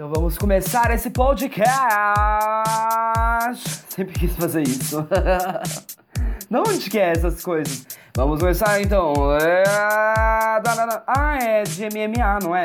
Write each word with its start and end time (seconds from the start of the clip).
Então 0.00 0.10
vamos 0.14 0.38
começar 0.38 0.90
esse 0.92 1.10
podcast. 1.10 1.60
Sempre 3.90 4.18
quis 4.18 4.34
fazer 4.34 4.62
isso. 4.62 5.06
Não 6.48 6.62
onde 6.62 6.88
que 6.88 6.98
é 6.98 7.10
essas 7.10 7.44
coisas? 7.44 7.86
Vamos 8.16 8.40
começar 8.40 8.80
então. 8.80 9.12
É... 9.38 9.62
Ah, 11.06 11.38
é 11.42 11.64
de 11.64 11.82
MMA, 11.82 12.38
não 12.40 12.56
é? 12.56 12.64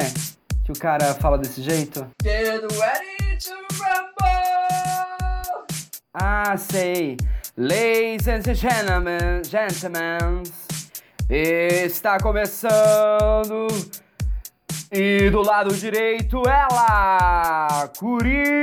Que 0.63 0.71
o 0.71 0.79
cara 0.79 1.13
fala 1.15 1.37
desse 1.37 1.61
jeito? 1.61 2.07
Get 2.23 2.47
ready 2.47 3.37
to 3.43 3.53
rumble! 3.83 5.65
Ah, 6.13 6.55
sei. 6.55 7.17
Ladies 7.57 8.29
and 8.29 8.43
gentlemen, 8.55 9.43
gentlemen, 9.43 10.41
está 11.29 12.17
começando. 12.17 13.67
E 14.97 15.29
do 15.29 15.41
lado 15.41 15.75
direito, 15.75 16.41
ela, 16.47 17.89
Curita! 17.99 18.55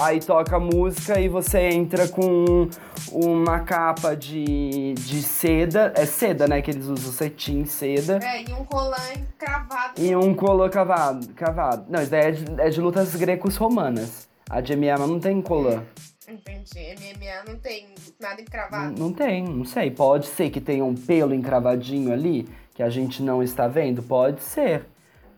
Aí 0.00 0.18
toca 0.18 0.56
a 0.56 0.58
música 0.58 1.20
e 1.20 1.28
você 1.28 1.68
entra 1.68 2.08
com 2.08 2.68
uma 3.12 3.60
capa 3.60 4.16
de, 4.16 4.94
de 4.94 5.22
seda. 5.22 5.92
É 5.94 6.04
seda, 6.06 6.48
né? 6.48 6.60
Que 6.60 6.72
eles 6.72 6.86
usam 6.86 7.12
cetim, 7.12 7.64
seda. 7.66 8.18
É, 8.20 8.42
e 8.42 8.52
um 8.52 8.64
colan 8.64 8.96
cravado. 9.38 9.92
E 10.02 10.16
um 10.16 10.34
colã 10.34 10.68
cavado, 10.68 11.28
cavado. 11.34 11.84
Não, 11.88 12.02
isso 12.02 12.10
daí 12.10 12.20
é 12.20 12.30
de, 12.32 12.60
é 12.62 12.68
de 12.68 12.80
lutas 12.80 13.14
grecos 13.14 13.54
romanas. 13.54 14.28
A 14.50 14.60
de 14.60 14.74
MMA 14.74 15.06
não 15.06 15.20
tem 15.20 15.40
colã. 15.40 15.84
Entendi. 16.32 16.94
MMA 16.96 17.52
não 17.52 17.58
tem 17.58 17.88
nada 18.20 18.36
Não, 18.36 18.42
encravado. 18.42 18.98
não 18.98 19.12
tem, 19.12 19.44
não 19.44 19.64
sei. 19.64 19.90
Pode 19.90 20.26
ser 20.26 20.50
que 20.50 20.60
tenha 20.60 20.84
um 20.84 20.94
pelo 20.94 21.34
encravadinho 21.34 22.12
ali 22.12 22.48
que 22.74 22.82
a 22.82 22.88
gente 22.88 23.22
não 23.22 23.42
está 23.42 23.68
vendo, 23.68 24.02
pode 24.02 24.42
ser. 24.42 24.86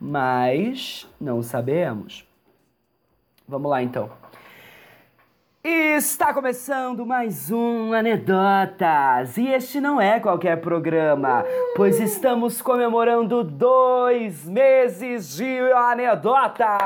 Mas 0.00 1.08
não 1.20 1.42
sabemos. 1.42 2.24
Vamos 3.48 3.70
lá 3.70 3.82
então. 3.82 4.10
Está 5.66 6.34
começando 6.34 7.06
mais 7.06 7.50
um 7.50 7.94
Anedotas! 7.94 9.38
E 9.38 9.48
este 9.48 9.80
não 9.80 9.98
é 9.98 10.20
qualquer 10.20 10.60
programa, 10.60 11.42
pois 11.74 11.98
estamos 11.98 12.60
comemorando 12.60 13.42
dois 13.42 14.44
meses 14.44 15.36
de 15.36 15.58
anedota! 15.72 16.76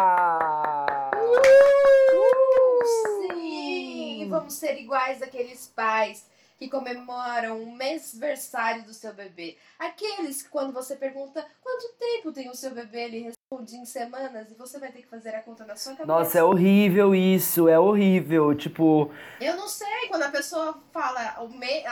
Vamos 4.48 4.60
ser 4.60 4.80
iguais 4.80 5.20
àqueles 5.20 5.66
pais 5.76 6.24
que 6.58 6.70
comemoram 6.70 7.62
o 7.62 7.76
mêsversário 7.76 8.82
do 8.82 8.94
seu 8.94 9.12
bebê. 9.12 9.58
Aqueles 9.78 10.40
que 10.40 10.48
quando 10.48 10.72
você 10.72 10.96
pergunta 10.96 11.46
quanto 11.62 11.92
tempo 11.98 12.32
tem 12.32 12.48
o 12.48 12.54
seu 12.54 12.70
bebê, 12.70 13.04
ele 13.04 13.18
responde 13.24 13.76
em 13.76 13.84
semanas 13.84 14.50
e 14.50 14.54
você 14.54 14.78
vai 14.78 14.90
ter 14.90 15.02
que 15.02 15.06
fazer 15.06 15.34
a 15.34 15.42
conta 15.42 15.66
na 15.66 15.76
sua 15.76 15.92
cabeça. 15.92 16.06
Nossa, 16.06 16.38
é 16.38 16.42
horrível 16.42 17.14
isso, 17.14 17.68
é 17.68 17.78
horrível. 17.78 18.54
Tipo, 18.54 19.12
Eu 19.38 19.54
não 19.54 19.68
sei, 19.68 20.08
quando 20.08 20.22
a 20.22 20.30
pessoa 20.30 20.82
fala 20.92 21.42
o 21.42 21.48
me... 21.50 21.84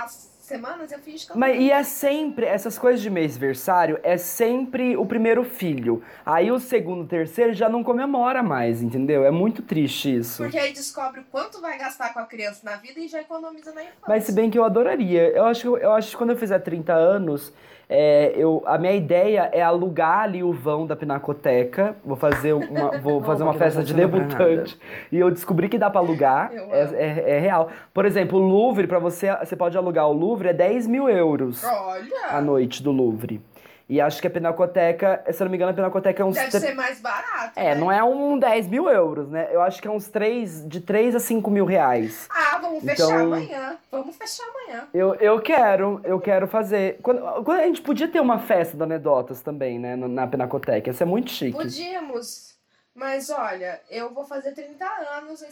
as 0.46 0.48
semanas, 0.48 0.92
eu 0.92 0.98
eu 0.98 1.36
Mas 1.36 1.60
e 1.60 1.70
é 1.72 1.82
sempre, 1.82 2.46
essas 2.46 2.78
coisas 2.78 3.02
de 3.02 3.10
mêsversário, 3.10 3.98
é 4.02 4.16
sempre 4.16 4.96
o 4.96 5.04
primeiro 5.04 5.42
filho. 5.42 6.02
Aí 6.24 6.52
o 6.52 6.60
segundo, 6.60 7.06
terceiro 7.06 7.52
já 7.52 7.68
não 7.68 7.82
comemora 7.82 8.42
mais, 8.42 8.80
entendeu? 8.80 9.24
É 9.24 9.30
muito 9.30 9.62
triste 9.62 10.16
isso. 10.16 10.44
Porque 10.44 10.58
aí 10.58 10.72
descobre 10.72 11.20
o 11.20 11.24
quanto 11.24 11.60
vai 11.60 11.76
gastar 11.76 12.12
com 12.12 12.20
a 12.20 12.26
criança 12.26 12.60
na 12.62 12.76
vida 12.76 13.00
e 13.00 13.08
já 13.08 13.20
economiza 13.20 13.72
na 13.72 13.82
infância. 13.82 14.04
Mas 14.06 14.24
se 14.24 14.32
bem 14.32 14.48
que 14.48 14.58
eu 14.58 14.64
adoraria. 14.64 15.28
Eu 15.30 15.44
acho, 15.46 15.76
eu 15.76 15.92
acho 15.92 16.10
que 16.10 16.16
quando 16.16 16.30
eu 16.30 16.36
fizer 16.36 16.60
30 16.60 16.92
anos, 16.92 17.52
é, 17.88 18.32
eu, 18.36 18.62
a 18.66 18.76
minha 18.78 18.92
ideia 18.94 19.48
é 19.52 19.62
alugar 19.62 20.20
ali 20.20 20.42
o 20.42 20.52
vão 20.52 20.86
da 20.86 20.96
Pinacoteca. 20.96 21.96
Vou 22.04 22.16
fazer 22.16 22.52
uma, 22.52 22.90
vou 22.98 23.20
fazer 23.22 23.42
uma 23.44 23.54
festa 23.54 23.78
não 23.80 23.86
de 23.86 23.94
debutante. 23.94 24.78
E 25.12 25.18
eu 25.18 25.30
descobri 25.30 25.68
que 25.68 25.78
dá 25.78 25.88
pra 25.88 26.00
alugar. 26.00 26.50
É, 26.52 26.80
é- 26.94 27.24
é 27.36 27.38
real. 27.38 27.68
Por 27.94 28.04
exemplo, 28.04 28.38
o 28.38 28.42
Louvre, 28.42 28.86
pra 28.86 28.98
você, 28.98 29.34
você 29.36 29.54
pode 29.54 29.76
alugar 29.78 30.08
o 30.08 30.12
Louvre, 30.12 30.48
é 30.48 30.52
10 30.52 30.86
mil 30.86 31.08
euros 31.08 31.64
a 31.64 31.86
Olha! 31.86 32.40
noite 32.40 32.82
do 32.82 32.90
Louvre. 32.90 33.40
E 33.88 34.00
acho 34.00 34.20
que 34.20 34.26
a 34.26 34.30
Pinacoteca, 34.30 35.22
se 35.32 35.40
eu 35.40 35.44
não 35.44 35.50
me 35.52 35.56
engano, 35.56 35.70
a 35.70 35.74
Pinacoteca 35.74 36.20
é 36.20 36.26
uns. 36.26 36.34
Deve 36.34 36.50
tre- 36.50 36.58
ser 36.60 36.74
mais 36.74 37.00
barato. 37.00 37.52
É, 37.54 37.72
né? 37.72 37.80
não 37.80 37.90
é 37.92 38.02
um 38.02 38.36
10 38.36 38.66
mil 38.66 38.88
euros, 38.88 39.28
né? 39.30 39.48
Eu 39.52 39.62
acho 39.62 39.80
que 39.80 39.86
é 39.86 39.90
uns 39.90 40.08
3, 40.08 40.66
de 40.68 40.80
3 40.80 41.14
a 41.14 41.20
5 41.20 41.48
mil 41.50 41.64
reais. 41.64 42.26
Ah, 42.28 42.58
vamos 42.60 42.82
fechar 42.82 43.04
Então- 43.04 43.20
amanhã. 43.20 43.76
Vamos 43.92 44.16
fechar 44.16 44.42
amanhã. 44.48 44.88
Eu, 44.92 45.14
eu 45.14 45.40
quero, 45.40 46.00
eu 46.02 46.18
quero 46.20 46.48
fazer. 46.48 46.98
Quando, 47.00 47.20
quando 47.44 47.60
a 47.60 47.64
gente 47.66 47.80
podia 47.80 48.08
ter 48.08 48.18
uma 48.18 48.40
festa 48.40 48.76
da 48.76 48.84
Anedotas 48.84 49.40
também, 49.40 49.78
né? 49.78 49.94
Na, 49.94 50.08
na 50.08 50.26
Pinacoteca. 50.26 50.90
Isso 50.90 51.02
é 51.04 51.06
muito 51.06 51.30
chique. 51.30 51.56
Podíamos. 51.56 52.56
Mas 52.92 53.30
olha, 53.30 53.80
eu 53.90 54.12
vou 54.12 54.24
fazer 54.24 54.52
30 54.52 54.84
anos 55.18 55.42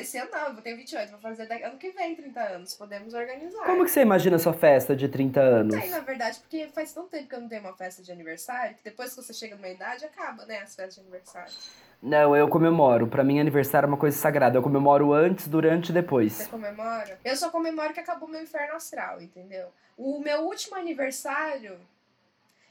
esse, 0.00 0.18
ano 0.18 0.30
não, 0.30 0.46
eu 0.48 0.52
vou 0.54 0.62
ter 0.62 0.74
28, 0.74 1.10
vou 1.10 1.20
fazer 1.20 1.46
daqui- 1.46 1.62
ano 1.64 1.78
que 1.78 1.90
vem 1.90 2.14
30 2.14 2.40
anos. 2.40 2.74
Podemos 2.74 3.14
organizar. 3.14 3.64
Como 3.64 3.84
que 3.84 3.90
você 3.90 4.00
imagina 4.02 4.36
a 4.36 4.38
sua 4.38 4.52
festa 4.52 4.94
de 4.96 5.08
30 5.08 5.40
anos? 5.40 5.74
Tem, 5.78 5.90
na 5.90 6.00
verdade, 6.00 6.38
porque 6.40 6.68
faz 6.68 6.92
tanto 6.92 7.08
tempo 7.08 7.28
que 7.28 7.34
eu 7.34 7.40
não 7.40 7.48
tenho 7.48 7.60
uma 7.62 7.74
festa 7.76 8.02
de 8.02 8.10
aniversário, 8.12 8.74
que 8.76 8.82
depois 8.84 9.10
que 9.14 9.16
você 9.22 9.32
chega 9.32 9.54
numa 9.56 9.68
idade, 9.68 10.04
acaba, 10.04 10.44
né, 10.46 10.58
as 10.58 10.74
festas 10.74 10.94
de 10.96 11.00
aniversário. 11.00 11.52
Não, 12.02 12.34
eu 12.34 12.48
comemoro. 12.48 13.06
Pra 13.06 13.22
mim, 13.22 13.38
aniversário 13.38 13.86
é 13.86 13.88
uma 13.88 13.96
coisa 13.98 14.16
sagrada. 14.16 14.56
Eu 14.56 14.62
comemoro 14.62 15.12
antes, 15.12 15.46
durante 15.46 15.84
e 15.84 15.86
Você 15.88 15.92
depois. 15.92 16.46
comemora? 16.46 17.18
Eu 17.22 17.36
só 17.36 17.50
comemoro 17.50 17.92
que 17.92 18.00
acabou 18.00 18.26
meu 18.28 18.42
inferno 18.42 18.74
astral, 18.74 19.20
entendeu? 19.20 19.68
O 19.98 20.18
meu 20.20 20.40
último 20.44 20.76
aniversário, 20.76 21.76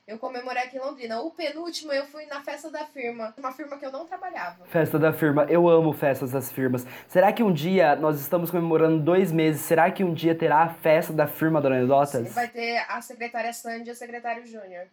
eu 0.09 0.17
comemorei 0.17 0.63
aqui 0.63 0.77
em 0.77 0.79
Londrina. 0.79 1.21
O 1.21 1.29
penúltimo, 1.31 1.93
eu 1.93 2.05
fui 2.07 2.25
na 2.25 2.41
festa 2.41 2.69
da 2.71 2.83
firma. 2.85 3.33
Uma 3.37 3.51
firma 3.51 3.77
que 3.77 3.85
eu 3.85 3.91
não 3.91 4.05
trabalhava. 4.05 4.65
Festa 4.65 4.97
da 4.97 5.13
firma. 5.13 5.43
Eu 5.47 5.69
amo 5.69 5.93
festas 5.93 6.31
das 6.31 6.51
firmas. 6.51 6.85
Será 7.07 7.31
que 7.31 7.43
um 7.43 7.53
dia, 7.53 7.95
nós 7.95 8.19
estamos 8.19 8.49
comemorando 8.49 8.99
dois 9.03 9.31
meses, 9.31 9.61
será 9.61 9.91
que 9.91 10.03
um 10.03 10.13
dia 10.13 10.33
terá 10.33 10.63
a 10.63 10.69
festa 10.69 11.13
da 11.13 11.27
firma 11.27 11.61
da 11.61 11.69
Anedotas? 11.69 12.33
Vai 12.33 12.47
ter 12.47 12.83
a 12.89 12.99
secretária 13.01 13.53
Sandy 13.53 13.89
e 13.89 13.93
o 13.93 13.95
secretário 13.95 14.45
Júnior. 14.45 14.85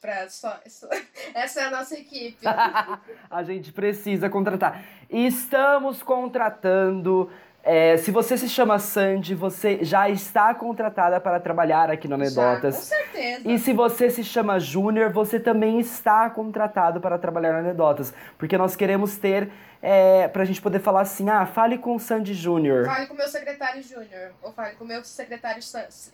Pra 0.00 0.28
só, 0.30 0.58
só- 0.66 0.88
Essa 1.34 1.60
é 1.60 1.64
a 1.64 1.70
nossa 1.70 1.94
equipe. 1.94 2.38
A 3.30 3.42
gente 3.44 3.70
precisa 3.70 4.28
contratar. 4.30 4.82
Estamos 5.10 6.02
contratando. 6.02 7.30
É, 7.62 7.96
se 7.98 8.10
você 8.10 8.38
se 8.38 8.48
chama 8.48 8.78
Sandy, 8.78 9.34
você 9.34 9.84
já 9.84 10.08
está 10.08 10.54
contratada 10.54 11.20
para 11.20 11.38
trabalhar 11.38 11.90
aqui 11.90 12.08
no 12.08 12.16
Já, 12.24 12.34
com 12.34 12.40
Anedotas. 12.40 12.74
certeza. 12.76 13.50
E 13.50 13.58
se 13.58 13.72
você 13.72 14.08
se 14.10 14.24
chama 14.24 14.58
Júnior, 14.58 15.12
você 15.12 15.38
também 15.38 15.78
está 15.78 16.30
contratado 16.30 17.00
para 17.00 17.18
trabalhar 17.18 17.52
no 17.52 17.58
Anedotas. 17.58 18.14
Porque 18.38 18.56
nós 18.56 18.74
queremos 18.74 19.16
ter, 19.16 19.50
é, 19.82 20.26
pra 20.28 20.44
gente 20.44 20.62
poder 20.62 20.80
falar 20.80 21.02
assim, 21.02 21.28
ah, 21.28 21.44
fale 21.44 21.76
com 21.76 21.94
o 21.94 22.00
Sandy 22.00 22.32
Júnior. 22.32 22.86
Fale 22.86 23.06
com 23.06 23.14
o 23.14 23.16
meu 23.16 23.28
secretário 23.28 23.82
Júnior. 23.82 24.32
Ou 24.42 24.52
fale 24.52 24.74
com 24.76 24.84
o 24.84 24.88
meu 24.88 25.04
secretário. 25.04 25.62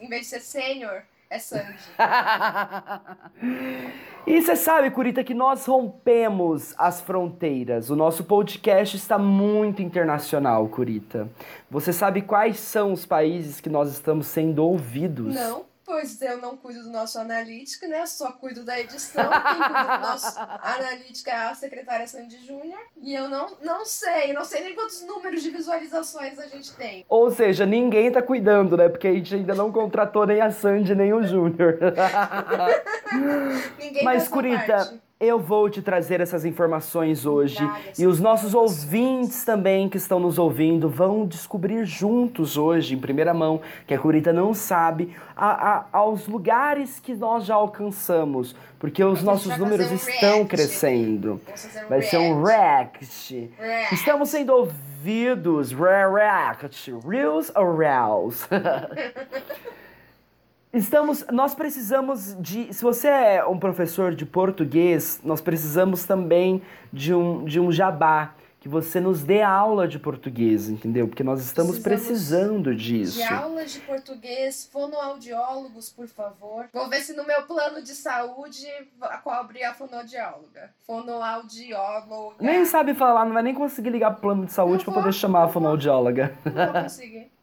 Em 0.01 0.09
vez 0.09 0.23
de 0.23 0.27
ser 0.29 0.41
sênior, 0.41 1.03
é 1.31 1.39
Sandy. 1.39 1.77
E 4.27 4.43
você 4.43 4.57
sabe, 4.57 4.91
Curita, 4.91 5.23
que 5.23 5.33
nós 5.33 5.67
rompemos 5.67 6.75
as 6.77 7.01
fronteiras. 7.01 7.91
O 7.91 7.95
nosso 7.95 8.25
podcast 8.25 8.97
está 8.97 9.17
muito 9.17 9.81
internacional, 9.81 10.67
Curita. 10.67 11.29
Você 11.71 11.93
sabe 11.93 12.23
quais 12.23 12.59
são 12.59 12.93
os 12.93 13.07
países 13.07 13.61
que 13.61 13.69
nós 13.69 13.93
estamos 13.93 14.27
sendo 14.27 14.65
ouvidos? 14.65 15.33
Não, 15.33 15.65
pois 15.87 16.21
eu 16.21 16.39
não 16.39 16.57
cuido 16.57 16.83
do 16.83 16.91
nosso 16.91 17.19
analítica, 17.19 17.87
né? 17.87 18.05
Só 18.07 18.33
cuido 18.33 18.65
da 18.65 18.79
edição. 18.79 19.31
Quem 19.31 19.63
cuida 19.63 19.85
do 19.85 20.03
nosso 20.03 20.39
analítica 20.61 21.31
é 21.31 21.35
a 21.35 21.55
secretária 21.55 22.07
Sandy 22.09 22.45
Júnior. 22.45 22.81
E 23.01 23.15
eu 23.15 23.29
não, 23.29 23.57
não 23.63 23.87
sei, 23.87 24.33
não 24.33 24.45
sei 24.45 24.65
nem 24.65 24.75
quantos 24.75 25.03
números 25.03 25.43
de 25.43 25.51
visualizações 25.51 26.39
a 26.39 26.47
gente 26.49 26.75
tem. 26.75 27.07
Ou 27.09 27.31
seja, 27.31 27.65
ninguém 27.65 28.11
tá 28.11 28.21
cuidando, 28.21 28.77
né? 28.77 28.89
Porque 28.89 29.07
a 29.07 29.13
gente 29.13 29.37
ainda 29.37 29.55
não 29.55 29.71
contratou 29.71 30.27
nem 30.27 30.41
a 30.41 30.51
Sandy 30.51 30.95
nem 30.95 31.13
o 31.13 31.23
Júnior. 31.23 31.79
Ninguém 33.79 34.03
Mas, 34.03 34.27
Curita, 34.27 34.77
parte. 34.77 35.06
Eu 35.19 35.39
vou 35.41 35.71
te 35.71 35.81
trazer 35.81 36.21
essas 36.21 36.45
informações 36.45 37.25
hoje. 37.25 37.57
Essas 37.65 37.99
E 37.99 38.07
os 38.07 38.21
nossos 38.21 38.53
ouvintes 38.55 39.45
também 39.45 39.89
que 39.89 39.97
estão 39.97 40.21
nos 40.21 40.39
ouvindo 40.39 40.89
vão 40.91 41.25
descobrir 41.27 41.85
juntos 41.87 42.57
hoje, 42.59 42.95
em 42.95 42.99
primeira 42.99 43.33
mão, 43.33 43.61
que 43.87 43.95
a 43.95 43.99
Curita 43.99 44.33
não 44.33 44.53
sabe, 44.53 45.17
a, 45.35 45.71
a- 45.79 45.85
aos 45.93 46.27
lugares 46.29 47.01
que 47.01 47.15
nós 47.15 47.45
já 47.47 47.55
alcançamos. 47.55 48.55
Porque 48.79 49.03
os 49.03 49.23
nossos 49.23 49.57
números 49.57 49.91
um 49.91 49.95
estão 49.95 50.31
react. 50.35 50.49
crescendo. 50.49 51.41
Um 51.85 51.89
Vai 51.89 52.03
ser 52.03 52.19
um 52.19 52.43
react. 52.43 53.51
react. 53.59 53.95
Estamos 53.95 54.29
sendo 54.29 54.53
ouvidos. 54.53 55.73
Re- 55.73 56.11
React. 56.13 56.95
Reels 57.09 57.51
or 57.57 57.77
Reals? 57.79 58.47
Estamos, 60.77 61.25
nós 61.33 61.55
precisamos 61.55 62.37
de, 62.39 62.71
se 62.73 62.83
você 62.85 63.09
é 63.09 63.47
um 63.47 63.59
professor 63.59 64.15
de 64.15 64.27
português, 64.27 65.19
nós 65.25 65.41
precisamos 65.41 66.05
também 66.05 66.61
de 66.93 67.15
um, 67.15 67.47
de 67.47 67.59
um 67.59 67.73
jabá 67.73 68.35
que 68.61 68.69
você 68.69 69.01
nos 69.01 69.23
dê 69.23 69.41
aula 69.41 69.89
de 69.89 69.99
português, 69.99 70.69
entendeu? 70.69 71.09
Porque 71.09 71.23
nós 71.25 71.41
estamos 71.41 71.79
precisando 71.79 72.75
disso. 72.75 73.17
De 73.17 73.23
aulas 73.23 73.73
de 73.73 73.81
português, 73.81 74.69
fonoaudiólogos, 74.71 75.89
por 75.89 76.09
favor. 76.09 76.67
Vou 76.75 76.91
ver 76.91 77.01
se 77.01 77.17
no 77.17 77.25
meu 77.25 77.45
plano 77.45 77.81
de 77.81 77.95
saúde 77.95 78.67
cobre 79.25 79.65
a 79.65 79.73
fonoaudióloga. 79.73 80.75
Fonoaudióloga. 80.87 82.37
Nem 82.39 82.67
sabe 82.67 82.93
falar, 82.93 83.25
não 83.25 83.33
vai 83.33 83.43
nem 83.43 83.55
conseguir 83.55 83.89
ligar 83.89 84.11
pro 84.11 84.21
plano 84.21 84.45
de 84.45 84.53
saúde 84.53 84.85
para 84.85 84.93
poder 84.93 85.13
chamar 85.15 85.45
a 85.45 85.49
fonoaudióloga. 85.49 86.37
Não 86.45 86.73
vou 86.73 86.83
conseguir. 86.83 87.36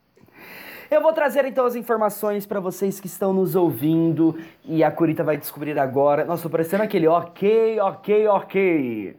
Eu 0.94 1.02
vou 1.02 1.12
trazer 1.12 1.44
então 1.46 1.66
as 1.66 1.74
informações 1.76 2.46
para 2.46 2.60
vocês 2.60 3.00
que 3.00 3.08
estão 3.08 3.34
nos 3.34 3.56
ouvindo 3.56 4.40
e 4.64 4.84
a 4.84 4.92
Curita 4.92 5.24
vai 5.24 5.36
descobrir 5.36 5.78
agora. 5.80 6.24
Nossa, 6.24 6.44
tô 6.44 6.52
parecendo 6.52 6.84
aquele 6.84 7.08
ok, 7.08 7.80
ok, 7.80 8.28
ok. 8.28 9.18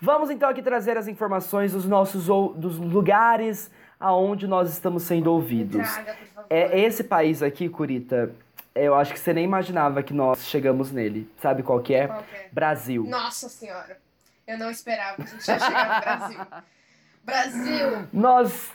Vamos 0.00 0.30
então 0.30 0.48
aqui 0.48 0.62
trazer 0.62 0.96
as 0.96 1.06
informações 1.06 1.72
dos 1.72 1.84
nossos 1.84 2.30
ou- 2.30 2.54
dos 2.54 2.78
lugares 2.78 3.70
aonde 4.00 4.46
nós 4.46 4.70
estamos 4.70 5.02
sendo 5.02 5.30
ouvidos. 5.30 5.86
Traga, 5.92 6.14
por 6.14 6.26
favor. 6.28 6.46
É 6.48 6.80
esse 6.80 7.04
país 7.04 7.42
aqui, 7.42 7.68
Curita. 7.68 8.30
Eu 8.74 8.94
acho 8.94 9.12
que 9.12 9.20
você 9.20 9.34
nem 9.34 9.44
imaginava 9.44 10.02
que 10.02 10.14
nós 10.14 10.46
chegamos 10.46 10.90
nele. 10.90 11.30
Sabe 11.42 11.62
qual 11.62 11.80
que 11.80 11.92
é? 11.92 12.06
Qual 12.06 12.22
que 12.22 12.36
é? 12.36 12.48
Brasil. 12.50 13.04
Nossa 13.04 13.50
senhora. 13.50 13.98
Eu 14.46 14.58
não 14.58 14.70
esperava 14.70 15.16
que 15.16 15.22
a 15.22 15.26
gente 15.26 15.46
ia 15.46 15.58
chegar 15.58 15.94
no 15.94 16.00
Brasil. 16.00 16.40
Brasil! 17.26 18.06
Nós 18.14 18.70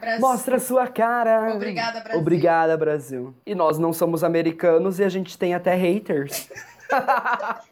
Brasil. 0.00 0.20
mostra 0.20 0.58
sua 0.58 0.86
cara. 0.88 1.54
Obrigada, 1.54 2.00
Brasil. 2.00 2.20
Obrigada, 2.20 2.76
Brasil. 2.76 3.34
E 3.46 3.54
nós 3.54 3.78
não 3.78 3.92
somos 3.92 4.24
americanos 4.24 4.98
e 4.98 5.04
a 5.04 5.08
gente 5.08 5.36
tem 5.38 5.54
até 5.54 5.74
haters. 5.74 6.50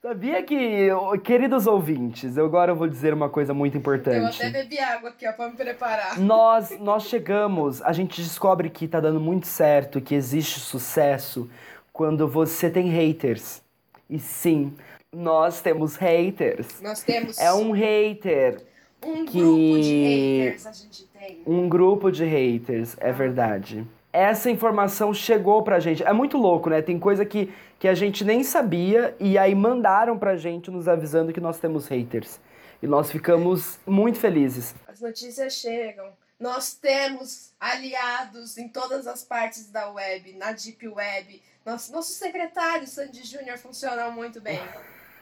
Sabia 0.00 0.42
que, 0.42 0.88
queridos 1.22 1.68
ouvintes, 1.68 2.36
eu 2.36 2.44
agora 2.44 2.74
vou 2.74 2.88
dizer 2.88 3.14
uma 3.14 3.28
coisa 3.28 3.54
muito 3.54 3.76
Eu 3.76 3.78
importante. 3.78 4.42
até 4.42 4.50
bebi 4.50 4.76
água 4.80 5.10
aqui, 5.10 5.28
ó, 5.28 5.32
pra 5.32 5.48
me 5.48 5.54
preparar. 5.54 6.18
Nós, 6.18 6.76
nós 6.80 7.04
chegamos, 7.04 7.80
a 7.82 7.92
gente 7.92 8.20
descobre 8.20 8.68
que 8.68 8.88
tá 8.88 8.98
dando 8.98 9.20
muito 9.20 9.46
certo, 9.46 10.00
que 10.00 10.16
existe 10.16 10.58
sucesso 10.58 11.48
quando 11.92 12.26
você 12.26 12.68
tem 12.68 12.88
haters. 12.88 13.62
E 14.10 14.18
sim, 14.18 14.74
nós 15.12 15.60
temos 15.60 15.94
haters. 15.94 16.80
Nós 16.82 17.02
temos 17.04 17.38
É 17.38 17.52
um 17.52 17.70
hater, 17.70 18.60
um 19.04 19.24
que- 19.24 19.38
grupo 19.38 19.80
de 19.80 20.04
haters, 20.04 20.66
a 20.66 20.72
gente 20.72 21.04
tem. 21.06 21.42
um 21.46 21.68
grupo 21.68 22.10
de 22.10 22.24
haters, 22.24 22.96
é 23.00 23.12
verdade. 23.12 23.86
Essa 24.12 24.50
informação 24.50 25.14
chegou 25.14 25.62
pra 25.62 25.80
gente. 25.80 26.02
É 26.02 26.12
muito 26.12 26.36
louco, 26.36 26.68
né? 26.68 26.82
Tem 26.82 26.98
coisa 26.98 27.24
que, 27.24 27.50
que 27.78 27.88
a 27.88 27.94
gente 27.94 28.24
nem 28.24 28.44
sabia 28.44 29.16
e 29.18 29.38
aí 29.38 29.54
mandaram 29.54 30.18
pra 30.18 30.36
gente 30.36 30.70
nos 30.70 30.86
avisando 30.86 31.32
que 31.32 31.40
nós 31.40 31.58
temos 31.58 31.86
haters. 31.88 32.38
E 32.82 32.86
nós 32.86 33.10
ficamos 33.10 33.78
muito 33.86 34.18
felizes. 34.18 34.74
As 34.86 35.00
notícias 35.00 35.54
chegam. 35.54 36.10
Nós 36.38 36.74
temos 36.74 37.52
aliados 37.58 38.58
em 38.58 38.68
todas 38.68 39.06
as 39.06 39.22
partes 39.24 39.70
da 39.70 39.88
web, 39.92 40.32
na 40.34 40.52
Deep 40.52 40.86
Web. 40.88 41.40
Nosso, 41.64 41.92
nossos 41.92 42.16
secretários, 42.16 42.90
Sandy 42.90 43.24
Júnior, 43.24 43.56
funcionam 43.56 44.10
muito 44.10 44.40
bem. 44.40 44.58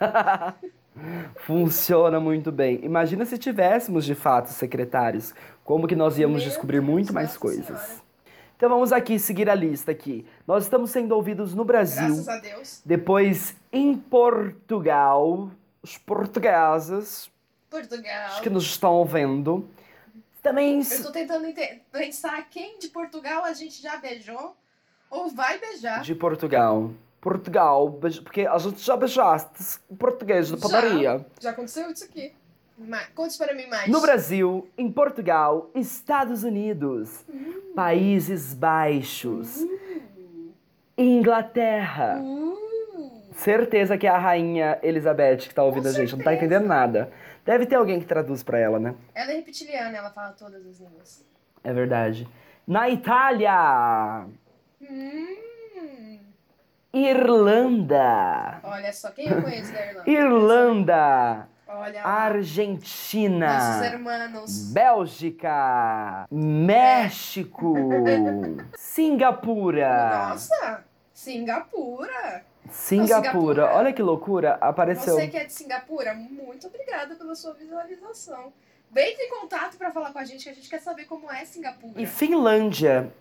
Funciona 1.47 2.19
muito 2.21 2.51
bem. 2.53 2.81
Imagina 2.83 3.25
se 3.25 3.39
tivéssemos 3.39 4.05
de 4.05 4.15
fato 4.15 4.49
secretários, 4.51 5.33
como 5.65 5.87
que 5.87 5.97
nós 5.97 6.19
íamos 6.19 6.43
Meu 6.43 6.49
descobrir 6.51 6.81
Deus, 6.81 6.91
muito 6.91 7.13
mais 7.15 7.37
coisas. 7.37 7.65
Senhora. 7.81 8.11
Então 8.57 8.69
vamos 8.69 8.93
aqui 8.93 9.19
seguir 9.19 9.49
a 9.49 9.55
lista 9.55 9.91
aqui. 9.91 10.27
Nós 10.47 10.65
estamos 10.65 10.91
sendo 10.91 11.13
ouvidos 11.15 11.55
no 11.55 11.65
Brasil, 11.65 12.03
Graças 12.09 12.29
a 12.29 12.39
Deus. 12.39 12.83
depois 12.85 13.57
em 13.73 13.97
Portugal, 13.97 15.51
os 15.83 15.97
portugueses 15.97 17.31
Portugal. 17.71 18.41
que 18.43 18.51
nos 18.51 18.65
estão 18.65 18.93
ouvindo. 18.95 19.67
Também 20.43 20.81
Eu 20.81 21.03
tô 21.03 21.13
tentando 21.13 21.47
pensar 21.93 22.47
quem 22.51 22.79
de 22.79 22.89
Portugal 22.89 23.45
a 23.45 23.53
gente 23.53 23.81
já 23.81 23.97
beijou 23.99 24.57
ou 25.11 25.29
vai 25.31 25.59
beijar. 25.59 26.03
de 26.03 26.15
Portugal. 26.15 26.91
Portugal, 27.21 27.93
porque 28.25 28.47
a 28.47 28.57
gente 28.59 28.81
já 28.81 28.97
beijaste 28.97 29.79
português 29.99 30.49
Já. 30.49 30.57
padaria. 30.57 31.27
Já 31.41 31.51
aconteceu 31.51 31.91
isso 31.91 32.05
aqui. 32.05 32.33
Ma- 32.79 33.05
Conte 33.15 33.37
para 33.37 33.55
mim 33.55 33.67
mais. 33.67 33.89
No 33.91 34.01
Brasil, 34.01 34.67
em 34.79 34.91
Portugal, 34.91 35.71
Estados 35.75 36.45
Unidos, 36.45 37.25
Países 37.75 38.55
Baixos, 38.55 39.59
Inglaterra. 40.97 42.19
Uh, 42.23 42.51
Certeza 43.33 43.97
que 43.97 44.07
é 44.07 44.11
a 44.11 44.19
rainha 44.19 44.79
Elizabeth 44.83 45.37
que 45.39 45.55
tá 45.55 45.63
ouvindo 45.63 45.85
Com 45.85 45.89
a 45.89 45.93
gente, 45.93 46.13
não 46.13 46.19
tá 46.19 46.31
certeza. 46.31 46.47
entendendo 46.47 46.67
nada. 46.69 47.13
Deve 47.45 47.65
ter 47.65 47.77
alguém 47.77 47.99
que 48.01 48.05
traduz 48.07 48.43
pra 48.43 48.59
ela, 48.59 48.79
né? 48.79 48.95
ela 49.15 49.31
é 49.33 49.37
reptiliana, 49.37 49.97
ela 49.97 50.11
fala 50.11 50.33
todas 50.33 50.67
as 50.67 50.79
línguas. 50.79 51.25
É 51.65 51.73
verdade. 51.73 52.29
Na 52.67 52.89
Itália, 52.91 54.27
Hum, 54.83 56.19
Irlanda, 56.93 58.61
olha 58.65 58.93
só, 58.93 59.11
quem 59.11 59.29
eu 59.29 59.41
conheço 59.41 59.73
da 59.73 59.81
Irlanda? 59.87 60.11
Irlanda, 60.11 61.49
Olha 61.69 62.05
Argentina, 62.05 63.81
hermanos. 63.85 64.73
Bélgica, 64.73 66.27
México, 66.31 67.75
Singapura. 68.77 70.29
Nossa, 70.31 70.85
Singapura. 71.13 72.45
Singapura. 72.69 73.15
Singapura. 73.21 73.75
Olha 73.77 73.93
que 73.93 74.03
loucura, 74.03 74.59
apareceu. 74.61 75.15
Você 75.15 75.29
que 75.29 75.37
é 75.37 75.45
de 75.45 75.53
Singapura, 75.53 76.13
muito 76.13 76.67
obrigada 76.67 77.15
pela 77.15 77.37
sua 77.37 77.55
visualização. 77.55 78.53
Entre 78.97 79.23
em 79.23 79.31
contato 79.31 79.77
para 79.79 79.93
falar 79.93 80.13
com 80.13 80.19
a 80.19 80.25
gente, 80.25 80.43
que 80.43 80.51
a 80.51 80.53
gente 80.55 80.69
quer 80.69 80.81
saber 80.81 81.05
como 81.05 81.31
é 81.31 81.45
Singapura. 81.45 82.03
E 82.03 82.05
Finlândia. 82.07 83.13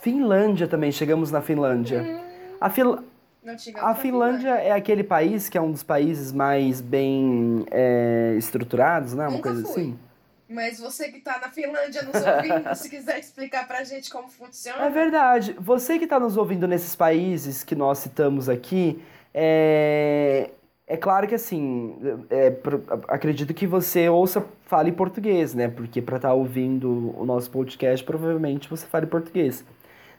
Finlândia 0.00 0.66
também, 0.66 0.90
chegamos 0.90 1.30
na 1.30 1.40
Finlândia. 1.40 2.02
Hum, 2.02 2.33
A, 2.64 2.70
Fil- 2.70 2.98
a 3.76 3.94
Finlândia 3.94 4.54
é 4.54 4.72
aquele 4.72 5.04
país 5.04 5.50
que 5.50 5.58
é 5.58 5.60
um 5.60 5.70
dos 5.70 5.82
países 5.82 6.32
mais 6.32 6.80
bem 6.80 7.66
é, 7.70 8.34
estruturados, 8.38 9.12
né? 9.12 9.24
Uma 9.28 9.36
Nunca 9.36 9.50
coisa 9.50 9.62
fui. 9.66 9.82
assim. 9.82 9.98
Mas 10.48 10.78
você 10.78 11.10
que 11.10 11.20
tá 11.20 11.38
na 11.40 11.50
Finlândia 11.50 12.02
nos 12.02 12.14
ouvindo, 12.14 12.72
se 12.76 12.88
quiser 12.88 13.18
explicar 13.18 13.66
pra 13.68 13.84
gente 13.84 14.10
como 14.10 14.28
funciona. 14.30 14.82
É 14.82 14.88
verdade. 14.88 15.54
Você 15.58 15.98
que 15.98 16.04
está 16.04 16.18
nos 16.18 16.38
ouvindo 16.38 16.66
nesses 16.66 16.96
países 16.96 17.62
que 17.62 17.74
nós 17.74 17.98
citamos 17.98 18.48
aqui, 18.48 19.02
é, 19.34 20.50
é 20.86 20.96
claro 20.96 21.26
que 21.26 21.34
assim, 21.34 21.96
é, 22.30 22.50
acredito 23.08 23.52
que 23.52 23.66
você 23.66 24.08
ouça, 24.08 24.42
fale 24.66 24.90
português, 24.92 25.52
né? 25.54 25.68
Porque 25.68 26.00
para 26.00 26.16
estar 26.16 26.32
ouvindo 26.32 27.14
o 27.18 27.26
nosso 27.26 27.50
podcast, 27.50 28.02
provavelmente 28.04 28.70
você 28.70 28.86
fale 28.86 29.06
português. 29.06 29.62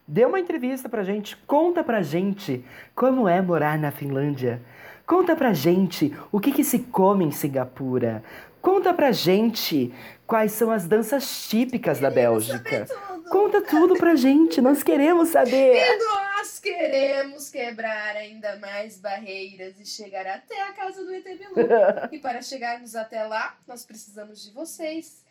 Dê 0.07 0.23
uma 0.23 0.39
entrevista 0.39 0.87
pra 0.87 1.03
gente, 1.03 1.35
conta 1.47 1.83
pra 1.83 2.03
gente 2.03 2.63
como 2.93 3.27
é 3.27 3.41
morar 3.41 3.77
na 3.77 3.91
Finlândia. 3.91 4.61
Conta 5.05 5.35
pra 5.35 5.53
gente 5.53 6.15
o 6.31 6.39
que, 6.39 6.51
que 6.51 6.63
se 6.63 6.79
come 6.79 7.25
em 7.25 7.31
Singapura. 7.31 8.23
Conta 8.61 8.93
pra 8.93 9.11
gente 9.11 9.93
quais 10.25 10.51
são 10.51 10.71
as 10.71 10.87
danças 10.87 11.47
típicas 11.47 11.99
da 11.99 12.09
Bélgica. 12.09 12.85
Tudo. 12.85 13.29
Conta 13.29 13.61
tudo 13.61 13.95
pra 13.95 14.15
gente, 14.15 14.61
nós 14.61 14.83
queremos 14.83 15.29
saber. 15.29 15.75
E 15.85 16.45
nós 16.45 16.59
queremos 16.59 17.49
quebrar 17.49 18.15
ainda 18.15 18.57
mais 18.57 18.99
barreiras 18.99 19.79
e 19.79 19.85
chegar 19.85 20.27
até 20.27 20.61
a 20.61 20.73
casa 20.73 21.03
do 21.03 21.13
ET 21.13 21.23
Bilu. 21.23 21.55
e 22.11 22.19
para 22.19 22.41
chegarmos 22.41 22.95
até 22.95 23.23
lá, 23.23 23.57
nós 23.67 23.83
precisamos 23.83 24.43
de 24.43 24.51
vocês. 24.51 25.23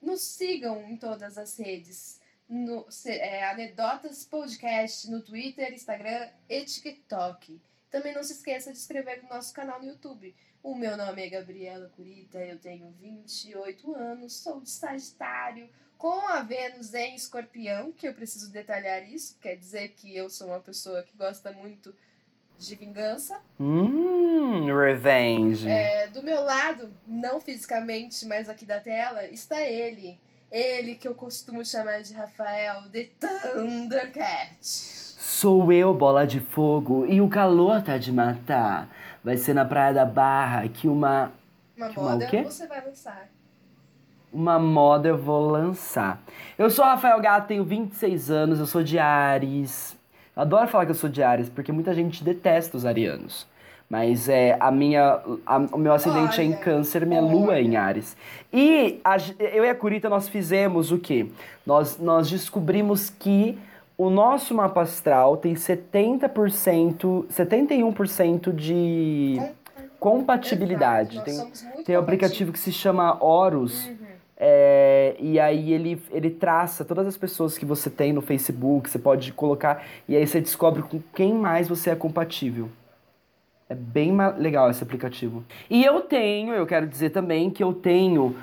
Nos 0.00 0.22
sigam 0.22 0.82
em 0.88 0.96
todas 0.96 1.36
as 1.36 1.58
redes. 1.58 2.13
No, 2.48 2.86
é, 3.06 3.44
Anedotas 3.50 4.24
Podcast 4.24 5.10
no 5.10 5.22
Twitter, 5.22 5.72
Instagram 5.72 6.28
e 6.48 6.64
TikTok. 6.64 7.60
Também 7.90 8.12
não 8.12 8.22
se 8.22 8.32
esqueça 8.32 8.72
de 8.72 8.78
inscrever 8.78 9.22
no 9.22 9.28
nosso 9.28 9.54
canal 9.54 9.80
no 9.80 9.88
YouTube. 9.88 10.34
O 10.62 10.74
meu 10.74 10.96
nome 10.96 11.24
é 11.24 11.28
Gabriela 11.28 11.90
Curita, 11.94 12.38
eu 12.38 12.58
tenho 12.58 12.90
28 13.00 13.94
anos, 13.94 14.34
sou 14.36 14.60
de 14.60 14.70
Sagitário, 14.70 15.68
com 15.98 16.26
a 16.26 16.42
Vênus 16.42 16.92
em 16.94 17.14
Escorpião, 17.14 17.92
que 17.92 18.08
eu 18.08 18.14
preciso 18.14 18.50
detalhar 18.50 19.06
isso, 19.06 19.38
quer 19.40 19.56
dizer 19.56 19.90
que 19.90 20.16
eu 20.16 20.28
sou 20.28 20.48
uma 20.48 20.60
pessoa 20.60 21.02
que 21.02 21.16
gosta 21.16 21.52
muito 21.52 21.94
de 22.58 22.74
vingança. 22.76 23.40
Hum, 23.58 24.66
revenge. 24.66 25.68
É, 25.68 26.08
do 26.08 26.22
meu 26.22 26.42
lado, 26.42 26.92
não 27.06 27.40
fisicamente, 27.40 28.24
mas 28.26 28.48
aqui 28.48 28.64
da 28.64 28.80
tela, 28.80 29.24
está 29.26 29.60
ele. 29.62 30.18
Ele 30.58 30.94
que 30.94 31.08
eu 31.08 31.16
costumo 31.16 31.64
chamar 31.64 32.00
de 32.02 32.14
Rafael, 32.14 32.82
The 32.92 33.08
Thundercat. 33.18 34.56
Sou 34.60 35.72
eu, 35.72 35.92
bola 35.92 36.24
de 36.24 36.38
fogo, 36.38 37.04
e 37.06 37.20
o 37.20 37.28
calor 37.28 37.82
tá 37.82 37.98
de 37.98 38.12
matar. 38.12 38.88
Vai 39.24 39.36
ser 39.36 39.52
na 39.52 39.64
Praia 39.64 39.92
da 39.92 40.04
Barra 40.04 40.68
que 40.68 40.86
uma, 40.86 41.32
Uma 41.76 41.88
Que 41.88 41.98
uma 41.98 42.08
o 42.08 42.12
moda 42.12 42.26
quê? 42.26 42.42
você 42.44 42.68
vai 42.68 42.84
lançar. 42.86 43.28
uma 44.32 44.56
moda 44.60 45.08
eu 45.08 45.18
vou 45.18 45.50
lançar. 45.50 46.22
Eu 46.56 46.70
sou 46.70 46.84
Rafael 46.84 47.20
Gato, 47.20 47.48
tenho 47.48 47.64
26 47.64 48.30
anos, 48.30 48.60
eu 48.60 48.66
sou 48.66 48.84
de 48.84 48.96
Ares. 48.96 49.96
Adoro 50.36 50.68
falar 50.68 50.84
que 50.84 50.92
eu 50.92 50.96
sou 50.96 51.10
de 51.10 51.20
Ares, 51.20 51.48
porque 51.48 51.72
muita 51.72 51.92
gente 51.92 52.22
detesta 52.22 52.76
os 52.76 52.86
arianos. 52.86 53.44
Mas 53.94 54.28
é 54.28 54.56
a 54.58 54.72
minha. 54.72 55.20
a- 55.46 55.66
o 55.70 55.78
meu 55.78 55.92
ascendente 55.92 56.40
é 56.40 56.42
em 56.44 56.52
câncer, 56.52 57.06
minha 57.06 57.20
lua 57.20 57.58
é 57.58 57.62
em 57.62 57.76
Ares. 57.76 58.16
E 58.52 59.00
a 59.04 59.16
eu 59.38 59.64
e 59.64 59.68
a 59.70 59.74
Curita 59.76 60.08
nós 60.08 60.28
fizemos 60.28 60.90
o 60.90 60.98
quê? 60.98 61.26
Nós, 61.64 61.96
nós 62.00 62.28
descobrimos 62.28 63.08
que 63.08 63.56
o 63.96 64.10
nosso 64.10 64.52
mapa 64.52 64.82
astral 64.82 65.36
tem 65.36 65.54
70%, 65.54 67.24
71% 67.30 68.52
de 68.52 69.40
compatibilidade. 70.00 71.22
Exato, 71.24 71.52
Tem, 71.76 71.84
tem 71.84 71.96
um 71.96 72.00
aplicativo 72.00 72.50
que 72.50 72.58
se 72.58 72.72
chama 72.72 73.16
Horus. 73.24 73.88
é, 74.36 75.14
e 75.20 75.38
aí 75.38 75.72
ele, 75.72 76.02
ele 76.10 76.30
traça 76.30 76.84
todas 76.84 77.06
as 77.06 77.16
pessoas 77.16 77.56
que 77.56 77.64
você 77.64 77.88
tem 77.88 78.12
no 78.12 78.20
Facebook, 78.20 78.90
você 78.90 78.98
pode 78.98 79.32
colocar, 79.32 79.84
e 80.08 80.16
aí 80.16 80.26
você 80.26 80.40
descobre 80.40 80.82
com 80.82 81.00
quem 81.14 81.32
mais 81.32 81.68
você 81.68 81.90
é 81.90 81.94
compatível. 81.94 82.68
É 83.68 83.74
bem 83.74 84.14
legal 84.36 84.70
esse 84.70 84.82
aplicativo. 84.82 85.42
E 85.70 85.84
eu 85.84 86.02
tenho, 86.02 86.52
eu 86.52 86.66
quero 86.66 86.86
dizer 86.86 87.10
também 87.10 87.50
que 87.50 87.62
eu 87.62 87.72
tenho 87.72 88.36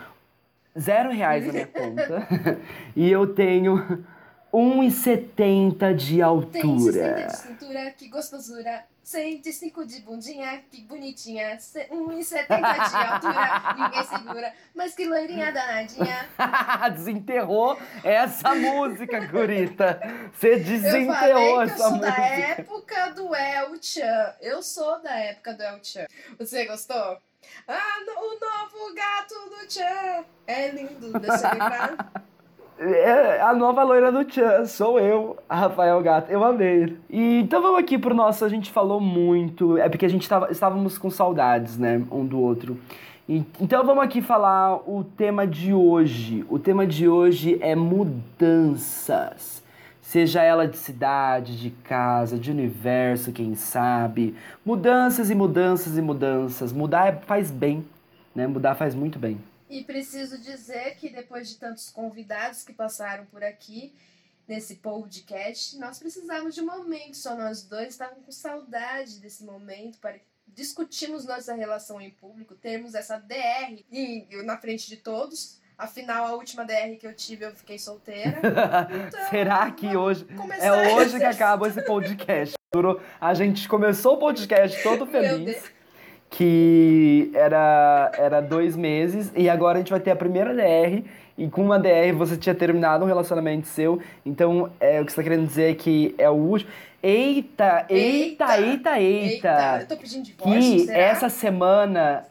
zero 0.77 1.11
reais 1.11 1.45
na 1.45 1.53
minha 1.53 1.67
conta. 1.67 2.27
e 2.95 3.09
eu 3.09 3.27
tenho 3.27 4.03
1,70 4.53 5.95
de 5.95 6.17
Tem 6.17 6.19
60 6.19 6.25
altura. 6.25 7.27
de 7.27 7.37
cintura, 7.37 7.91
que 7.91 8.07
gostosura. 8.09 8.83
105 9.03 9.85
de 9.85 9.99
bundinha, 10.01 10.61
que 10.71 10.81
bonitinha. 10.83 11.59
Se- 11.59 11.85
1,70 11.91 12.47
de 12.47 12.95
altura, 12.95 13.73
ninguém 13.77 14.03
segura. 14.05 14.53
Mas 14.75 14.93
que 14.93 15.05
loirinha 15.05 15.51
danadinha. 15.51 16.29
Desenterrou 16.93 17.77
essa 18.03 18.53
música, 18.55 19.27
Curita. 19.27 19.99
Você 20.33 20.53
Eu 20.53 20.63
desenterrou 20.63 21.15
falei 21.15 21.33
que 21.33 21.51
eu 21.51 21.61
essa 21.61 21.77
sou 21.77 21.91
da 21.99 22.07
música. 22.07 22.21
época 22.21 23.09
do 23.11 23.35
El 23.35 23.75
Chan. 23.81 24.33
Eu 24.39 24.63
sou 24.63 25.01
da 25.01 25.13
época 25.19 25.53
do 25.55 25.63
El 25.63 25.79
Chan. 25.83 26.05
Você 26.39 26.65
gostou? 26.65 27.17
Ah, 27.67 27.97
o 28.17 28.39
novo 28.39 28.93
gato 28.95 29.33
do 29.49 29.69
Chan. 29.73 30.23
É 30.47 30.69
lindo, 30.69 31.11
deixa 31.19 31.47
eu 31.47 31.51
lembrar. 31.51 32.11
É 32.83 33.39
a 33.41 33.53
nova 33.53 33.83
loira 33.83 34.11
do 34.11 34.25
Tchan, 34.25 34.65
sou 34.65 34.99
eu, 34.99 35.37
Rafael 35.47 36.01
Gato. 36.01 36.31
Eu 36.31 36.43
amei. 36.43 36.97
E, 37.11 37.39
então 37.41 37.61
vamos 37.61 37.79
aqui 37.79 37.95
pro 37.95 38.15
nosso, 38.15 38.43
a 38.43 38.49
gente 38.49 38.71
falou 38.71 38.99
muito, 38.99 39.77
é 39.77 39.87
porque 39.87 40.03
a 40.03 40.09
gente 40.09 40.27
tava, 40.27 40.51
estávamos 40.51 40.97
com 40.97 41.07
saudades, 41.11 41.77
né, 41.77 42.01
um 42.11 42.25
do 42.25 42.39
outro. 42.41 42.75
E- 43.29 43.43
então 43.59 43.85
vamos 43.85 44.03
aqui 44.03 44.19
falar 44.19 44.77
o 44.89 45.03
tema 45.03 45.45
de 45.45 45.71
hoje. 45.71 46.43
O 46.49 46.57
tema 46.57 46.87
de 46.87 47.07
hoje 47.07 47.59
é 47.61 47.75
mudanças. 47.75 49.61
Seja 50.01 50.41
ela 50.41 50.67
de 50.67 50.75
cidade, 50.77 51.55
de 51.61 51.69
casa, 51.69 52.35
de 52.37 52.49
universo, 52.49 53.31
quem 53.31 53.53
sabe. 53.53 54.35
Mudanças 54.65 55.29
e 55.29 55.35
mudanças 55.35 55.99
e 55.99 56.01
mudanças. 56.01 56.73
Mudar 56.73 57.07
é- 57.09 57.21
faz 57.27 57.51
bem, 57.51 57.85
né? 58.35 58.47
Mudar 58.47 58.73
faz 58.73 58.95
muito 58.95 59.19
bem. 59.19 59.37
E 59.71 59.85
preciso 59.85 60.37
dizer 60.37 60.97
que 60.97 61.09
depois 61.09 61.47
de 61.47 61.55
tantos 61.55 61.89
convidados 61.89 62.61
que 62.61 62.73
passaram 62.73 63.25
por 63.27 63.41
aqui 63.41 63.95
nesse 64.45 64.75
podcast, 64.75 65.79
nós 65.79 65.97
precisávamos 65.97 66.53
de 66.53 66.59
um 66.59 66.65
momento 66.65 67.15
só 67.15 67.37
nós 67.37 67.63
dois, 67.63 67.93
estávamos 67.93 68.25
com 68.25 68.31
saudade 68.33 69.19
desse 69.19 69.45
momento 69.45 69.97
para 69.99 70.17
discutirmos 70.45 71.25
nossa 71.25 71.53
relação 71.53 72.01
em 72.01 72.09
público, 72.09 72.53
termos 72.53 72.93
essa 72.95 73.17
DR 73.17 73.81
e 73.89 74.27
na 74.43 74.57
frente 74.57 74.89
de 74.89 74.97
todos. 74.97 75.61
Afinal, 75.77 76.25
a 76.25 76.35
última 76.35 76.65
DR 76.65 76.97
que 76.99 77.07
eu 77.07 77.15
tive, 77.15 77.45
eu 77.45 77.55
fiquei 77.55 77.79
solteira. 77.79 78.41
Então, 79.07 79.29
Será 79.29 79.71
que 79.71 79.95
hoje 79.95 80.27
É 80.59 80.93
hoje 80.93 81.17
que 81.17 81.23
acaba 81.23 81.69
esse 81.69 81.81
podcast. 81.85 82.55
A 83.21 83.33
gente 83.33 83.69
começou 83.69 84.15
o 84.15 84.17
podcast 84.17 84.83
todo 84.83 85.05
feliz. 85.05 85.63
Que 86.33 87.29
era, 87.35 88.09
era 88.17 88.41
dois 88.41 88.75
meses. 88.77 89.31
E 89.35 89.49
agora 89.49 89.77
a 89.77 89.81
gente 89.81 89.91
vai 89.91 89.99
ter 89.99 90.11
a 90.11 90.15
primeira 90.15 90.53
DR. 90.55 91.03
E 91.37 91.49
com 91.49 91.61
uma 91.61 91.77
DR 91.77 92.13
você 92.15 92.37
tinha 92.37 92.55
terminado 92.55 93.03
um 93.03 93.07
relacionamento 93.07 93.67
seu. 93.67 93.99
Então, 94.25 94.71
é, 94.79 95.01
o 95.01 95.05
que 95.05 95.11
você 95.11 95.17
tá 95.17 95.23
querendo 95.23 95.45
dizer 95.45 95.71
é 95.71 95.73
que 95.75 96.15
é 96.17 96.29
o 96.29 96.33
último. 96.33 96.71
Eita, 97.03 97.85
eita, 97.89 98.59
eita, 98.61 98.99
eita. 98.99 99.79
eu 99.81 99.87
tô 99.87 99.97
pedindo 99.97 100.23
divórcio, 100.23 100.53
Que 100.61 100.79
será? 100.85 100.97
essa 100.97 101.29
semana. 101.29 102.23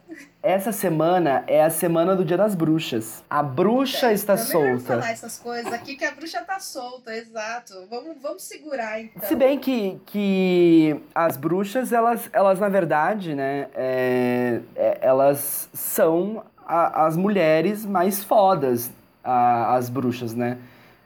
Essa 0.43 0.73
semana 0.73 1.45
é 1.47 1.63
a 1.63 1.69
semana 1.69 2.17
do 2.17 2.25
Dia 2.25 2.39
das 2.39 2.55
Bruxas. 2.55 3.23
A 3.29 3.43
bruxa 3.43 4.11
está 4.11 4.33
É 4.33 4.37
melhor 4.37 4.47
solta. 4.79 4.95
falar 4.95 5.11
essas 5.11 5.39
coisas 5.39 5.71
aqui 5.71 5.97
que 5.97 6.05
a 6.05 6.13
bruxa 6.13 6.41
tá 6.41 6.59
solta, 6.59 7.15
exato. 7.15 7.75
Vamos, 7.91 8.17
vamos 8.23 8.43
segurar 8.45 9.03
então. 9.03 9.23
Se 9.29 9.37
bem 9.37 9.59
que, 9.59 10.01
que 10.07 10.99
as 11.15 11.37
bruxas, 11.37 11.93
elas, 11.93 12.31
elas 12.33 12.59
na 12.59 12.71
verdade, 12.71 13.35
né, 13.35 13.67
é- 13.75 14.61
é- 14.77 14.99
elas 15.03 15.69
são 15.75 16.43
a- 16.67 17.05
as 17.05 17.19
mulheres 17.19 17.85
mais 17.85 18.25
fodas, 18.25 18.91
a- 19.23 19.75
as 19.77 19.91
bruxas, 19.91 20.33
né? 20.35 20.57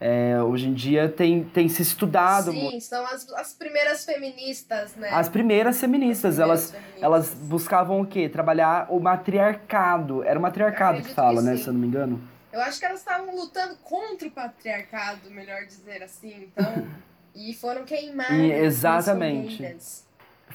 É, 0.00 0.42
hoje 0.42 0.68
em 0.68 0.74
dia 0.74 1.08
tem, 1.08 1.44
tem 1.44 1.68
se 1.68 1.80
estudado 1.80 2.52
muito. 2.52 2.72
Sim, 2.72 2.80
são 2.80 3.06
as, 3.06 3.28
as 3.32 3.52
primeiras 3.52 4.04
feministas, 4.04 4.94
né? 4.96 5.08
As 5.10 5.28
primeiras 5.28 5.80
feministas, 5.80 6.34
As 6.34 6.38
elas, 6.40 6.70
primeiras 6.70 6.94
feministas. 7.00 7.02
elas 7.02 7.34
buscavam 7.48 8.00
o 8.00 8.06
quê? 8.06 8.28
Trabalhar 8.28 8.86
o 8.90 8.98
matriarcado. 9.00 10.22
Era 10.24 10.38
o 10.38 10.42
matriarcado 10.42 11.00
que 11.02 11.14
fala, 11.14 11.40
que 11.40 11.46
né, 11.46 11.56
sim. 11.56 11.62
se 11.62 11.68
eu 11.68 11.72
não 11.72 11.80
me 11.80 11.86
engano. 11.86 12.20
Eu 12.52 12.60
acho 12.60 12.78
que 12.78 12.86
elas 12.86 13.00
estavam 13.00 13.34
lutando 13.34 13.76
contra 13.82 14.28
o 14.28 14.30
patriarcado, 14.30 15.30
melhor 15.30 15.64
dizer 15.64 16.02
assim, 16.02 16.48
então. 16.52 16.86
e 17.34 17.54
foram 17.54 17.84
queimadas. 17.84 18.36
E- 18.36 18.52
exatamente. 18.52 19.76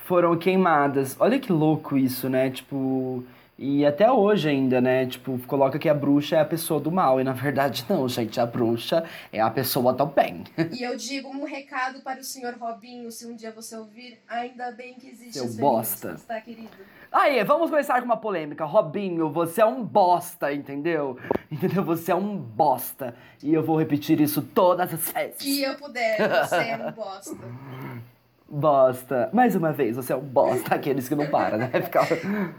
foram 0.06 0.38
queimadas. 0.38 1.16
Olha 1.20 1.40
que 1.40 1.52
louco 1.52 1.98
isso, 1.98 2.30
né? 2.30 2.50
Tipo, 2.50 3.24
e 3.62 3.86
até 3.86 4.10
hoje 4.10 4.48
ainda, 4.48 4.80
né? 4.80 5.06
Tipo, 5.06 5.38
coloca 5.40 5.78
que 5.78 5.90
a 5.90 5.94
bruxa 5.94 6.38
é 6.38 6.40
a 6.40 6.46
pessoa 6.46 6.80
do 6.80 6.90
mal. 6.90 7.20
E 7.20 7.26
na 7.26 7.34
verdade, 7.34 7.86
não, 7.90 8.08
gente. 8.08 8.40
A 8.40 8.46
bruxa 8.46 9.04
é 9.34 9.42
a 9.42 9.50
pessoa 9.50 9.92
do 9.92 10.06
bem. 10.06 10.46
E 10.72 10.82
eu 10.82 10.96
digo 10.96 11.28
um 11.28 11.44
recado 11.44 12.00
para 12.00 12.22
o 12.22 12.24
senhor 12.24 12.56
Robinho, 12.58 13.12
se 13.12 13.28
um 13.28 13.36
dia 13.36 13.52
você 13.52 13.76
ouvir, 13.76 14.18
ainda 14.30 14.72
bem 14.72 14.94
que 14.94 15.10
existe 15.10 15.34
Seu 15.34 15.54
bosta. 15.56 16.16
tá, 16.26 16.40
querido? 16.40 16.70
Aí, 17.12 17.44
vamos 17.44 17.70
começar 17.70 18.00
com 18.00 18.06
uma 18.06 18.16
polêmica. 18.16 18.64
Robinho, 18.64 19.30
você 19.30 19.62
é 19.62 19.66
um 19.66 19.84
bosta, 19.84 20.54
entendeu? 20.54 21.18
Entendeu? 21.52 21.84
Você 21.84 22.14
é 22.14 22.16
um 22.16 22.38
bosta. 22.38 23.14
E 23.44 23.54
eu 23.54 23.62
vou 23.62 23.78
repetir 23.78 24.22
isso 24.22 24.42
todas 24.42 24.94
as 24.94 25.12
vezes. 25.12 25.36
Que 25.38 25.64
eu 25.64 25.76
puder, 25.76 26.18
você 26.46 26.56
é 26.56 26.78
um 26.78 26.92
bosta. 26.92 27.36
Bosta. 28.52 29.30
Mais 29.32 29.56
uma 29.56 29.72
vez, 29.72 29.96
você 29.96 30.12
é 30.12 30.16
um 30.16 30.22
bosta. 30.22 30.74
Aqueles 30.74 31.08
que 31.08 31.16
não 31.16 31.28
param, 31.28 31.58
né? 31.58 31.70
Ficar 31.82 32.08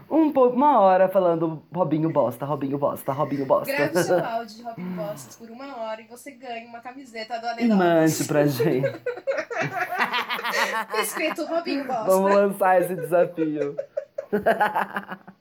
um, 0.09 0.29
uma 0.29 0.79
hora 0.79 1.09
falando 1.09 1.61
Robinho 1.73 2.09
bosta, 2.09 2.45
Robinho 2.45 2.77
bosta, 2.77 3.11
Robinho 3.11 3.45
bosta. 3.45 3.73
Grave 3.73 4.03
seu 4.03 4.23
áudio 4.23 4.55
de 4.55 4.63
Robin 4.63 4.83
Bostas 4.95 5.35
por 5.35 5.49
uma 5.49 5.77
hora 5.77 6.01
e 6.01 6.07
você 6.07 6.31
ganha 6.31 6.67
uma 6.67 6.79
camiseta 6.79 7.39
do 7.39 7.47
Anedotas. 7.47 7.77
mande 7.77 8.23
pra 8.23 8.45
gente. 8.45 9.01
Escrito 11.01 11.45
Robin 11.45 11.83
Bosta. 11.83 12.05
Vamos 12.05 12.33
lançar 12.33 12.81
esse 12.81 12.95
desafio. 12.95 13.75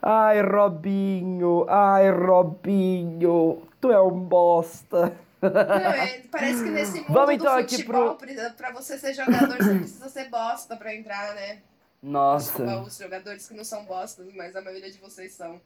Ai, 0.00 0.40
Robinho, 0.40 1.66
ai, 1.68 2.10
Robinho, 2.10 3.62
tu 3.78 3.92
é 3.92 4.00
um 4.00 4.18
bosta. 4.18 5.12
Não, 5.42 5.50
é, 5.50 6.22
parece 6.30 6.64
que 6.64 6.70
nesse 6.70 7.00
mundo 7.00 7.12
Vamos 7.12 7.28
do 7.28 7.32
então 7.34 7.54
aqui 7.56 7.76
futebol, 7.76 8.14
pro- 8.16 8.26
pra- 8.56 8.70
você 8.72 8.98
ser 8.98 9.12
jogador, 9.14 9.56
você 9.56 9.74
precisa 9.74 10.08
ser 10.08 10.28
bosta 10.30 10.76
pra 10.76 10.94
entrar, 10.94 11.34
né? 11.34 11.58
Desculpa 12.02 12.02
Nossa. 12.02 12.78
os 12.82 12.96
jogadores 12.98 13.48
que 13.48 13.54
não 13.54 13.64
são 13.64 13.84
bostas, 13.84 14.26
mas 14.34 14.54
a 14.56 14.60
maioria 14.62 14.90
de 14.90 14.98
vocês 14.98 15.32
são 15.32 15.60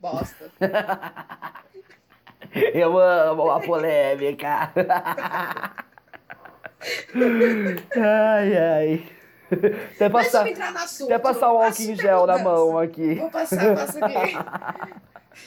bosta. 0.00 0.50
Eu 2.74 2.98
amo 2.98 3.50
a 3.50 3.60
polêmica. 3.60 4.72
Ai, 7.96 8.56
ai. 8.56 9.15
Até 9.94 10.08
passar, 10.08 10.38
vamos 10.38 10.52
entrar 10.52 10.72
no 10.72 10.78
assunto. 10.78 11.12
até 11.12 11.18
passar 11.18 11.52
um 11.52 11.62
álcool 11.62 11.82
em 11.82 11.94
gel 11.94 12.26
na 12.26 12.38
mão 12.38 12.78
aqui. 12.78 13.14
Vou 13.14 13.30
passar, 13.30 13.74
passo 13.74 14.04
aqui. 14.04 14.96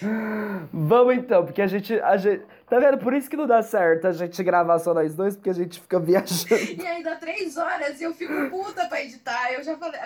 Vamos 0.71 1.15
então, 1.15 1.45
porque 1.45 1.61
a 1.61 1.67
gente, 1.67 1.99
a 1.99 2.15
gente. 2.15 2.43
Tá 2.69 2.77
vendo? 2.79 2.99
Por 2.99 3.13
isso 3.13 3.29
que 3.29 3.35
não 3.35 3.47
dá 3.47 3.63
certo 3.63 4.05
a 4.05 4.11
gente 4.11 4.43
gravar 4.43 4.77
só 4.77 4.93
nós 4.93 5.15
dois, 5.15 5.35
porque 5.35 5.49
a 5.49 5.53
gente 5.53 5.79
fica 5.79 5.99
viajando. 5.99 6.55
E 6.99 7.03
dá 7.03 7.15
três 7.15 7.57
horas 7.57 7.99
e 7.99 8.03
eu 8.03 8.13
fico 8.13 8.49
puta 8.49 8.85
pra 8.87 9.01
editar. 9.01 9.51
Eu 9.53 9.63
já 9.63 9.75
falei, 9.77 9.99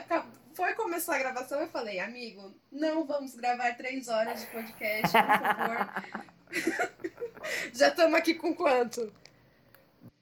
foi 0.54 0.74
começar 0.74 1.16
a 1.16 1.20
gravação, 1.20 1.60
eu 1.60 1.68
falei, 1.68 2.00
amigo, 2.00 2.54
não 2.72 3.06
vamos 3.06 3.36
gravar 3.36 3.76
três 3.76 4.08
horas 4.08 4.40
de 4.40 4.46
podcast, 4.48 5.12
por 5.12 5.56
favor. 5.56 6.92
já 7.74 7.90
estamos 7.90 8.14
aqui 8.14 8.36
com 8.36 8.56
quanto? 8.56 9.12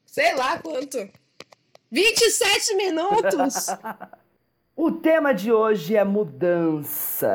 Sei 0.06 0.34
lá 0.36 0.58
quanto. 0.58 1.10
27 1.92 2.76
minutos! 2.76 3.68
O 4.74 4.90
tema 4.90 5.32
de 5.34 5.52
hoje 5.52 5.96
é 5.96 6.04
mudança. 6.04 7.30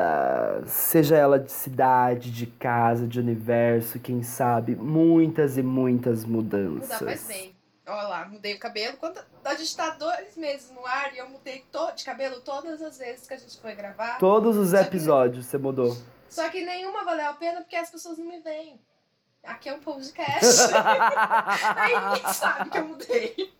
Seja 0.65 1.15
ela 1.15 1.39
de 1.39 1.49
cidade, 1.51 2.29
de 2.29 2.45
casa, 2.47 3.07
de 3.07 3.19
universo, 3.21 3.99
quem 3.99 4.21
sabe, 4.21 4.75
muitas 4.75 5.55
e 5.55 5.63
muitas 5.63 6.25
Mudar 6.25 6.57
mudanças. 6.57 6.99
faz 6.99 7.23
bem. 7.27 7.55
Olha 7.87 8.07
lá, 8.07 8.25
mudei 8.27 8.55
o 8.55 8.59
cabelo. 8.59 8.97
Quando 8.97 9.21
a 9.45 9.53
gente 9.53 9.77
tá 9.77 9.91
dois 9.91 10.35
meses 10.35 10.71
no 10.71 10.85
ar 10.85 11.13
e 11.13 11.19
eu 11.19 11.29
mudei 11.29 11.63
to 11.71 11.91
de 11.95 12.03
cabelo 12.03 12.41
todas 12.41 12.81
as 12.81 12.97
vezes 12.97 13.25
que 13.27 13.33
a 13.35 13.37
gente 13.37 13.57
foi 13.61 13.75
gravar. 13.75 14.17
Todos 14.17 14.57
os 14.57 14.71
Só 14.71 14.79
que- 14.79 14.83
episódios 14.83 15.45
você 15.45 15.57
mudou. 15.57 15.95
Só 16.27 16.49
que 16.49 16.65
nenhuma 16.65 17.05
valeu 17.05 17.27
a 17.27 17.33
pena 17.33 17.61
porque 17.61 17.77
as 17.77 17.89
pessoas 17.89 18.17
não 18.17 18.25
me 18.25 18.41
veem. 18.41 18.77
Aqui 19.43 19.69
é 19.69 19.73
um 19.73 19.79
podcast. 19.79 20.73
Aí 21.77 21.93
ninguém 21.97 22.33
sabe 22.33 22.69
que 22.71 22.77
eu 22.77 22.87
mudei. 22.87 23.53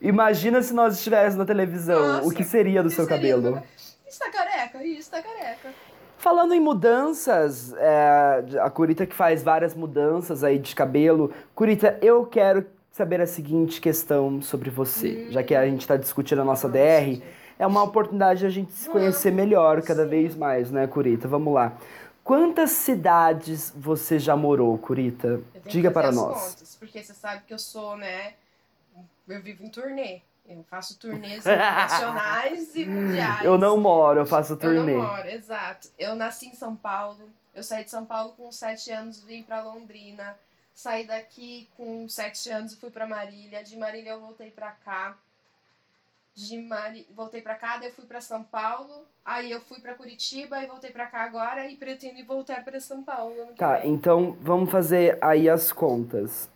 Imagina 0.00 0.62
se 0.62 0.72
nós 0.72 0.96
estivéssemos 0.96 1.36
na 1.36 1.44
televisão. 1.44 2.00
Nossa, 2.00 2.28
o 2.28 2.30
que 2.30 2.42
seria 2.42 2.82
do 2.82 2.88
que 2.88 2.94
seu 2.94 3.04
seria 3.04 3.18
cabelo? 3.18 3.62
Isso 4.08 4.18
tá 4.18 4.30
careca? 4.30 4.84
Isso 4.84 5.10
tá 5.10 5.22
careca. 5.22 5.68
Falando 6.16 6.52
em 6.52 6.60
mudanças, 6.60 7.72
é, 7.74 8.44
a 8.60 8.68
Curita 8.68 9.06
que 9.06 9.14
faz 9.14 9.42
várias 9.42 9.74
mudanças 9.74 10.44
aí 10.44 10.58
de 10.58 10.74
cabelo. 10.74 11.32
Curita, 11.54 11.98
eu 12.02 12.26
quero 12.26 12.66
saber 12.90 13.20
a 13.20 13.26
seguinte 13.26 13.80
questão 13.80 14.42
sobre 14.42 14.68
você. 14.68 15.30
Já 15.30 15.42
que 15.42 15.54
a 15.54 15.64
gente 15.64 15.80
está 15.80 15.96
discutindo 15.96 16.42
a 16.42 16.44
nossa 16.44 16.68
DR, 16.68 17.22
é 17.58 17.66
uma 17.66 17.82
oportunidade 17.82 18.40
de 18.40 18.46
a 18.46 18.50
gente 18.50 18.72
se 18.72 18.88
conhecer 18.88 19.30
melhor 19.30 19.80
cada 19.82 20.06
vez 20.06 20.34
mais, 20.34 20.70
né, 20.70 20.86
Curita? 20.86 21.28
Vamos 21.28 21.54
lá. 21.54 21.74
Quantas 22.22 22.70
cidades 22.72 23.72
você 23.74 24.18
já 24.18 24.36
morou, 24.36 24.76
Curita? 24.76 25.40
Diga 25.66 25.90
para 25.90 26.12
nós. 26.12 26.54
Contas, 26.54 26.76
porque 26.78 27.02
você 27.02 27.14
sabe 27.14 27.42
que 27.46 27.54
eu 27.54 27.58
sou, 27.58 27.96
né? 27.96 28.34
Eu 29.32 29.42
vivo 29.42 29.64
em 29.64 29.68
turnê. 29.68 30.22
Eu 30.48 30.64
faço 30.64 30.98
turnês 30.98 31.44
nacionais 31.44 32.74
e 32.74 32.84
mundiais. 32.84 33.44
Eu 33.44 33.56
não 33.56 33.78
moro, 33.78 34.20
eu 34.20 34.26
faço 34.26 34.54
Eu 34.54 34.58
turnê. 34.58 34.94
não 34.94 35.02
moro, 35.02 35.28
exato. 35.28 35.88
Eu 35.98 36.16
nasci 36.16 36.48
em 36.48 36.54
São 36.54 36.74
Paulo. 36.74 37.30
Eu 37.54 37.62
saí 37.62 37.84
de 37.84 37.90
São 37.90 38.04
Paulo 38.04 38.32
com 38.36 38.50
7 38.50 38.90
anos, 38.90 39.22
vim 39.22 39.42
pra 39.42 39.62
Londrina. 39.62 40.36
Saí 40.74 41.06
daqui 41.06 41.68
com 41.76 42.08
7 42.08 42.50
anos 42.50 42.72
e 42.72 42.76
fui 42.76 42.90
pra 42.90 43.06
Marília. 43.06 43.62
De 43.62 43.76
Marília 43.76 44.10
eu 44.10 44.20
voltei 44.20 44.50
pra 44.50 44.70
cá. 44.70 45.16
De 46.34 46.56
Mari... 46.58 47.06
Voltei 47.14 47.42
pra 47.42 47.54
cá, 47.54 47.76
daí 47.76 47.88
eu 47.88 47.92
fui 47.92 48.06
pra 48.06 48.20
São 48.20 48.42
Paulo. 48.42 49.04
Aí 49.24 49.50
eu 49.50 49.60
fui 49.60 49.78
pra 49.80 49.94
Curitiba 49.94 50.62
e 50.62 50.66
voltei 50.66 50.90
pra 50.90 51.06
cá 51.06 51.22
agora 51.22 51.68
e 51.68 51.76
pretendo 51.76 52.24
voltar 52.24 52.64
pra 52.64 52.80
São 52.80 53.02
Paulo. 53.02 53.34
Tá, 53.56 53.78
vem. 53.78 53.92
então 53.92 54.36
vamos 54.40 54.70
fazer 54.70 55.18
aí 55.20 55.48
as 55.48 55.70
contas. 55.70 56.48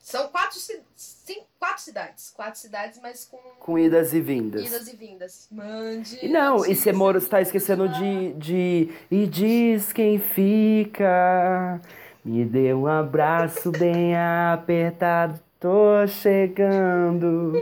São 0.00 0.28
quatro, 0.28 0.58
ci- 0.58 0.80
sim, 0.96 1.42
quatro 1.58 1.82
cidades. 1.82 2.32
Quatro 2.34 2.58
cidades, 2.58 2.98
mas 3.02 3.24
com 3.26 3.36
Com 3.60 3.78
idas 3.78 4.12
e 4.14 4.20
vindas. 4.20 4.66
idas 4.66 4.88
e 4.88 4.96
vindas. 4.96 5.46
Mande. 5.52 6.18
E 6.24 6.28
não, 6.28 6.64
e 6.66 6.74
você 6.74 6.90
mora, 6.92 7.20
você 7.20 7.28
tá 7.28 7.38
notícias 7.38 7.62
esquecendo 7.62 7.88
de, 7.88 8.32
de. 8.34 8.90
E 9.10 9.26
diz 9.26 9.92
quem 9.92 10.18
fica. 10.18 11.80
Me 12.24 12.44
dê 12.44 12.72
um 12.74 12.86
abraço 12.86 13.70
bem 13.70 14.16
apertado, 14.52 15.38
tô 15.58 16.06
chegando. 16.06 17.52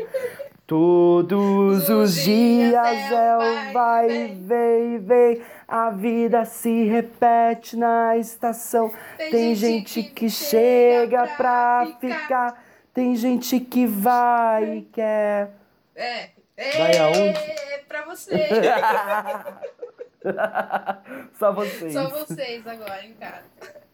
Todos 0.68 1.88
os 1.88 2.14
dias 2.14 3.10
é 3.10 3.36
o 3.38 3.72
vai 3.72 4.10
e 4.10 4.34
vem, 4.34 4.98
vem. 4.98 5.42
A 5.66 5.88
vida 5.88 6.44
se 6.44 6.84
repete 6.84 7.74
na 7.74 8.18
estação. 8.18 8.92
Tem 9.16 9.54
gente 9.54 10.02
que 10.02 10.28
chega 10.28 11.26
pra 11.38 11.96
ficar. 11.98 12.62
Tem 12.92 13.16
gente 13.16 13.58
que 13.60 13.86
vai 13.86 14.76
e 14.76 14.82
quer. 14.82 15.52
É. 15.96 16.28
Vai 16.76 16.92
é, 16.92 16.98
aonde? 16.98 17.18
É 17.18 17.84
pra 17.88 18.04
você. 18.04 18.36
Só 21.32 21.50
vocês. 21.50 21.94
Só 21.94 22.10
vocês 22.10 22.66
agora 22.66 23.06
em 23.06 23.14
casa. 23.14 23.46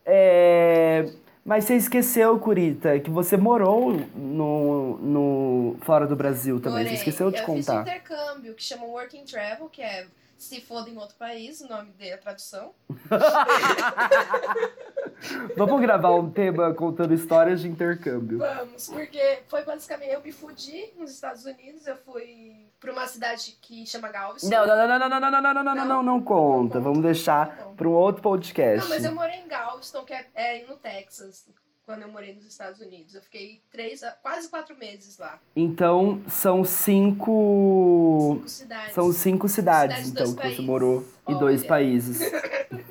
É, 0.04 1.09
Mas 1.44 1.64
você 1.64 1.76
esqueceu, 1.76 2.38
Curita, 2.38 2.98
que 2.98 3.10
você 3.10 3.36
morou 3.36 3.92
no, 4.14 4.96
no... 4.96 5.76
fora 5.82 6.06
do 6.06 6.16
Brasil 6.16 6.58
também. 6.58 6.84
Morei. 6.84 6.88
Você 6.88 6.94
esqueceu 6.94 7.30
de 7.30 7.36
eu 7.36 7.44
fiz 7.44 7.68
um 7.68 7.72
contar. 7.72 7.82
intercâmbio 7.82 8.54
que 8.54 8.62
chama 8.62 8.86
Working 8.86 9.24
Travel, 9.24 9.68
que 9.68 9.82
é 9.82 10.06
se 10.38 10.60
foda 10.60 10.90
em 10.90 10.96
outro 10.96 11.16
país, 11.16 11.60
o 11.60 11.68
nome 11.68 11.92
dele 11.92 12.10
é 12.10 12.14
a 12.14 12.18
tradução. 12.18 12.74
Vamos 15.56 15.80
gravar 15.80 16.14
um 16.14 16.30
tema 16.30 16.74
contando 16.74 17.14
histórias 17.14 17.60
de 17.60 17.68
intercâmbio. 17.68 18.38
Vamos, 18.38 18.88
porque 18.88 19.42
foi 19.46 19.64
basicamente 19.64 20.12
eu 20.12 20.22
me 20.22 20.32
fudi 20.32 20.92
nos 20.98 21.12
Estados 21.12 21.44
Unidos, 21.44 21.86
eu 21.86 21.96
fui 21.96 22.63
pra 22.85 22.93
uma 22.93 23.07
cidade 23.07 23.57
que 23.61 23.87
chama 23.87 24.09
Galveston. 24.09 24.49
Não, 24.49 24.67
não, 24.67 24.76
não, 24.76 24.99
não, 24.99 25.09
não, 25.09 25.09
não, 25.09 25.31
não, 25.31 25.31
não, 25.31 25.55
não, 25.55 25.64
não, 25.64 25.75
não, 25.75 25.87
não, 25.87 26.03
não 26.03 26.20
conta. 26.23 26.79
Vamos 26.79 27.01
deixar 27.03 27.73
para 27.77 27.88
um 27.88 27.92
outro 27.92 28.23
podcast. 28.23 28.81
Não, 28.81 28.88
mas 28.94 29.05
eu 29.05 29.14
morei 29.14 29.40
em 29.40 29.49
Galveston, 29.49 30.05
que 30.05 30.12
é, 30.12 30.27
é 30.35 30.64
no 30.68 30.77
Texas, 30.77 31.47
quando 31.87 32.03
eu 32.03 32.09
morei 32.09 32.35
nos 32.35 32.44
Estados 32.44 32.81
Unidos. 32.81 33.14
Eu 33.14 33.23
fiquei 33.23 33.62
três, 33.73 34.03
quase 34.23 34.49
quatro 34.49 34.77
meses 34.77 35.18
lá. 35.18 35.40
Então, 35.57 36.20
são 36.29 36.62
cinco... 36.62 38.35
Cinco 38.37 38.49
cidades. 38.49 38.94
São 38.94 39.12
cinco 39.12 39.49
cidades, 39.49 39.97
Cidades, 40.07 40.11
então, 40.11 40.27
que 40.27 40.42
você 40.42 40.42
países. 40.42 40.64
morou. 40.64 41.05
E 41.27 41.35
dois 41.35 41.61
Olha. 41.61 41.68
países. 41.68 42.20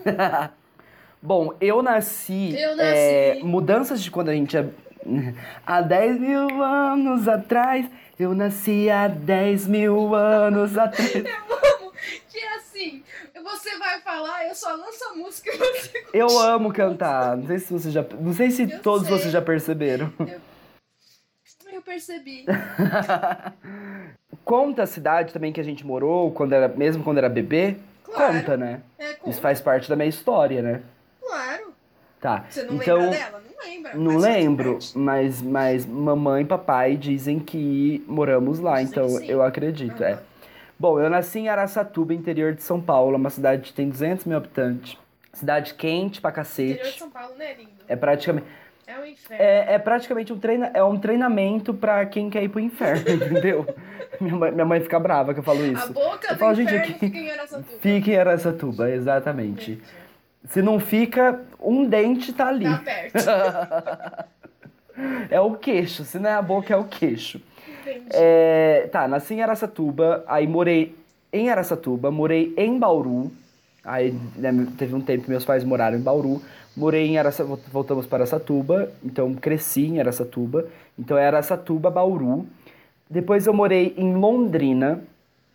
Bom, 1.22 1.54
eu 1.62 1.82
nasci. 1.82 2.54
Eu 2.54 2.76
nasci. 2.76 2.90
é, 2.90 3.40
mudanças 3.42 4.04
de 4.04 4.12
quando 4.12 4.28
a 4.28 4.34
gente 4.34 4.58
é. 4.58 4.70
Há 5.66 5.82
10 5.82 6.20
mil 6.20 6.64
anos 6.64 7.28
atrás. 7.28 7.90
Eu 8.20 8.36
nasci 8.36 8.90
há 8.92 9.08
10 9.08 9.68
mil 9.68 10.14
anos 10.14 10.78
atrás. 10.78 11.12
Vamos, 11.50 11.94
que 12.30 12.38
é 12.38 12.56
assim, 12.56 13.04
você 13.44 13.78
vai 13.78 14.00
falar, 14.02 14.48
eu 14.48 14.56
só 14.56 14.76
lanço 14.76 15.04
a 15.12 15.16
música 15.16 15.50
e 15.52 15.58
você... 15.58 16.06
Eu 16.14 16.40
amo 16.40 16.72
cantar. 16.72 17.36
Não 17.36 17.48
sei 17.48 17.60
se 17.60 17.74
você 17.74 17.92
já. 17.92 18.06
Não 18.20 18.34
sei 18.34 18.52
se 18.52 18.72
Eu 18.72 18.82
todos 18.82 19.08
sei. 19.08 19.18
vocês 19.18 19.32
já 19.32 19.42
perceberam. 19.42 20.14
Eu 21.72 21.82
percebi. 21.82 22.46
Conta 24.46 24.84
a 24.84 24.88
cidade 24.88 25.34
também 25.34 25.52
que 25.52 25.60
a 25.60 25.64
gente 25.64 25.86
morou, 25.86 26.32
quando 26.32 26.54
era, 26.54 26.68
mesmo 26.68 27.04
quando 27.04 27.18
era 27.18 27.30
bebê. 27.30 27.78
Claro. 28.04 28.34
Conta, 28.34 28.58
né? 28.58 28.82
É, 28.98 29.14
com... 29.14 29.30
Isso 29.30 29.42
faz 29.42 29.60
parte 29.60 29.90
da 29.90 29.96
minha 29.96 30.08
história, 30.08 30.62
né? 30.62 30.82
Claro. 31.20 31.74
Tá. 32.22 32.46
Você 32.50 32.64
não 32.64 32.76
então, 32.76 32.98
lembra 32.98 33.18
dela? 33.18 33.42
Não 33.43 33.43
lembra. 33.66 33.92
Não 33.96 34.18
lembro, 34.18 34.80
mas, 34.96 35.42
mas 35.42 35.86
mamãe 35.86 36.44
e 36.44 36.46
papai 36.46 36.96
dizem 36.96 37.40
que 37.40 38.04
moramos 38.08 38.60
lá, 38.60 38.82
Dizem 38.82 38.88
então 39.04 39.22
eu 39.24 39.42
acredito. 39.42 40.04
É. 40.04 40.14
Aham. 40.14 40.20
Bom, 40.80 41.00
eu 41.00 41.10
nasci 41.10 41.40
em 41.40 41.50
Araçatuba, 41.50 42.14
interior 42.14 42.54
de 42.54 42.62
São 42.64 42.82
Paulo, 42.82 43.16
uma 43.16 43.30
cidade 43.30 43.62
que 43.62 43.74
tem 43.74 43.88
200 43.90 44.26
mil 44.26 44.36
habitantes. 44.38 44.98
Cidade 45.32 45.74
quente 45.76 46.20
pra 46.20 46.30
Interior 46.32 46.44
de 46.76 46.76
cacete. 46.82 47.00
São 47.00 47.10
Paulo, 47.10 47.36
né, 47.38 47.54
lindo? 47.58 47.70
É 47.88 47.96
praticamente, 47.96 48.46
É 48.86 49.00
um 49.00 49.06
inferno. 49.06 49.44
é, 49.44 49.74
é 49.76 49.80
praticamente 49.80 50.34
um, 50.34 50.38
treina, 50.40 50.72
é 50.74 50.84
um 50.84 50.98
treinamento 51.00 51.74
pra 51.74 52.06
quem 52.06 52.30
quer 52.30 52.44
ir 52.44 52.50
pro 52.50 52.60
inferno, 52.60 53.02
entendeu? 53.10 53.66
Minha 54.20 54.36
mãe, 54.36 54.52
minha 54.52 54.66
mãe 54.66 54.80
fica 54.82 55.00
brava 55.00 55.34
que 55.34 55.40
eu 55.40 55.44
falo 55.44 55.62
A 55.64 55.68
isso. 55.68 55.94
boca 55.94 56.28
Eu 56.30 56.34
do 56.36 56.40
falo, 56.40 56.62
inferno 56.62 56.80
aqui- 56.80 56.94
fica 57.00 57.18
em 57.18 57.32
Araçatuba. 57.32 57.78
Fica 57.80 58.12
em 58.12 58.18
Araçatuba, 58.18 58.90
exatamente. 58.92 59.82
Se 60.50 60.62
não 60.62 60.80
fica, 60.80 61.42
um 61.60 61.86
dente 61.86 62.34
tá 62.34 62.48
ali. 62.48 62.66
Tá 62.66 62.78
perto. 62.78 64.34
É 65.30 65.42
o 65.42 65.56
queixo, 65.56 66.04
se 66.04 66.20
não 66.20 66.30
é 66.30 66.34
a 66.34 66.42
boca, 66.42 66.74
é 66.74 66.78
o 66.78 66.84
queixo. 66.84 67.42
Entendi. 67.82 68.06
É, 68.12 68.88
tá, 68.92 69.08
nasci 69.08 69.34
em 69.34 69.42
Araçatuba, 69.42 70.24
aí 70.28 70.48
morei 70.48 70.96
em 71.32 71.50
Araçatuba, 71.50 72.12
morei 72.12 72.54
em 72.56 72.78
Bauru. 72.78 73.32
Aí 73.84 74.16
né, 74.36 74.68
teve 74.78 74.96
um 74.96 75.02
tempo 75.02 75.24
que 75.24 75.30
meus 75.30 75.44
pais 75.44 75.64
moraram 75.64 75.98
em 75.98 76.02
Bauru. 76.02 76.42
Morei 76.78 77.08
em 77.08 77.18
Araçatuba, 77.18 77.60
voltamos 77.72 78.06
para 78.06 78.20
Araçatuba, 78.20 78.92
então 79.04 79.34
cresci 79.34 79.88
em 79.88 80.00
Araçatuba. 80.00 80.68
Então 80.98 81.18
é 81.18 81.26
Araçatuba, 81.26 81.90
Bauru. 81.90 82.46
Depois 83.10 83.46
eu 83.46 83.54
morei 83.54 83.94
em 83.98 84.16
Londrina, 84.16 85.02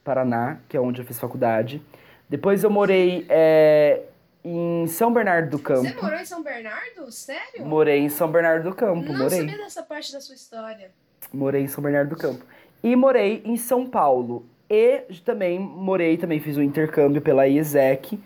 Paraná, 0.04 0.58
que 0.68 0.76
é 0.76 0.80
onde 0.80 1.00
eu 1.00 1.06
fiz 1.06 1.18
faculdade. 1.18 1.80
Depois 2.28 2.62
eu 2.62 2.70
morei 2.70 3.24
é, 3.28 4.02
em 4.44 4.86
São 4.86 5.12
Bernardo 5.12 5.50
do 5.50 5.58
Campo. 5.58 5.82
Você 5.88 5.94
morou 6.00 6.18
em 6.18 6.24
São 6.24 6.42
Bernardo? 6.42 7.10
Sério? 7.12 7.64
Morei 7.66 7.98
em 8.00 8.08
São 8.08 8.30
Bernardo 8.30 8.70
do 8.70 8.74
Campo, 8.74 9.12
Não 9.12 9.18
morei. 9.18 9.38
sabia 9.40 9.56
dessa 9.58 9.82
parte 9.82 10.12
da 10.12 10.20
sua 10.20 10.34
história. 10.34 10.90
Morei 11.32 11.62
em 11.62 11.66
São 11.68 11.82
Bernardo 11.82 12.10
do 12.10 12.16
Campo. 12.16 12.44
E 12.82 12.94
morei 12.96 13.42
em 13.44 13.56
São 13.56 13.86
Paulo. 13.86 14.46
E 14.70 15.02
também 15.24 15.58
morei, 15.58 16.16
também 16.16 16.38
fiz 16.40 16.56
um 16.56 16.62
intercâmbio 16.62 17.20
pela 17.20 17.46
IESEC. 17.48 18.18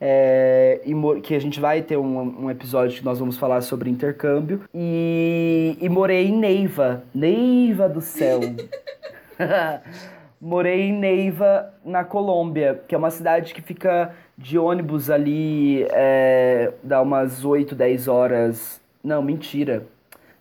é, 0.00 0.80
e 0.84 0.94
mo- 0.94 1.20
que 1.20 1.34
a 1.34 1.40
gente 1.40 1.58
vai 1.58 1.82
ter 1.82 1.96
um, 1.96 2.44
um 2.44 2.50
episódio 2.50 2.96
que 2.98 3.04
nós 3.04 3.18
vamos 3.18 3.36
falar 3.36 3.60
sobre 3.62 3.90
intercâmbio. 3.90 4.62
E, 4.72 5.76
e 5.80 5.88
morei 5.88 6.28
em 6.28 6.36
Neiva. 6.38 7.02
Neiva 7.14 7.88
do 7.88 8.00
céu. 8.00 8.38
morei 10.40 10.82
em 10.82 10.92
Neiva, 10.92 11.74
na 11.84 12.04
Colômbia, 12.04 12.82
que 12.86 12.94
é 12.94 12.98
uma 12.98 13.10
cidade 13.10 13.52
que 13.54 13.60
fica 13.60 14.14
de 14.38 14.56
ônibus 14.56 15.10
ali, 15.10 15.82
é, 15.90 16.72
dá 16.80 17.02
umas 17.02 17.44
8, 17.44 17.74
10 17.74 18.06
horas. 18.06 18.80
Não, 19.02 19.20
mentira. 19.20 19.84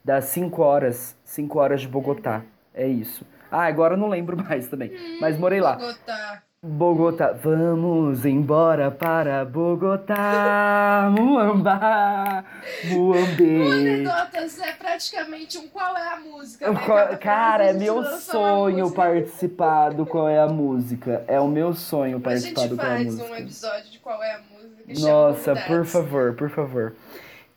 Dá 0.06 0.22
5 0.22 0.62
horas. 0.62 1.18
5 1.26 1.58
horas 1.58 1.82
de 1.82 1.88
Bogotá. 1.88 2.44
É 2.76 2.88
isso. 2.88 3.26
Ah, 3.50 3.66
agora 3.66 3.96
eu 3.96 3.98
não 3.98 4.08
lembro 4.08 4.38
mais 4.46 4.68
também. 4.68 4.92
Mas 5.20 5.36
morei 5.38 5.60
lá. 5.60 5.78
Bogotá. 5.78 6.44
Bogotá, 6.68 7.32
vamos 7.32 8.26
embora 8.26 8.92
para 8.92 9.46
Bogotá, 9.46 11.10
Muamba, 11.18 12.44
O 12.92 12.96
Muambe. 13.14 13.72
Anedotas 13.72 14.60
é 14.60 14.74
praticamente 14.74 15.58
um 15.58 15.68
qual 15.70 15.96
é 15.96 16.14
a 16.14 16.20
música. 16.20 16.70
né? 16.70 16.80
Qual- 16.86 17.18
Cara, 17.20 17.66
é 17.66 17.70
a 17.70 17.74
gente 17.74 17.84
meu 17.84 18.04
sonho 18.04 18.80
música. 18.80 19.02
participar 19.02 19.90
do 19.94 20.06
Qual 20.06 20.28
é 20.28 20.40
a 20.40 20.48
Música. 20.48 21.24
É 21.28 21.40
o 21.40 21.48
meu 21.48 21.74
sonho 21.74 22.18
A 22.18 22.20
participar 22.20 22.62
gente 22.64 22.70
do 22.72 22.76
Qual 22.76 22.88
é 22.88 22.92
a 22.92 22.96
faz 22.98 23.08
um 23.08 23.18
Música. 23.18 23.40
episódio 23.40 23.92
de 23.92 24.00
qual 24.00 24.22
é 24.24 24.32
a 24.34 24.40
música. 24.40 25.08
Nossa, 25.10 25.56
por 25.56 25.86
favor, 25.86 26.34
por 26.34 26.50
favor. 26.50 26.94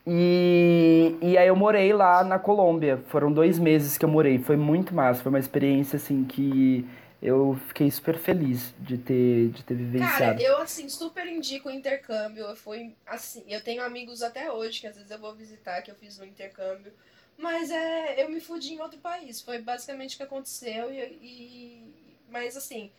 E, 0.07 1.17
e 1.21 1.37
aí 1.37 1.49
eu 1.49 1.57
morei 1.57 1.93
lá 1.93 2.23
na 2.23 2.39
Colômbia. 2.39 3.01
Foram 3.09 3.33
dois 3.33 3.59
meses 3.59 3.99
que 3.99 4.05
eu 4.05 4.09
morei. 4.09 4.39
Foi 4.39 4.57
muito 4.57 4.95
massa. 4.95 5.21
Foi 5.23 5.31
uma 5.31 5.39
experiência 5.39 5.97
assim 5.97 6.25
que 6.25 6.87
eu 7.23 7.59
fiquei 7.69 7.91
super 7.91 8.17
feliz 8.19 8.75
de 8.79 8.97
ter, 8.97 9.49
de 9.51 9.63
ter 9.63 9.75
vivenciado. 9.75 10.39
Cara, 10.39 10.43
eu 10.43 10.59
assim, 10.59 10.89
super 10.89 11.27
indico 11.27 11.69
o 11.69 11.73
intercâmbio. 11.73 12.45
Eu 12.45 12.57
fui 12.57 12.95
assim, 13.07 13.45
eu 13.47 13.63
tenho 13.63 13.83
amigos 13.83 14.23
até 14.23 14.51
hoje 14.51 14.81
que 14.81 14.87
às 14.87 14.97
vezes 14.97 15.11
eu 15.11 15.19
vou 15.19 15.35
visitar, 15.35 15.83
que 15.83 15.91
eu 15.91 15.95
fiz 15.95 16.19
um 16.19 16.25
intercâmbio. 16.25 16.93
Mas 17.37 17.71
é, 17.71 18.23
eu 18.23 18.29
me 18.31 18.41
fudi 18.41 18.75
em 18.75 18.81
outro 18.81 18.99
país. 18.99 19.41
Foi 19.41 19.59
basicamente 19.61 20.15
o 20.15 20.17
que 20.19 20.23
aconteceu. 20.23 20.93
E, 20.93 20.99
e- 21.23 21.95
mas 22.31 22.57
assim, 22.57 22.91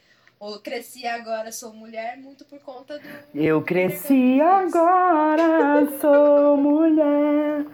eu 0.42 0.60
cresci 0.60 1.06
agora, 1.08 1.52
sou 1.52 1.74
mulher, 1.74 2.18
muito 2.18 2.44
por 2.46 2.60
conta 2.60 2.98
do. 3.00 3.08
Eu 3.34 3.62
cresci 3.62 4.40
agora, 4.42 5.86
sou 6.00 6.58
mulher. 6.62 7.66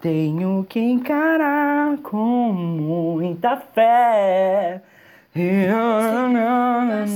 Tenho 0.00 0.64
que 0.68 0.78
encarar 0.80 1.98
com 1.98 2.52
muita 2.52 3.56
fé. 3.56 4.82
E 5.40 5.68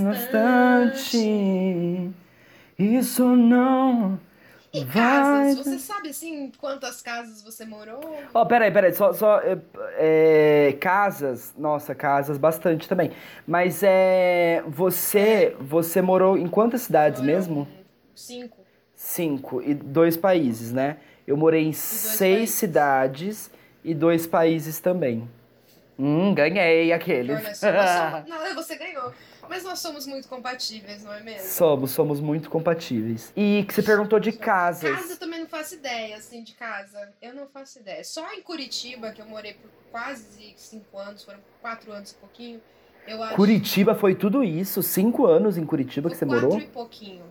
bastante. 0.04 1.18
Isso 2.78 3.24
não 3.34 4.16
E 4.72 4.84
vai. 4.84 4.94
casas, 4.94 5.58
você 5.66 5.78
sabe 5.78 6.10
assim 6.10 6.52
quantas 6.56 7.02
casas 7.02 7.42
você 7.42 7.64
morou? 7.64 8.00
Ó, 8.32 8.44
peraí, 8.44 8.70
peraí, 8.70 8.94
só, 8.94 9.12
só 9.12 9.40
é, 9.40 9.58
é, 9.98 10.72
casas, 10.80 11.52
nossa, 11.58 11.96
casas 11.96 12.38
bastante 12.38 12.88
também. 12.88 13.10
Mas 13.44 13.82
é, 13.82 14.62
você, 14.68 15.56
você 15.58 16.00
morou 16.00 16.38
em 16.38 16.46
quantas 16.46 16.82
cidades 16.82 17.18
Foram 17.20 17.32
mesmo? 17.34 17.68
Cinco. 18.14 18.58
Cinco 18.94 19.60
e 19.60 19.74
dois 19.74 20.16
países, 20.16 20.72
né? 20.72 20.98
Eu 21.26 21.36
morei 21.36 21.64
em 21.64 21.72
seis 21.72 22.36
países. 22.38 22.54
cidades 22.54 23.50
e 23.82 23.92
dois 23.92 24.28
países 24.28 24.78
também. 24.78 25.28
Hum, 25.98 26.34
ganhei 26.34 26.92
aqueles. 26.92 27.62
Olha 27.62 27.72
nós 27.72 27.90
somos- 27.90 28.28
não, 28.28 28.54
você 28.54 28.76
ganhou. 28.76 29.12
Mas 29.48 29.64
nós 29.64 29.78
somos 29.80 30.06
muito 30.06 30.28
compatíveis, 30.28 31.04
não 31.04 31.12
é 31.12 31.20
mesmo? 31.20 31.46
somos, 31.48 31.90
somos 31.90 32.20
muito 32.20 32.48
compatíveis. 32.48 33.32
E 33.36 33.64
que 33.66 33.74
você 33.74 33.82
perguntou 33.82 34.18
de 34.18 34.32
casas. 34.32 34.90
Casa 34.90 35.12
eu 35.14 35.18
também 35.18 35.40
não 35.40 35.48
faço 35.48 35.74
ideia, 35.74 36.16
assim, 36.16 36.42
de 36.42 36.54
casa. 36.54 37.12
Eu 37.20 37.34
não 37.34 37.46
faço 37.48 37.78
ideia. 37.78 38.02
Só 38.04 38.32
em 38.32 38.42
Curitiba, 38.42 39.10
que 39.12 39.20
eu 39.20 39.26
morei 39.26 39.54
por 39.54 39.70
quase 39.90 40.54
cinco 40.56 40.98
anos, 40.98 41.24
foram 41.24 41.40
quatro 41.60 41.92
anos 41.92 42.12
e 42.12 42.14
pouquinho. 42.14 42.60
Eu 43.06 43.22
acho 43.22 43.34
Curitiba 43.34 43.94
foi 43.94 44.14
tudo 44.14 44.42
isso? 44.44 44.82
Cinco 44.82 45.26
anos 45.26 45.58
em 45.58 45.66
Curitiba 45.66 46.08
que 46.08 46.16
você 46.16 46.24
quatro 46.24 46.42
morou? 46.42 46.58
e 46.60 46.66
pouquinho. 46.68 47.24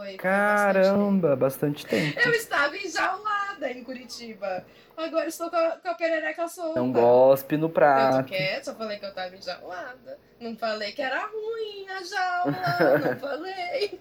Foi, 0.00 0.16
foi 0.16 0.16
bastante 0.16 0.22
Caramba, 0.22 1.36
bastante 1.36 1.86
tempo. 1.86 2.14
tempo. 2.14 2.26
Eu 2.26 2.34
estava 2.34 2.74
enjaulada 2.74 3.70
em 3.70 3.84
Curitiba. 3.84 4.64
Agora 4.96 5.26
estou 5.26 5.50
com 5.50 5.56
a, 5.56 5.72
com 5.72 5.88
a 5.88 5.94
perereca 5.94 6.48
solta. 6.48 6.80
Não 6.80 6.90
gospe 6.90 7.58
no 7.58 7.66
Eu 7.66 7.68
tô 7.68 7.74
prato. 7.74 8.28
quieta, 8.28 8.64
só 8.64 8.74
falei 8.74 8.98
que 8.98 9.04
eu 9.04 9.12
tava 9.12 9.36
enjaulada. 9.36 10.18
Não 10.40 10.56
falei 10.56 10.92
que 10.92 11.02
era 11.02 11.26
ruim 11.26 11.86
a 11.90 12.02
jaula, 12.02 12.98
não 13.12 13.20
falei. 13.20 14.00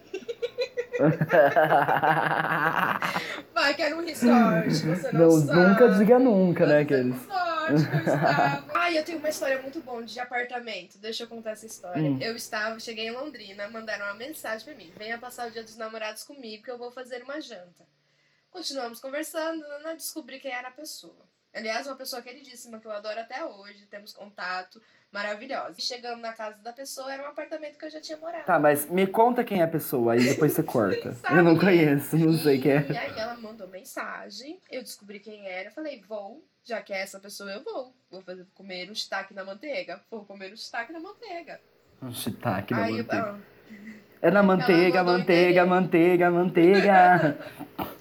Vai 3.54 3.74
que 3.74 3.82
era 3.82 3.96
um 3.96 4.06
resort, 4.06 4.70
você 4.70 5.12
não, 5.12 5.20
Não, 5.28 5.32
sabe. 5.42 5.60
nunca 5.60 5.90
diga 5.90 6.20
nunca, 6.20 6.66
né, 6.66 6.84
Você 6.86 6.94
aqueles. 6.94 7.16
que 7.88 7.96
eu 7.96 8.00
estava. 8.00 8.64
Ai, 8.76 8.98
eu 8.98 9.04
tenho 9.04 9.20
uma 9.20 9.30
história 9.30 9.62
muito 9.62 9.80
boa 9.82 10.04
de 10.04 10.20
apartamento. 10.20 10.98
Deixa 10.98 11.24
eu 11.24 11.28
contar 11.28 11.52
essa 11.52 11.66
história. 11.66 12.02
Hum. 12.02 12.18
Eu 12.22 12.36
estava, 12.36 12.80
cheguei 12.80 13.08
em 13.08 13.12
Londrina, 13.12 13.68
mandaram 13.70 14.06
uma 14.06 14.14
mensagem 14.16 14.66
pra 14.66 14.76
mim. 14.76 14.92
Venha 14.98 15.18
passar 15.18 15.48
o 15.48 15.52
dia 15.52 15.64
dos 15.64 15.78
namorados 15.78 16.24
comigo 16.24 16.64
que 16.64 16.72
eu 16.72 16.78
vou 16.78 16.92
fazer 16.92 17.24
uma 17.24 17.40
janta. 17.42 17.88
Continuamos 18.52 19.00
conversando, 19.00 19.64
não 19.84 19.96
descobri 19.96 20.40
quem 20.40 20.52
era 20.52 20.70
a 20.70 20.72
pessoa. 20.72 21.28
Aliás, 21.54 21.86
uma 21.88 21.96
pessoa 21.96 22.22
queridíssima 22.22 22.80
que 22.80 22.86
eu 22.88 22.92
adoro 22.92 23.20
até 23.20 23.44
hoje, 23.44 23.86
temos 23.90 24.14
contato, 24.14 24.82
maravilhosa. 25.12 25.76
E 25.78 25.82
chegando 25.82 26.20
na 26.22 26.34
casa 26.34 26.58
da 26.64 26.72
pessoa, 26.74 27.12
era 27.14 27.24
um 27.24 27.28
apartamento 27.28 27.78
que 27.78 27.86
eu 27.86 27.90
já 27.90 28.00
tinha 28.02 28.18
morado. 28.18 28.46
Tá, 28.46 28.60
mas 28.60 28.90
me 28.90 29.06
conta 29.08 29.44
quem 29.44 29.62
é 29.62 29.64
a 29.64 29.68
pessoa, 29.68 30.14
aí 30.14 30.24
depois 30.24 30.54
você 30.54 30.62
corta. 30.64 31.16
Eu 31.30 31.44
não 31.44 31.58
conheço, 31.58 32.18
não 32.18 32.34
sei 32.34 32.60
quem 32.60 32.72
é. 32.74 32.86
E 32.90 32.98
aí 32.98 33.18
ela 33.18 33.36
mandou 33.38 33.68
mensagem, 33.68 34.60
eu 34.72 34.82
descobri 34.82 35.20
quem 35.20 35.48
era, 35.48 35.70
eu 35.70 35.74
falei, 35.74 36.02
vou, 36.08 36.44
já 36.64 36.82
que 36.82 36.94
é 36.94 37.02
essa 37.02 37.20
pessoa, 37.20 37.52
eu 37.52 37.64
vou. 37.64 37.94
Vou 38.12 38.22
fazer, 38.22 38.46
comer 38.54 38.90
o 38.90 38.96
shiitake 38.96 39.34
na 39.34 39.44
manteiga. 39.44 40.02
Vou 40.10 40.24
comer 40.26 40.52
o 40.52 40.58
shiitake 40.58 40.92
na 40.94 41.00
manteiga. 41.00 41.60
Um 42.02 42.12
shiitake 42.12 42.74
na 42.74 42.84
aí, 42.84 42.98
manteiga. 42.98 43.36
ah, 43.36 43.40
É 44.22 44.32
na 44.32 44.42
manteiga, 44.44 45.04
mandou 45.04 45.20
manteiga, 45.20 45.66
manteiga, 45.66 46.32
manteiga. 46.32 47.38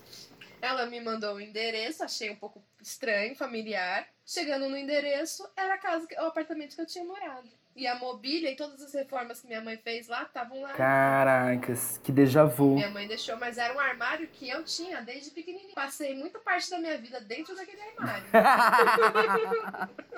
ela 0.60 0.86
me 0.86 1.00
mandou 1.00 1.36
o 1.36 1.40
endereço, 1.40 2.04
achei 2.04 2.30
um 2.30 2.36
pouco 2.36 2.62
estranho, 2.80 3.34
familiar. 3.34 4.06
Chegando 4.24 4.68
no 4.68 4.76
endereço, 4.76 5.48
era 5.56 5.74
a 5.74 5.78
casa, 5.78 6.06
o 6.18 6.26
apartamento 6.26 6.74
que 6.74 6.82
eu 6.82 6.86
tinha 6.86 7.04
morado. 7.04 7.48
E 7.74 7.86
a 7.86 7.94
mobília 7.94 8.50
e 8.50 8.56
todas 8.56 8.82
as 8.82 8.92
reformas 8.92 9.40
que 9.40 9.46
minha 9.46 9.60
mãe 9.60 9.76
fez 9.76 10.08
lá 10.08 10.24
estavam 10.24 10.60
lá. 10.60 10.72
Caracas, 10.72 12.00
que 12.02 12.10
déjà 12.10 12.44
vu. 12.44 12.74
Minha 12.74 12.90
mãe 12.90 13.06
deixou, 13.06 13.36
mas 13.36 13.56
era 13.56 13.72
um 13.72 13.78
armário 13.78 14.26
que 14.26 14.48
eu 14.48 14.64
tinha 14.64 15.00
desde 15.00 15.30
pequenininho. 15.30 15.74
Passei 15.74 16.14
muita 16.14 16.40
parte 16.40 16.68
da 16.70 16.78
minha 16.78 16.98
vida 16.98 17.20
dentro 17.20 17.54
daquele 17.54 17.82
armário. 17.82 18.26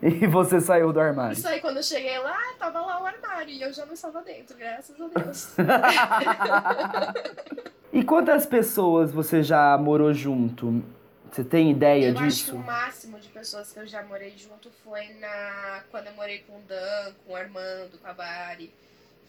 E 0.00 0.26
você 0.26 0.62
saiu 0.62 0.92
do 0.92 1.00
armário. 1.00 1.34
Isso 1.34 1.46
aí, 1.46 1.60
quando 1.60 1.76
eu 1.76 1.82
cheguei 1.82 2.18
lá, 2.18 2.54
tava 2.58 2.80
lá 2.80 3.02
o 3.02 3.06
armário 3.06 3.50
e 3.50 3.60
eu 3.60 3.70
já 3.70 3.84
não 3.84 3.92
estava 3.92 4.22
dentro, 4.22 4.56
graças 4.56 4.98
a 4.98 5.08
Deus. 5.08 5.54
E 7.92 8.02
quantas 8.02 8.44
pessoas 8.46 9.10
você 9.12 9.42
já 9.42 9.76
morou 9.78 10.12
junto? 10.12 10.82
Você 11.30 11.44
tem 11.44 11.70
ideia 11.70 12.06
eu 12.06 12.12
acho 12.12 12.20
que 12.20 12.26
disso? 12.28 12.56
o 12.56 12.58
máximo 12.58 13.18
de 13.18 13.28
pessoas 13.28 13.72
que 13.72 13.78
eu 13.78 13.86
já 13.86 14.02
morei 14.02 14.34
junto 14.36 14.70
foi 14.84 15.08
na 15.20 15.82
quando 15.90 16.06
eu 16.06 16.14
morei 16.14 16.38
com 16.40 16.54
o 16.54 16.60
Dan, 16.66 17.12
com 17.26 17.32
o 17.32 17.36
Armando, 17.36 17.98
com 18.00 18.06
a 18.08 18.12
Bari. 18.14 18.72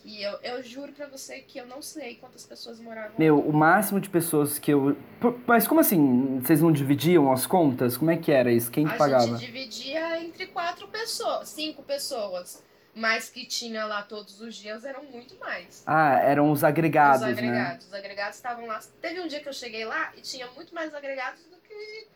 E 0.06 0.24
eu, 0.24 0.40
eu 0.42 0.64
juro 0.64 0.94
pra 0.94 1.08
você 1.08 1.40
que 1.40 1.60
eu 1.60 1.68
não 1.68 1.82
sei 1.82 2.16
quantas 2.16 2.46
pessoas 2.46 2.80
moravam 2.80 3.12
Meu, 3.18 3.38
o 3.38 3.52
máximo 3.52 4.00
de 4.00 4.10
pessoas 4.10 4.58
que 4.58 4.72
eu. 4.72 4.96
Mas 5.46 5.68
como 5.68 5.82
assim? 5.82 6.40
Vocês 6.40 6.62
não 6.62 6.72
dividiam 6.72 7.30
as 7.34 7.46
contas? 7.46 7.98
Como 7.98 8.10
é 8.10 8.16
que 8.16 8.32
era 8.32 8.50
isso? 8.50 8.72
Quem 8.72 8.88
que 8.88 8.94
A 8.94 8.98
pagava? 8.98 9.26
gente 9.28 9.46
dividia 9.46 10.24
entre 10.24 10.48
quatro 10.48 10.88
pessoas, 10.88 11.50
cinco 11.50 11.84
pessoas. 11.84 12.64
Mas 13.00 13.30
que 13.30 13.46
tinha 13.46 13.86
lá 13.86 14.02
todos 14.02 14.42
os 14.42 14.56
dias 14.56 14.84
eram 14.84 15.04
muito 15.04 15.36
mais. 15.40 15.84
Ah, 15.88 16.20
eram 16.22 16.52
os 16.52 16.64
agregados, 16.64 17.22
os 17.22 17.28
né? 17.28 17.32
agregados. 17.32 17.86
Os 17.88 17.94
agregados 17.94 18.36
estavam 18.36 18.66
lá. 18.68 18.80
Teve 19.02 19.22
um 19.22 19.28
dia 19.28 19.40
que 19.40 19.48
eu 19.48 19.54
cheguei 19.54 19.86
lá 19.86 20.12
e 20.18 20.22
tinha 20.22 20.48
muito 20.56 20.76
mais 20.76 20.94
agregados 20.94 21.40
do 21.46 21.56
que, 21.58 22.08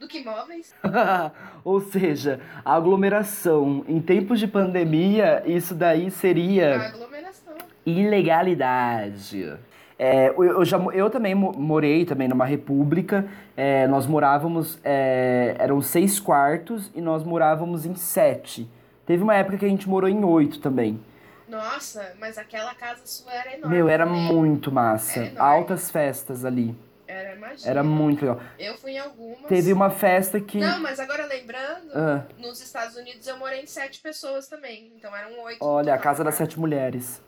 do 0.00 0.08
que 0.08 0.24
móveis. 0.24 0.74
Ou 1.62 1.80
seja, 1.80 2.40
aglomeração 2.64 3.84
em 3.86 4.00
tempos 4.00 4.40
de 4.40 4.46
pandemia, 4.46 5.42
isso 5.46 5.74
daí 5.74 6.06
A 6.06 6.10
seria 6.10 6.80
aglomeração. 6.86 7.54
ilegalidade. 7.84 9.52
É, 9.98 10.28
eu, 10.30 10.64
já, 10.64 10.78
eu 10.94 11.10
também 11.10 11.34
mo- 11.34 11.52
morei 11.52 12.06
também 12.06 12.26
numa 12.26 12.46
república. 12.46 13.28
é, 13.54 13.86
nós 13.86 14.06
morávamos, 14.06 14.78
é, 14.82 15.54
eram 15.58 15.82
seis 15.82 16.18
quartos 16.18 16.90
e 16.94 17.00
nós 17.02 17.22
morávamos 17.22 17.84
em 17.84 17.94
sete. 17.94 18.66
Teve 19.10 19.24
uma 19.24 19.34
época 19.34 19.58
que 19.58 19.64
a 19.64 19.68
gente 19.68 19.88
morou 19.88 20.08
em 20.08 20.24
oito 20.24 20.60
também. 20.60 21.04
Nossa, 21.48 22.14
mas 22.20 22.38
aquela 22.38 22.72
casa 22.76 23.04
sua 23.04 23.34
era 23.34 23.56
enorme. 23.56 23.76
Meu, 23.76 23.88
era 23.88 24.06
né? 24.06 24.12
muito 24.12 24.70
massa. 24.70 25.24
Era. 25.24 25.42
Altas 25.42 25.90
festas 25.90 26.44
ali. 26.44 26.78
Era, 27.08 27.34
imagina. 27.34 27.68
Era 27.68 27.82
muito 27.82 28.20
legal. 28.20 28.40
Eu 28.56 28.78
fui 28.78 28.92
em 28.92 29.00
algumas. 29.00 29.48
Teve 29.48 29.72
uma 29.72 29.90
festa 29.90 30.40
que. 30.40 30.58
Não, 30.58 30.78
mas 30.78 31.00
agora 31.00 31.26
lembrando, 31.26 31.90
Ah, 31.92 32.24
nos 32.38 32.60
Estados 32.60 32.94
Unidos 32.94 33.26
eu 33.26 33.36
morei 33.36 33.62
em 33.62 33.66
sete 33.66 34.00
pessoas 34.00 34.46
também. 34.46 34.92
Então 34.96 35.12
eram 35.16 35.40
oito. 35.40 35.58
olha, 35.60 35.92
a 35.92 35.98
casa 35.98 36.22
das 36.22 36.36
sete 36.36 36.56
mulheres. 36.56 37.20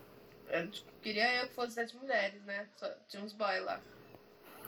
Eu 0.50 0.68
queria 1.02 1.42
eu 1.42 1.48
que 1.48 1.54
fosse 1.54 1.72
sete 1.72 1.96
mulheres, 1.96 2.40
né? 2.44 2.66
Só, 2.76 2.86
tinha 3.08 3.24
uns 3.24 3.32
boy 3.32 3.58
lá. 3.58 3.80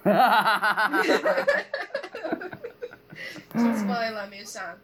Tinha 3.53 3.65
uns 3.67 3.83
boy 3.85 4.11
lá 4.11 4.27
meio 4.27 4.49
chato. 4.49 4.81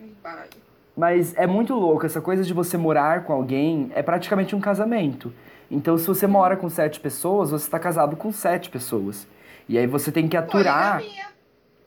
Um 0.00 0.14
bar. 0.22 0.48
Mas 0.96 1.34
é 1.36 1.46
muito 1.46 1.74
louco, 1.74 2.06
essa 2.06 2.20
coisa 2.20 2.44
de 2.44 2.52
você 2.52 2.76
morar 2.76 3.24
com 3.24 3.32
alguém 3.32 3.90
é 3.94 4.02
praticamente 4.02 4.54
um 4.54 4.60
casamento. 4.60 5.32
Então, 5.70 5.98
se 5.98 6.06
você 6.06 6.26
mora 6.26 6.56
com 6.56 6.68
sete 6.68 7.00
pessoas, 7.00 7.50
você 7.50 7.64
está 7.64 7.78
casado 7.78 8.16
com 8.16 8.30
sete 8.30 8.70
pessoas. 8.70 9.26
E 9.68 9.76
aí 9.76 9.86
você 9.86 10.12
tem 10.12 10.28
que 10.28 10.36
aturar 10.36 10.98
Poligamia. 10.98 11.26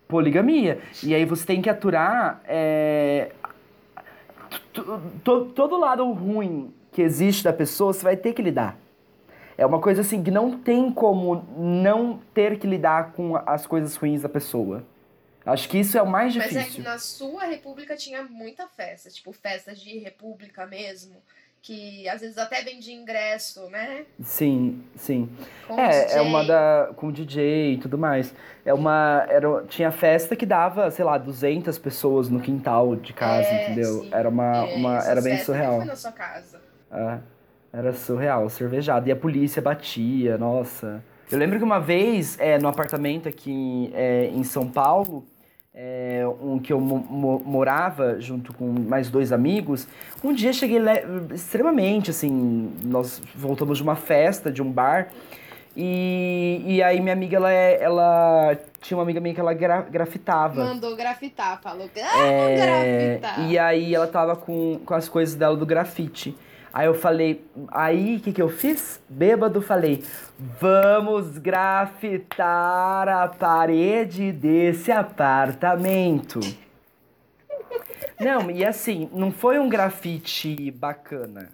poligamia. 0.08 0.80
E 1.04 1.16
aí 1.16 1.24
você 1.26 1.46
tem 1.46 1.62
que 1.62 1.70
aturar 1.70 2.42
é, 2.46 3.32
todo 5.24 5.78
lado 5.80 6.10
ruim 6.12 6.74
que 6.92 7.02
existe 7.02 7.44
da 7.44 7.54
pessoa, 7.54 7.94
você 7.94 8.04
vai 8.04 8.18
ter 8.18 8.34
que 8.34 8.42
lidar. 8.42 8.78
É 9.58 9.66
uma 9.66 9.80
coisa 9.80 10.02
assim 10.02 10.22
que 10.22 10.30
não 10.30 10.58
tem 10.58 10.92
como 10.92 11.46
não 11.58 12.20
ter 12.34 12.60
que 12.60 12.68
lidar 12.68 13.14
com 13.14 13.36
as 13.46 13.66
coisas 13.66 13.96
ruins 13.96 14.22
da 14.22 14.30
pessoa. 14.30 14.84
Acho 15.48 15.70
que 15.70 15.78
isso 15.80 15.98
é 15.98 16.02
o 16.02 16.08
mais 16.08 16.34
difícil. 16.34 16.60
Mas 16.60 16.70
é 16.70 16.76
que 16.76 16.82
na 16.82 16.98
sua 16.98 17.46
república 17.46 17.96
tinha 17.96 18.22
muita 18.24 18.68
festa, 18.68 19.10
tipo 19.10 19.32
festas 19.32 19.80
de 19.80 19.98
república 19.98 20.66
mesmo, 20.66 21.16
que 21.62 22.08
às 22.10 22.20
vezes 22.20 22.38
até 22.38 22.62
vende 22.62 22.92
ingresso, 22.92 23.70
né? 23.70 24.06
Sim, 24.22 24.84
sim. 24.96 25.30
Com 25.66 25.80
é, 25.80 26.06
DJ. 26.06 26.18
é 26.18 26.22
uma 26.22 26.44
da 26.44 26.92
com 26.98 27.12
DJ 27.12 27.74
e 27.74 27.78
tudo 27.78 27.98
mais. 27.98 28.34
É 28.66 28.74
uma 28.74 29.26
era 29.30 29.64
tinha 29.68 29.90
festa 29.90 30.36
que 30.36 30.46
dava, 30.46 30.92
sei 30.92 31.06
lá, 31.06 31.18
200 31.18 31.78
pessoas 31.78 32.28
no 32.30 32.42
quintal 32.42 32.96
de 32.98 33.14
casa, 33.14 33.48
É, 33.50 33.54
entendeu? 33.64 34.02
sim. 34.02 34.10
Era 34.12 34.28
uma, 34.28 34.44
É, 34.70 34.76
uma 34.76 34.98
era 35.00 35.22
bem 35.22 35.38
surreal. 35.38 35.78
Foi 35.78 35.86
na 35.86 35.96
sua 35.96 36.12
casa. 36.12 36.62
É, 36.92 37.20
era 37.72 37.94
surreal, 37.94 38.50
cervejada. 38.50 39.08
E 39.08 39.12
a 39.12 39.16
polícia 39.16 39.62
batia, 39.62 40.38
nossa. 40.38 41.02
Eu 41.32 41.38
lembro 41.38 41.58
que 41.58 41.64
uma 41.64 41.80
vez, 41.80 42.38
é, 42.40 42.58
no 42.58 42.68
apartamento 42.68 43.28
aqui 43.28 43.52
em, 43.52 43.92
é, 43.94 44.26
em 44.28 44.44
São 44.44 44.70
Paulo, 44.70 45.26
é, 45.80 46.24
um 46.42 46.58
que 46.58 46.74
eu 46.74 46.82
mo- 46.82 47.06
mo- 47.08 47.40
morava 47.46 48.20
junto 48.20 48.52
com 48.52 48.66
mais 48.66 49.12
dois 49.12 49.32
amigos, 49.32 49.88
um 50.24 50.34
dia 50.34 50.52
cheguei 50.52 50.80
extremamente, 51.32 52.10
assim, 52.10 52.74
nós 52.84 53.22
voltamos 53.36 53.78
de 53.78 53.84
uma 53.84 53.96
festa, 53.96 54.52
de 54.52 54.60
um 54.60 54.72
bar, 54.72 55.10
e, 55.76 56.64
e 56.66 56.82
aí 56.82 57.00
minha 57.00 57.14
amiga, 57.14 57.38
ela, 57.38 57.52
é- 57.54 57.78
ela 57.80 58.58
tinha 58.82 58.98
uma 58.98 59.04
amiga 59.04 59.20
minha 59.20 59.36
que 59.36 59.40
ela 59.40 59.54
gra- 59.54 59.82
grafitava. 59.88 60.66
Mandou 60.66 60.96
grafitar, 60.96 61.62
falou. 61.62 61.88
Ah, 61.96 62.26
É, 62.26 63.18
grafitar. 63.20 63.48
e 63.52 63.60
aí 63.60 63.94
ela 63.94 64.08
tava 64.08 64.36
com, 64.36 64.80
com 64.84 64.94
as 64.96 65.08
coisas 65.08 65.36
dela 65.36 65.56
do 65.56 65.66
grafite. 65.68 66.36
Aí 66.78 66.86
eu 66.86 66.94
falei, 66.94 67.44
aí 67.70 68.18
o 68.18 68.20
que, 68.20 68.32
que 68.32 68.40
eu 68.40 68.50
fiz? 68.50 69.02
Bêbado, 69.10 69.64
falei, 69.64 70.04
vamos 70.38 71.40
grafitar 71.40 73.10
a 73.10 73.28
parede 73.28 74.32
desse 74.32 74.92
apartamento. 74.92 76.40
Não, 78.22 78.52
e 78.52 78.64
assim, 78.64 79.10
não 79.12 79.32
foi 79.32 79.58
um 79.58 79.68
grafite 79.68 80.70
bacana. 80.70 81.50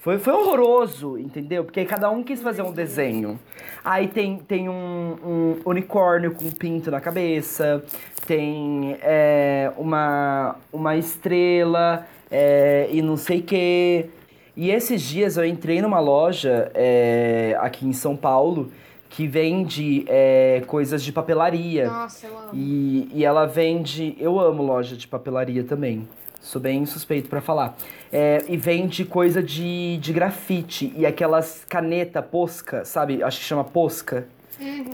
Foi, 0.00 0.18
foi 0.18 0.32
horroroso, 0.32 1.18
entendeu? 1.18 1.64
Porque 1.64 1.84
cada 1.84 2.08
um 2.08 2.22
quis 2.22 2.40
fazer 2.40 2.62
um 2.62 2.72
desenho. 2.72 3.38
Aí 3.84 4.08
tem, 4.08 4.38
tem 4.38 4.70
um, 4.70 5.18
um 5.22 5.60
unicórnio 5.66 6.32
com 6.32 6.46
um 6.46 6.50
pinto 6.50 6.90
na 6.90 7.00
cabeça, 7.00 7.84
tem 8.26 8.96
é, 9.02 9.70
uma, 9.76 10.56
uma 10.72 10.96
estrela 10.96 12.06
é, 12.30 12.88
e 12.90 13.02
não 13.02 13.18
sei 13.18 13.40
o 13.40 13.42
quê. 13.42 14.08
E 14.56 14.70
esses 14.70 15.00
dias 15.00 15.36
eu 15.36 15.44
entrei 15.44 15.80
numa 15.80 16.00
loja 16.00 16.70
é, 16.74 17.56
aqui 17.60 17.86
em 17.86 17.92
São 17.92 18.16
Paulo 18.16 18.70
que 19.08 19.26
vende 19.26 20.04
é, 20.08 20.62
coisas 20.66 21.02
de 21.02 21.12
papelaria. 21.12 21.86
Nossa, 21.86 22.26
eu 22.26 22.38
amo. 22.38 22.50
E, 22.54 23.08
e 23.12 23.24
ela 23.24 23.46
vende. 23.46 24.16
Eu 24.18 24.40
amo 24.40 24.62
loja 24.62 24.96
de 24.96 25.06
papelaria 25.06 25.64
também. 25.64 26.08
Sou 26.40 26.60
bem 26.60 26.84
suspeito 26.86 27.28
pra 27.28 27.40
falar. 27.40 27.76
É, 28.10 28.42
e 28.48 28.56
vende 28.56 29.04
coisa 29.04 29.42
de, 29.42 29.98
de 29.98 30.12
grafite. 30.12 30.92
E 30.96 31.06
aquelas 31.06 31.64
caneta 31.68 32.22
posca, 32.22 32.84
sabe? 32.84 33.22
Acho 33.22 33.38
que 33.38 33.44
chama 33.44 33.64
posca. 33.64 34.26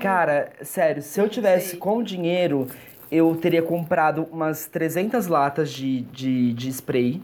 Cara, 0.01 0.51
sério, 0.62 1.03
se 1.03 1.21
eu 1.21 1.29
tivesse 1.29 1.71
sei. 1.71 1.79
com 1.79 2.03
dinheiro, 2.03 2.66
eu 3.11 3.35
teria 3.37 3.62
comprado 3.62 4.27
umas 4.31 4.66
300 4.66 5.27
latas 5.27 5.71
de, 5.71 6.03
de, 6.03 6.53
de 6.53 6.68
spray. 6.71 7.23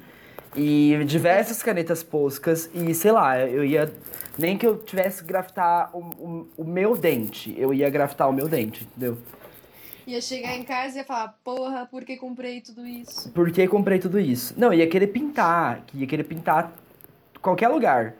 E 0.56 1.04
diversas 1.04 1.62
canetas 1.62 2.02
poscas. 2.02 2.70
E 2.74 2.94
sei 2.94 3.12
lá, 3.12 3.38
eu 3.40 3.64
ia. 3.64 3.92
Nem 4.36 4.58
que 4.58 4.66
eu 4.66 4.78
tivesse 4.78 5.22
que 5.22 5.28
grafitar 5.28 5.90
o, 5.94 5.98
o, 5.98 6.48
o 6.58 6.64
meu 6.64 6.96
dente. 6.96 7.54
Eu 7.56 7.72
ia 7.72 7.88
grafitar 7.88 8.28
o 8.28 8.32
meu 8.32 8.48
dente, 8.48 8.84
entendeu? 8.84 9.16
Ia 10.06 10.20
chegar 10.20 10.54
em 10.54 10.62
casa 10.62 10.96
e 10.96 10.98
ia 10.98 11.04
falar, 11.04 11.38
porra, 11.42 11.86
por 11.86 12.04
que 12.04 12.16
comprei 12.16 12.60
tudo 12.60 12.86
isso? 12.86 13.30
Por 13.30 13.50
que 13.50 13.66
comprei 13.66 13.98
tudo 13.98 14.20
isso? 14.20 14.52
Não, 14.56 14.72
ia 14.72 14.86
querer 14.86 15.06
pintar, 15.06 15.82
ia 15.94 16.06
querer 16.06 16.24
pintar 16.24 16.72
qualquer 17.40 17.68
lugar. 17.68 18.14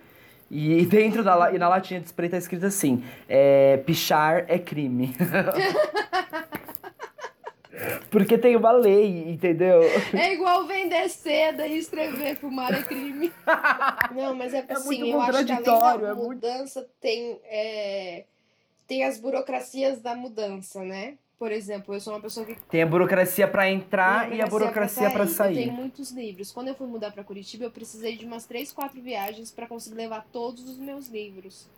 E 0.50 0.84
dentro 0.86 1.22
da 1.22 1.52
e 1.52 1.58
na 1.58 1.68
latinha 1.68 2.00
de 2.00 2.06
spray 2.06 2.30
tá 2.30 2.38
escrito 2.38 2.64
assim: 2.64 3.04
é, 3.28 3.76
pichar 3.78 4.44
é 4.48 4.58
crime. 4.58 5.14
Porque 8.10 8.38
tem 8.38 8.56
uma 8.56 8.72
lei, 8.72 9.28
entendeu? 9.30 9.80
É 10.12 10.32
igual 10.32 10.66
vender 10.66 11.08
seda 11.08 11.66
e 11.66 11.78
escrever 11.78 12.36
fumar 12.36 12.72
é 12.72 12.82
crime. 12.82 13.32
Não, 14.14 14.34
mas 14.34 14.54
é, 14.54 14.64
É 14.68 14.72
assim, 14.72 14.98
muito 15.00 15.06
eu 15.06 15.20
acho 15.20 15.30
que 15.30 15.36
além 15.36 15.46
contraditório, 15.64 16.00
da 16.02 16.08
é 16.08 16.14
muito- 16.14 16.26
mudança 16.28 16.88
tem, 17.00 17.38
é, 17.44 18.24
tem 18.86 19.04
as 19.04 19.18
burocracias 19.18 20.00
da 20.00 20.14
mudança, 20.14 20.82
né? 20.82 21.14
Por 21.38 21.50
exemplo, 21.50 21.94
eu 21.94 22.00
sou 22.00 22.14
uma 22.14 22.20
pessoa 22.20 22.46
que 22.46 22.54
Tem 22.70 22.80
a 22.82 22.86
burocracia 22.86 23.46
pra 23.48 23.68
entrar 23.68 24.28
Tem 24.28 24.38
e 24.38 24.40
a 24.42 24.46
burocracia 24.46 25.10
pra 25.10 25.24
Eu 25.24 25.28
sair. 25.28 25.54
tenho 25.56 25.72
muitos 25.72 26.10
livros. 26.12 26.52
Quando 26.52 26.68
eu 26.68 26.74
fui 26.74 26.86
mudar 26.86 27.10
pra 27.10 27.24
Curitiba, 27.24 27.64
eu 27.64 27.70
precisei 27.70 28.16
de 28.16 28.24
umas 28.24 28.46
3, 28.46 28.72
4 28.72 29.00
viagens 29.02 29.50
pra 29.50 29.66
conseguir 29.66 29.96
levar 29.96 30.24
todos 30.32 30.66
os 30.68 30.78
meus 30.78 31.08
livros. 31.08 31.68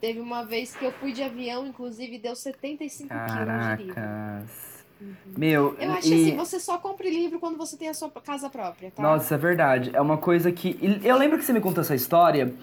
Teve 0.00 0.20
uma 0.20 0.44
vez 0.44 0.76
que 0.76 0.84
eu 0.84 0.92
fui 0.92 1.12
de 1.12 1.22
avião, 1.22 1.66
inclusive, 1.66 2.18
deu 2.18 2.36
75 2.36 3.08
quilos 3.08 3.76
de 3.78 3.82
livro. 3.84 3.94
Caracas. 5.04 5.38
Meu, 5.38 5.76
Eu 5.78 5.92
acho 5.92 6.08
e... 6.08 6.14
assim, 6.14 6.36
você 6.36 6.60
só 6.60 6.78
compra 6.78 7.08
livro 7.08 7.38
quando 7.38 7.56
você 7.56 7.76
tem 7.76 7.88
a 7.88 7.94
sua 7.94 8.10
casa 8.10 8.48
própria, 8.48 8.90
tá? 8.90 9.02
Nossa, 9.02 9.34
é 9.34 9.38
verdade. 9.38 9.90
É 9.92 10.00
uma 10.00 10.16
coisa 10.16 10.50
que. 10.52 10.78
Eu 11.02 11.16
lembro 11.16 11.38
que 11.38 11.44
você 11.44 11.52
me 11.52 11.60
contou 11.60 11.82
essa 11.82 11.94
história. 11.94 12.54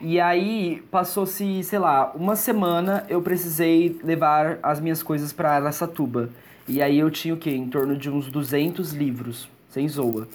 E 0.00 0.18
aí, 0.18 0.82
passou-se, 0.90 1.62
sei 1.62 1.78
lá, 1.78 2.10
uma 2.14 2.34
semana 2.34 3.04
eu 3.08 3.20
precisei 3.20 4.00
levar 4.02 4.58
as 4.62 4.80
minhas 4.80 5.02
coisas 5.02 5.30
pra 5.30 5.52
Araçatuba. 5.52 6.30
E 6.66 6.80
aí 6.80 6.98
eu 6.98 7.10
tinha 7.10 7.34
o 7.34 7.36
quê? 7.36 7.50
Em 7.50 7.68
torno 7.68 7.96
de 7.96 8.08
uns 8.08 8.30
200 8.30 8.92
livros, 8.92 9.48
sem 9.68 9.86
zoa. 9.88 10.26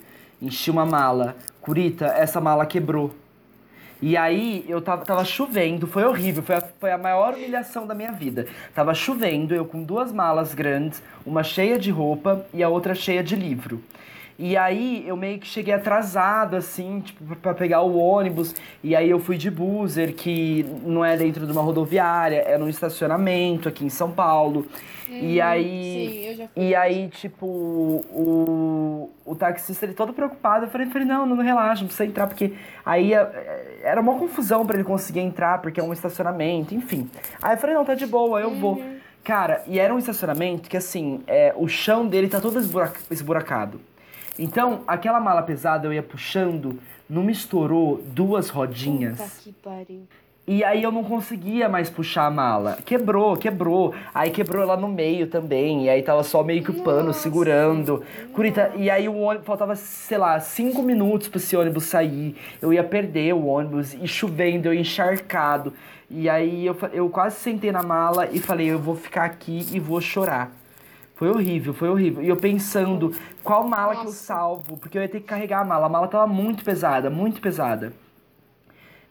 Enchi 0.41 0.69
uma 0.69 0.86
mala. 0.86 1.36
Curita, 1.62 2.06
essa 2.06 2.39
mala 2.39 2.65
quebrou. 2.65 3.12
E 4.08 4.15
aí, 4.15 4.63
eu 4.70 4.80
tava, 4.84 5.04
tava 5.04 5.26
chovendo, 5.26 5.88
foi 5.88 6.04
horrível, 6.04 6.44
foi 6.44 6.58
a, 6.58 6.62
foi 6.62 6.91
a 6.91 6.98
maior 6.98 7.34
humilhação 7.34 7.88
da 7.88 7.96
minha 7.96 8.12
vida. 8.12 8.46
Tava 8.72 8.94
chovendo, 8.94 9.56
eu 9.56 9.65
com 9.65 9.82
duas 9.82 10.12
malas 10.12 10.54
grandes, 10.54 11.02
uma 11.26 11.41
cheia 11.41 11.80
de 11.80 11.89
roupa 11.89 12.46
e 12.54 12.62
a 12.62 12.70
outra 12.70 12.94
cheia 12.94 13.24
de 13.24 13.36
livro. 13.36 13.82
E 14.38 14.58
aí, 14.58 15.04
eu 15.08 15.15
meio 15.15 15.39
que 15.39 15.48
cheguei 15.48 15.74
atrasado, 15.74 16.56
assim, 16.58 17.00
tipo, 17.00 17.36
pra- 17.38 17.54
pegar 17.54 17.82
o 17.82 17.98
ônibus. 17.98 18.54
E 18.84 18.93
aí, 18.95 19.10
eu 19.10 19.17
fui 19.19 19.38
de 19.38 19.50
buzzer, 19.50 20.13
que 20.13 20.65
não 20.84 21.06
é 21.06 21.15
dentro 21.15 21.45
de 21.45 21.52
uma 21.54 21.62
rodoviária, 21.62 22.38
é 22.45 22.58
num 22.58 22.67
estacionamento 22.67 23.69
aqui 23.69 23.86
em 23.86 23.89
São 23.89 24.12
Paulo. 24.12 24.65
e 25.08 25.39
Uhum, 25.39 25.45
aí. 25.45 26.10
Sim, 26.12 26.28
eu 26.30 26.36
já 26.36 26.48
fui. 26.50 26.63
E 26.63 26.76
aí, 26.76 27.08
tipo, 27.10 27.45
o, 27.45 29.10
o 29.26 29.36
taxista, 29.36 29.86
ele 29.86 29.93
todo 29.93 30.12
preocupado, 30.13 30.65
eu 30.65 30.69
falei, 30.69 30.88
falei, 30.88 31.08
não, 31.08 31.26
não 31.26 31.38
relaxa, 31.38 31.82
não 31.82 31.88
precisa 31.88 32.06
entrar, 32.06 32.28
porque 32.28 32.54
aí 32.86 33.13
eh, 33.13 33.80
era 33.84 34.02
uma 34.02 34.15
confusão 34.17 34.65
pra 34.65 34.76
ele 34.76 34.84
conseguir 34.84 35.19
entrar, 35.21 35.62
porque 35.62 35.80
é 35.80 35.84
um 35.84 35.93
estacionamento, 35.93 36.74
enfim. 36.76 37.10
Aí 37.41 37.54
eu 37.54 37.58
falei, 37.58 37.76
não, 37.76 37.86
tá 37.86 37.93
de 37.95 38.06
boa, 38.06 38.41
eu 38.41 38.50
vou. 38.56 38.82
Cara, 39.24 39.63
e 39.67 39.80
era 39.80 39.93
um 39.93 39.98
estacionamento 40.00 40.67
que, 40.69 40.76
assim, 40.76 41.21
é, 41.28 41.54
o 41.56 41.67
chão 41.67 42.06
dele 42.08 42.28
tá 42.28 42.41
todo 42.41 42.60
esburaca- 42.60 43.00
esburacado. 43.10 43.80
Então, 44.38 44.82
aquela 44.88 45.19
mala 45.19 45.41
pesada 45.41 45.88
eu 45.88 45.93
ia 45.93 46.04
puxando, 46.04 46.80
não 47.10 47.24
me 47.24 47.32
estourou 47.32 48.02
duas 48.08 48.50
rodinhas. 48.50 49.17
Puta 49.17 49.32
que 49.43 49.52
pariu. 49.54 50.08
E 50.48 50.63
aí 50.63 50.84
eu 50.84 50.91
não 50.91 51.04
conseguia 51.04 51.67
mais 51.67 51.89
puxar 51.89 52.28
a 52.28 52.30
mala. 52.30 52.78
Quebrou, 52.86 53.36
quebrou. 53.36 53.95
Aí 54.13 54.30
quebrou 54.30 54.63
lá 54.63 54.78
no 54.78 54.88
meio 54.88 55.26
também. 55.26 55.86
E 55.86 55.89
aí 55.89 56.04
tava 56.04 56.21
só 56.21 56.43
meio 56.43 56.63
que 56.63 56.69
o 56.69 56.84
pano 56.84 57.08
Nossa. 57.08 57.21
segurando. 57.21 58.04
Curita, 58.32 58.71
e 58.76 58.88
aí 58.88 59.10
o 59.10 59.17
ônibus 59.17 59.48
faltava, 59.48 59.76
sei 59.76 60.19
lá, 60.19 60.39
cinco 60.39 60.84
minutos 60.84 61.30
pra 61.30 61.38
esse 61.38 61.58
ônibus 61.58 61.86
sair. 61.86 62.36
Eu 62.62 62.71
ia 62.71 62.84
perder 62.84 63.34
o 63.34 63.48
ônibus 63.48 63.95
e 63.95 64.08
chovendo, 64.08 64.67
eu 64.67 64.74
encharcado. 64.76 65.74
E 66.12 66.30
aí 66.30 66.67
eu, 66.67 66.78
eu 66.93 67.10
quase 67.10 67.38
sentei 67.38 67.71
na 67.71 67.82
mala 67.82 68.30
e 68.32 68.38
falei, 68.39 68.67
eu 68.67 68.78
vou 68.78 68.95
ficar 68.95 69.26
aqui 69.26 69.65
e 69.71 69.80
vou 69.80 70.00
chorar. 70.00 70.52
Foi 71.15 71.30
horrível, 71.30 71.73
foi 71.73 71.89
horrível. 71.89 72.21
E 72.21 72.28
eu 72.28 72.36
pensando, 72.36 73.13
qual 73.41 73.65
mala 73.65 73.93
que 73.93 74.01
eu 74.01 74.06
Nossa. 74.06 74.23
salvo? 74.23 74.78
Porque 74.78 74.97
eu 74.97 75.01
ia 75.01 75.08
ter 75.10 75.21
que 75.21 75.25
carregar 75.25 75.62
a 75.62 75.65
mala. 75.65 75.86
A 75.86 75.89
mala 75.89 76.08
tava 76.08 76.28
muito 76.28 76.63
pesada, 76.63 77.10
muito 77.10 77.41
pesada. 77.41 77.93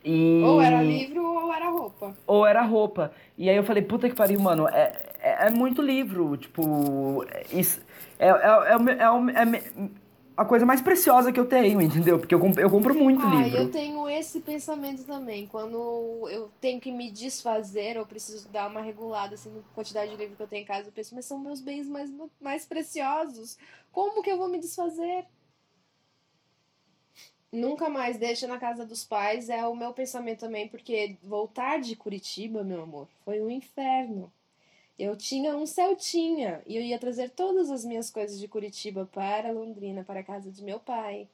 E... 0.03 0.39
Ou 0.43 0.61
era 0.61 0.83
livro 0.83 1.23
ou 1.23 1.51
era 1.51 1.69
roupa. 1.69 2.13
Ou 2.27 2.45
era 2.45 2.61
roupa. 2.61 3.11
E 3.35 3.49
aí 3.49 3.55
eu 3.55 3.63
falei, 3.63 3.81
puta 3.81 4.07
que 4.07 4.15
pariu, 4.15 4.39
mano, 4.39 4.67
é, 4.67 4.93
é, 5.19 5.47
é 5.47 5.49
muito 5.49 5.81
livro, 5.81 6.37
tipo, 6.37 7.25
é, 7.31 7.45
isso, 7.51 7.81
é, 8.19 8.27
é, 8.27 8.31
é, 8.31 8.73
é, 8.73 9.41
é 9.41 9.45
me- 9.45 9.63
a 10.37 10.45
coisa 10.45 10.65
mais 10.65 10.81
preciosa 10.81 11.31
que 11.31 11.39
eu 11.39 11.45
tenho, 11.47 11.81
entendeu? 11.81 12.19
Porque 12.19 12.33
eu, 12.35 12.39
comp- 12.39 12.57
eu 12.59 12.69
compro 12.69 12.93
muito 12.93 13.25
Ah, 13.25 13.47
livro. 13.47 13.57
eu 13.57 13.71
tenho 13.71 14.09
esse 14.09 14.41
pensamento 14.41 15.03
também. 15.05 15.47
Quando 15.47 16.27
eu 16.29 16.51
tenho 16.61 16.79
que 16.81 16.91
me 16.91 17.09
desfazer, 17.11 17.97
ou 17.97 18.05
preciso 18.05 18.49
dar 18.49 18.69
uma 18.69 18.81
regulada 18.81 19.35
assim, 19.35 19.49
na 19.51 19.61
quantidade 19.73 20.11
de 20.11 20.17
livro 20.17 20.35
que 20.35 20.43
eu 20.43 20.47
tenho 20.47 20.63
em 20.63 20.65
casa, 20.65 20.89
eu 20.89 20.91
penso, 20.93 21.15
mas 21.15 21.25
são 21.25 21.39
meus 21.39 21.61
bens 21.61 21.87
mais, 21.87 22.11
mais 22.39 22.65
preciosos. 22.65 23.57
Como 23.91 24.21
que 24.21 24.29
eu 24.31 24.37
vou 24.37 24.49
me 24.49 24.59
desfazer? 24.59 25.25
Nunca 27.51 27.89
mais 27.89 28.17
deixa 28.17 28.47
na 28.47 28.59
casa 28.59 28.85
dos 28.85 29.03
pais, 29.05 29.49
é 29.49 29.65
o 29.65 29.75
meu 29.75 29.93
pensamento 29.93 30.41
também, 30.41 30.67
porque 30.67 31.17
voltar 31.23 31.79
de 31.79 31.95
Curitiba, 31.95 32.63
meu 32.63 32.83
amor, 32.83 33.07
foi 33.23 33.41
um 33.41 33.49
inferno. 33.49 34.31
Eu 34.97 35.15
tinha 35.17 35.55
um 35.55 35.65
Celtinha 35.65 36.61
e 36.65 36.77
eu 36.77 36.81
ia 36.81 36.97
trazer 36.97 37.29
todas 37.29 37.69
as 37.69 37.83
minhas 37.83 38.09
coisas 38.09 38.39
de 38.39 38.47
Curitiba 38.47 39.09
para 39.11 39.51
Londrina, 39.51 40.03
para 40.03 40.21
a 40.21 40.23
casa 40.23 40.49
de 40.49 40.63
meu 40.63 40.79
pai. 40.79 41.27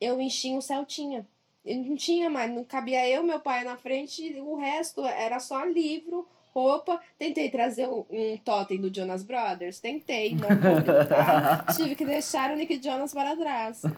Eu 0.00 0.20
enchi 0.20 0.52
um 0.52 0.60
Celtinha. 0.60 1.26
Eu 1.64 1.76
não 1.78 1.96
tinha 1.96 2.30
mais, 2.30 2.50
não 2.50 2.64
cabia 2.64 3.06
eu, 3.08 3.22
meu 3.22 3.40
pai 3.40 3.64
na 3.64 3.76
frente, 3.76 4.34
o 4.40 4.54
resto 4.56 5.04
era 5.04 5.40
só 5.40 5.64
livro, 5.64 6.26
roupa. 6.54 7.00
Tentei 7.18 7.50
trazer 7.50 7.88
um, 7.88 8.04
totem 8.44 8.80
do 8.80 8.94
Jonas 8.94 9.22
Brothers, 9.22 9.80
tentei, 9.80 10.34
não 10.34 10.48
tá? 11.06 11.66
Tive 11.74 11.94
que 11.94 12.04
deixar 12.06 12.50
o 12.52 12.56
Nick 12.56 12.82
Jonas 12.82 13.12
para 13.12 13.36
trás. 13.36 13.82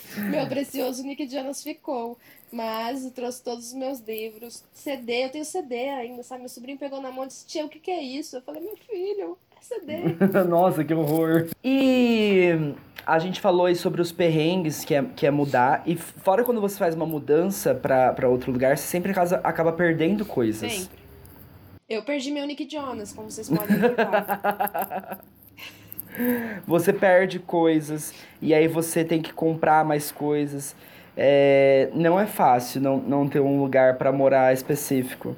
Meu 0.30 0.46
precioso 0.46 1.02
Nick 1.02 1.28
Jonas 1.28 1.62
ficou. 1.62 2.18
Mas 2.52 3.04
eu 3.04 3.10
trouxe 3.10 3.42
todos 3.42 3.68
os 3.68 3.72
meus 3.72 3.98
livros. 4.00 4.62
CD, 4.74 5.24
eu 5.24 5.30
tenho 5.30 5.44
CD 5.44 5.88
ainda, 5.88 6.22
sabe? 6.22 6.40
Meu 6.40 6.50
sobrinho 6.50 6.78
pegou 6.78 7.00
na 7.00 7.10
mão 7.10 7.24
e 7.24 7.28
disse: 7.28 7.46
Tia, 7.46 7.64
o 7.64 7.68
que, 7.68 7.78
que 7.78 7.90
é 7.90 8.02
isso? 8.02 8.36
Eu 8.36 8.42
falei: 8.42 8.60
Meu 8.60 8.76
filho, 8.76 9.38
é 9.56 9.62
CD. 9.62 10.02
Nossa, 10.46 10.84
que 10.84 10.92
horror. 10.92 11.48
E 11.64 12.50
a 13.06 13.18
gente 13.18 13.40
falou 13.40 13.66
aí 13.66 13.74
sobre 13.74 14.02
os 14.02 14.12
perrengues 14.12 14.84
que 14.84 14.94
é, 14.94 15.02
que 15.02 15.26
é 15.26 15.30
mudar. 15.30 15.82
E 15.86 15.96
fora 15.96 16.44
quando 16.44 16.60
você 16.60 16.76
faz 16.76 16.94
uma 16.94 17.06
mudança 17.06 17.74
pra, 17.74 18.28
outro 18.28 18.52
lugar, 18.52 18.76
você 18.76 18.86
sempre 18.86 19.12
acaba, 19.12 19.36
acaba 19.36 19.72
perdendo 19.72 20.24
coisas. 20.26 20.70
Sempre. 20.70 21.02
Eu 21.88 22.02
perdi 22.02 22.30
meu 22.30 22.46
Nick 22.46 22.68
Jonas, 22.70 23.12
como 23.12 23.30
vocês 23.30 23.48
podem 23.48 23.78
notar. 23.78 25.20
você 26.66 26.92
perde 26.92 27.38
coisas 27.38 28.14
e 28.40 28.54
aí 28.54 28.68
você 28.68 29.04
tem 29.04 29.20
que 29.20 29.32
comprar 29.32 29.84
mais 29.84 30.10
coisas. 30.12 30.76
É, 31.16 31.90
não 31.94 32.18
é 32.18 32.26
fácil 32.26 32.80
não, 32.80 32.96
não 32.96 33.28
ter 33.28 33.40
um 33.40 33.60
lugar 33.60 33.96
para 33.96 34.10
morar 34.10 34.52
específico. 34.52 35.36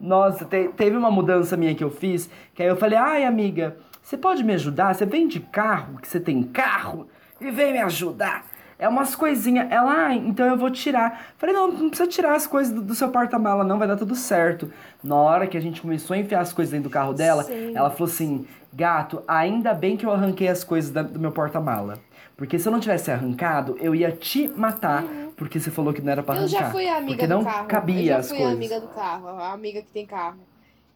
Nossa, 0.00 0.44
te, 0.44 0.68
teve 0.68 0.96
uma 0.96 1.10
mudança 1.10 1.56
minha 1.56 1.74
que 1.74 1.84
eu 1.84 1.90
fiz, 1.90 2.30
que 2.54 2.62
aí 2.62 2.68
eu 2.68 2.76
falei, 2.76 2.98
ai 2.98 3.24
amiga, 3.24 3.76
você 4.02 4.16
pode 4.16 4.42
me 4.42 4.54
ajudar? 4.54 4.94
Você 4.94 5.04
vem 5.04 5.28
de 5.28 5.40
carro, 5.40 5.98
que 6.00 6.08
você 6.08 6.18
tem 6.18 6.42
carro, 6.42 7.06
e 7.40 7.50
vem 7.50 7.72
me 7.72 7.78
ajudar. 7.80 8.44
É 8.80 8.88
umas 8.88 9.14
coisinhas. 9.14 9.70
Ela, 9.70 10.06
ah, 10.06 10.14
então 10.14 10.46
eu 10.46 10.56
vou 10.56 10.70
tirar. 10.70 11.32
Falei, 11.36 11.54
não, 11.54 11.70
não 11.70 11.90
precisa 11.90 12.08
tirar 12.08 12.34
as 12.34 12.46
coisas 12.46 12.72
do, 12.72 12.80
do 12.80 12.94
seu 12.94 13.10
porta-mala, 13.10 13.62
não, 13.62 13.78
vai 13.78 13.86
dar 13.86 13.96
tudo 13.96 14.16
certo. 14.16 14.72
Na 15.04 15.16
hora 15.16 15.46
que 15.46 15.56
a 15.56 15.60
gente 15.60 15.82
começou 15.82 16.14
a 16.14 16.18
enfiar 16.18 16.40
as 16.40 16.52
coisas 16.52 16.72
dentro 16.72 16.88
do 16.88 16.92
carro 16.92 17.12
dela, 17.12 17.44
Sim. 17.44 17.76
ela 17.76 17.90
falou 17.90 18.10
assim: 18.10 18.46
gato, 18.72 19.22
ainda 19.28 19.74
bem 19.74 19.98
que 19.98 20.06
eu 20.06 20.10
arranquei 20.10 20.48
as 20.48 20.64
coisas 20.64 20.90
da, 20.90 21.02
do 21.02 21.20
meu 21.20 21.30
porta-mala. 21.30 21.98
Porque 22.36 22.58
se 22.58 22.66
eu 22.66 22.72
não 22.72 22.80
tivesse 22.80 23.10
arrancado, 23.10 23.76
eu 23.80 23.94
ia 23.94 24.10
te 24.10 24.48
matar. 24.48 25.04
Uhum. 25.04 25.30
Porque 25.36 25.60
você 25.60 25.70
falou 25.70 25.92
que 25.92 26.00
não 26.00 26.10
era 26.10 26.22
pra 26.22 26.36
arrancar. 26.36 26.56
Eu 26.56 26.60
já 26.60 26.70
fui 26.70 26.88
a 26.88 26.96
amiga 26.96 27.12
porque 27.12 27.26
do 27.26 27.34
não 27.34 27.44
carro. 27.44 27.66
cabia 27.68 28.00
eu 28.00 28.22
já 28.22 28.22
fui 28.22 28.38
coisas. 28.38 28.54
amiga 28.54 28.80
do 28.80 28.88
carro, 28.88 29.28
a 29.28 29.52
amiga 29.52 29.82
que 29.82 29.90
tem 29.90 30.06
carro. 30.06 30.38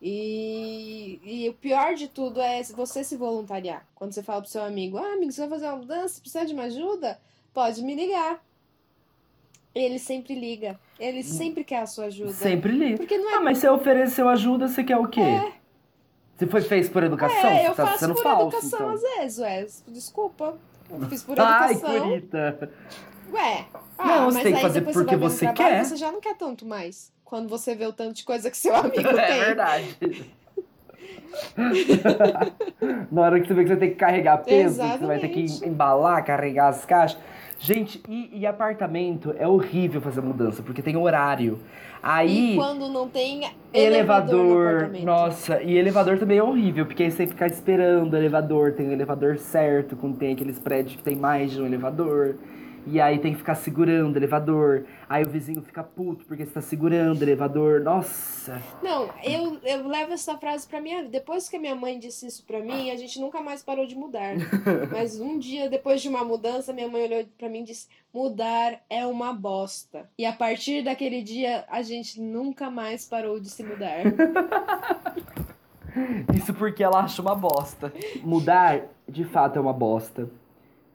E, 0.00 1.20
e 1.22 1.48
o 1.50 1.52
pior 1.52 1.94
de 1.94 2.08
tudo 2.08 2.40
é 2.40 2.62
você 2.62 3.04
se 3.04 3.14
voluntariar. 3.16 3.84
Quando 3.94 4.12
você 4.12 4.22
fala 4.22 4.40
pro 4.40 4.50
seu 4.50 4.62
amigo, 4.64 4.96
ah, 4.96 5.12
amigo, 5.12 5.32
você 5.32 5.42
vai 5.42 5.50
fazer 5.50 5.66
uma 5.66 5.76
mudança, 5.76 6.20
precisa 6.20 6.46
de 6.46 6.54
uma 6.54 6.64
ajuda? 6.64 7.18
Pode 7.54 7.82
me 7.82 7.94
ligar. 7.94 8.42
Ele 9.74 9.98
sempre 9.98 10.34
liga. 10.34 10.78
Ele 10.98 11.22
sempre 11.22 11.64
quer 11.64 11.82
a 11.82 11.86
sua 11.86 12.06
ajuda. 12.06 12.32
Sempre 12.32 12.72
liga. 12.72 12.96
Porque 12.96 13.16
não 13.16 13.30
é... 13.30 13.34
Ah, 13.36 13.40
mas 13.40 13.58
você 13.58 13.68
ofereceu 13.68 14.28
ajuda, 14.28 14.68
você 14.68 14.84
quer 14.84 14.96
o 14.96 15.08
quê? 15.08 15.20
É. 15.20 15.52
Você 16.36 16.46
foi 16.46 16.60
fez 16.60 16.88
por 16.88 17.02
educação? 17.04 17.50
É, 17.50 17.68
eu 17.68 17.74
tá 17.74 17.86
faço 17.86 18.00
sendo 18.00 18.14
por 18.14 18.22
falso, 18.22 18.56
educação 18.56 18.78
então. 18.78 18.90
às 18.90 19.02
vezes, 19.02 19.38
ué. 19.38 19.66
Desculpa. 19.88 20.58
Eu 20.90 21.00
fiz 21.08 21.22
por 21.22 21.32
educação. 21.38 21.90
Ai, 21.90 22.00
Curita. 22.00 22.70
Ué. 23.32 23.66
Ah, 23.96 24.06
não, 24.06 24.24
você 24.26 24.42
tem 24.42 24.54
que 24.54 24.60
fazer 24.60 24.80
porque 24.82 25.16
você, 25.16 25.46
você 25.46 25.52
quer. 25.52 25.84
Você 25.84 25.96
já 25.96 26.10
não 26.10 26.20
quer 26.20 26.36
tanto 26.36 26.66
mais. 26.66 27.12
Quando 27.24 27.48
você 27.48 27.74
vê 27.74 27.86
o 27.86 27.92
tanto 27.92 28.14
de 28.14 28.24
coisa 28.24 28.50
que 28.50 28.56
seu 28.56 28.74
amigo 28.76 28.98
é 28.98 29.26
tem. 29.26 29.40
É 29.40 29.44
verdade. 29.44 30.34
Na 33.10 33.22
hora 33.22 33.40
que 33.40 33.46
você 33.46 33.54
vê 33.54 33.62
que 33.62 33.68
você 33.68 33.76
tem 33.76 33.90
que 33.90 33.96
carregar 33.96 34.38
peso, 34.38 34.80
que 34.80 34.98
você 34.98 35.06
vai 35.06 35.18
ter 35.18 35.28
que 35.28 35.44
embalar, 35.66 36.24
carregar 36.24 36.68
as 36.68 36.84
caixas. 36.84 37.20
Gente, 37.58 38.02
e, 38.08 38.30
e, 38.40 38.46
apartamento 38.46 39.34
é 39.38 39.46
horrível 39.46 40.00
fazer 40.00 40.20
mudança, 40.20 40.62
porque 40.62 40.82
tem 40.82 40.96
horário. 40.96 41.58
Aí. 42.02 42.52
E 42.52 42.56
quando 42.56 42.88
não 42.88 43.08
tem 43.08 43.48
elevador. 43.72 44.82
elevador 44.82 45.04
nossa, 45.04 45.62
e 45.62 45.76
elevador 45.76 46.18
também 46.18 46.38
é 46.38 46.42
horrível, 46.42 46.84
porque 46.84 47.02
aí 47.02 47.10
você 47.10 47.26
ficar 47.26 47.46
esperando 47.46 48.12
o 48.12 48.16
elevador, 48.16 48.72
tem 48.72 48.88
o 48.88 48.92
elevador 48.92 49.38
certo, 49.38 49.96
quando 49.96 50.16
tem 50.16 50.34
aqueles 50.34 50.58
prédios 50.58 50.96
que 50.96 51.02
tem 51.02 51.16
mais 51.16 51.52
de 51.52 51.62
um 51.62 51.66
elevador. 51.66 52.36
E 52.86 53.00
aí 53.00 53.18
tem 53.18 53.32
que 53.32 53.38
ficar 53.38 53.54
segurando 53.54 54.14
o 54.14 54.18
elevador. 54.18 54.84
Aí 55.08 55.24
o 55.24 55.28
vizinho 55.28 55.62
fica 55.62 55.82
puto 55.82 56.24
porque 56.26 56.44
você 56.44 56.52
tá 56.52 56.60
segurando 56.60 57.20
o 57.20 57.24
elevador. 57.24 57.80
Nossa. 57.80 58.60
Não, 58.82 59.08
eu, 59.22 59.58
eu 59.64 59.88
levo 59.88 60.12
essa 60.12 60.36
frase 60.36 60.66
pra 60.66 60.80
minha 60.80 60.98
vida. 60.98 61.10
Depois 61.10 61.48
que 61.48 61.56
a 61.56 61.60
minha 61.60 61.74
mãe 61.74 61.98
disse 61.98 62.26
isso 62.26 62.44
pra 62.44 62.60
mim, 62.60 62.90
a 62.90 62.96
gente 62.96 63.18
nunca 63.20 63.40
mais 63.40 63.62
parou 63.62 63.86
de 63.86 63.94
mudar. 63.94 64.34
Mas 64.92 65.18
um 65.18 65.38
dia, 65.38 65.70
depois 65.70 66.02
de 66.02 66.08
uma 66.08 66.24
mudança, 66.24 66.72
minha 66.72 66.88
mãe 66.88 67.04
olhou 67.04 67.24
pra 67.38 67.48
mim 67.48 67.60
e 67.60 67.64
disse: 67.64 67.88
mudar 68.12 68.80
é 68.90 69.06
uma 69.06 69.32
bosta. 69.32 70.08
E 70.18 70.26
a 70.26 70.32
partir 70.32 70.82
daquele 70.82 71.22
dia, 71.22 71.64
a 71.68 71.80
gente 71.82 72.20
nunca 72.20 72.70
mais 72.70 73.06
parou 73.06 73.40
de 73.40 73.48
se 73.48 73.62
mudar. 73.62 74.00
Isso 76.34 76.52
porque 76.54 76.82
ela 76.82 77.00
acha 77.00 77.22
uma 77.22 77.34
bosta. 77.34 77.92
Mudar, 78.22 78.82
de 79.08 79.24
fato, 79.24 79.58
é 79.58 79.62
uma 79.62 79.72
bosta. 79.72 80.28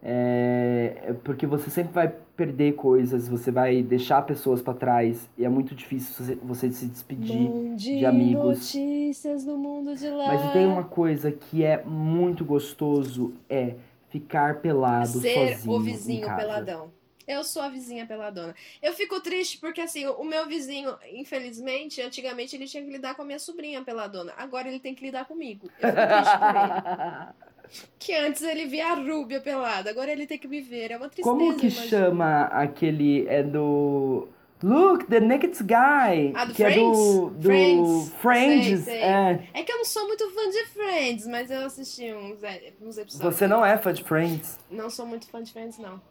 É, 0.01 1.13
porque 1.23 1.45
você 1.45 1.69
sempre 1.69 1.91
vai 1.91 2.07
perder 2.07 2.73
coisas, 2.73 3.27
você 3.27 3.51
vai 3.51 3.83
deixar 3.83 4.21
pessoas 4.21 4.61
para 4.61 4.73
trás 4.73 5.29
e 5.37 5.43
é 5.43 5.49
muito 5.49 5.75
difícil 5.75 6.37
você, 6.41 6.71
se 6.71 6.85
despedir 6.85 7.75
de, 7.75 7.99
de 7.99 8.05
amigos. 8.05 8.73
notícias 8.73 9.45
no 9.45 9.57
mundo 9.57 9.93
de 9.95 10.09
lá. 10.09 10.27
Mas 10.27 10.53
tem 10.53 10.65
uma 10.65 10.85
coisa 10.85 11.31
que 11.31 11.65
é 11.65 11.83
muito 11.83 12.45
gostoso 12.45 13.33
é 13.49 13.75
ficar 14.09 14.61
pelado 14.61 15.19
Ser 15.19 15.57
sozinho 15.57 15.75
o 15.75 15.79
vizinho 15.81 16.35
peladão. 16.35 16.91
Eu 17.27 17.43
sou 17.43 17.61
a 17.61 17.69
vizinha 17.69 18.07
peladona. 18.07 18.55
Eu 18.81 18.91
fico 18.93 19.19
triste 19.21 19.59
porque, 19.59 19.81
assim, 19.81 20.07
o 20.07 20.23
meu 20.23 20.47
vizinho, 20.47 20.97
infelizmente, 21.13 22.01
antigamente 22.01 22.55
ele 22.55 22.65
tinha 22.65 22.83
que 22.83 22.89
lidar 22.89 23.13
com 23.13 23.21
a 23.21 23.25
minha 23.25 23.37
sobrinha 23.37 23.83
peladona. 23.83 24.33
Agora 24.35 24.67
ele 24.67 24.79
tem 24.79 24.95
que 24.95 25.05
lidar 25.05 25.25
comigo. 25.25 25.69
Eu 25.79 25.89
fico 25.89 26.07
triste 26.07 26.37
por 26.39 26.55
ele. 26.55 27.33
Que 27.97 28.15
antes 28.15 28.41
ele 28.41 28.65
via 28.65 28.87
a 28.87 28.95
Rúbia 28.95 29.39
pelada, 29.39 29.89
agora 29.89 30.11
ele 30.11 30.25
tem 30.25 30.37
que 30.37 30.47
me 30.47 30.61
ver. 30.61 30.91
É 30.91 30.97
uma 30.97 31.09
tristeza. 31.09 31.29
Como 31.29 31.55
que 31.55 31.67
imagina. 31.67 31.87
chama 31.87 32.43
aquele. 32.45 33.27
É 33.27 33.43
do. 33.43 34.27
Look, 34.61 35.05
The 35.05 35.21
Naked 35.21 35.55
Guy. 35.63 36.33
Ah, 36.35 36.45
do 36.45 36.53
que 36.53 36.63
Friends? 36.63 36.77
é 36.77 36.81
do, 36.81 37.29
do 37.29 37.41
Friends. 37.41 38.13
Friends. 38.19 38.83
Sei, 38.83 38.93
sei. 38.93 39.01
É. 39.01 39.49
é 39.53 39.63
que 39.63 39.71
eu 39.71 39.77
não 39.77 39.85
sou 39.85 40.05
muito 40.05 40.29
fã 40.31 40.49
de 40.49 40.65
Friends, 40.65 41.27
mas 41.27 41.49
eu 41.49 41.65
assisti 41.65 42.13
uns, 42.13 42.43
é, 42.43 42.73
uns 42.81 42.97
episódios. 42.97 43.35
Você 43.35 43.47
não 43.47 43.65
é 43.65 43.77
fã 43.77 43.93
de 43.93 44.03
Friends? 44.03 44.59
Não 44.69 44.89
sou 44.89 45.05
muito 45.05 45.27
fã 45.27 45.41
de 45.41 45.53
Friends, 45.53 45.77
não. 45.77 46.01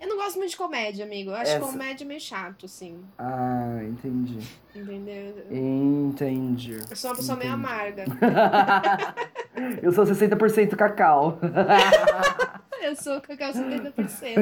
Eu 0.00 0.08
não 0.08 0.16
gosto 0.16 0.36
muito 0.36 0.50
de 0.50 0.56
comédia, 0.56 1.04
amigo. 1.04 1.30
Eu 1.30 1.36
acho 1.36 1.52
Essa... 1.52 1.60
comédia 1.60 2.06
meio 2.06 2.20
chato, 2.20 2.66
assim. 2.66 2.98
Ah, 3.18 3.80
entendi. 3.82 4.38
Entendeu? 4.74 5.34
Entendi. 5.50 6.78
Eu 6.90 6.96
sou 6.96 7.10
uma 7.10 7.16
pessoa 7.16 7.36
entendi. 7.36 7.52
meio 7.52 7.54
amarga. 7.54 8.04
eu 9.82 9.92
sou 9.92 10.04
60% 10.04 10.76
cacau. 10.76 11.38
eu 12.82 12.94
sou 12.94 13.20
cacau 13.20 13.52
70%. 13.52 14.36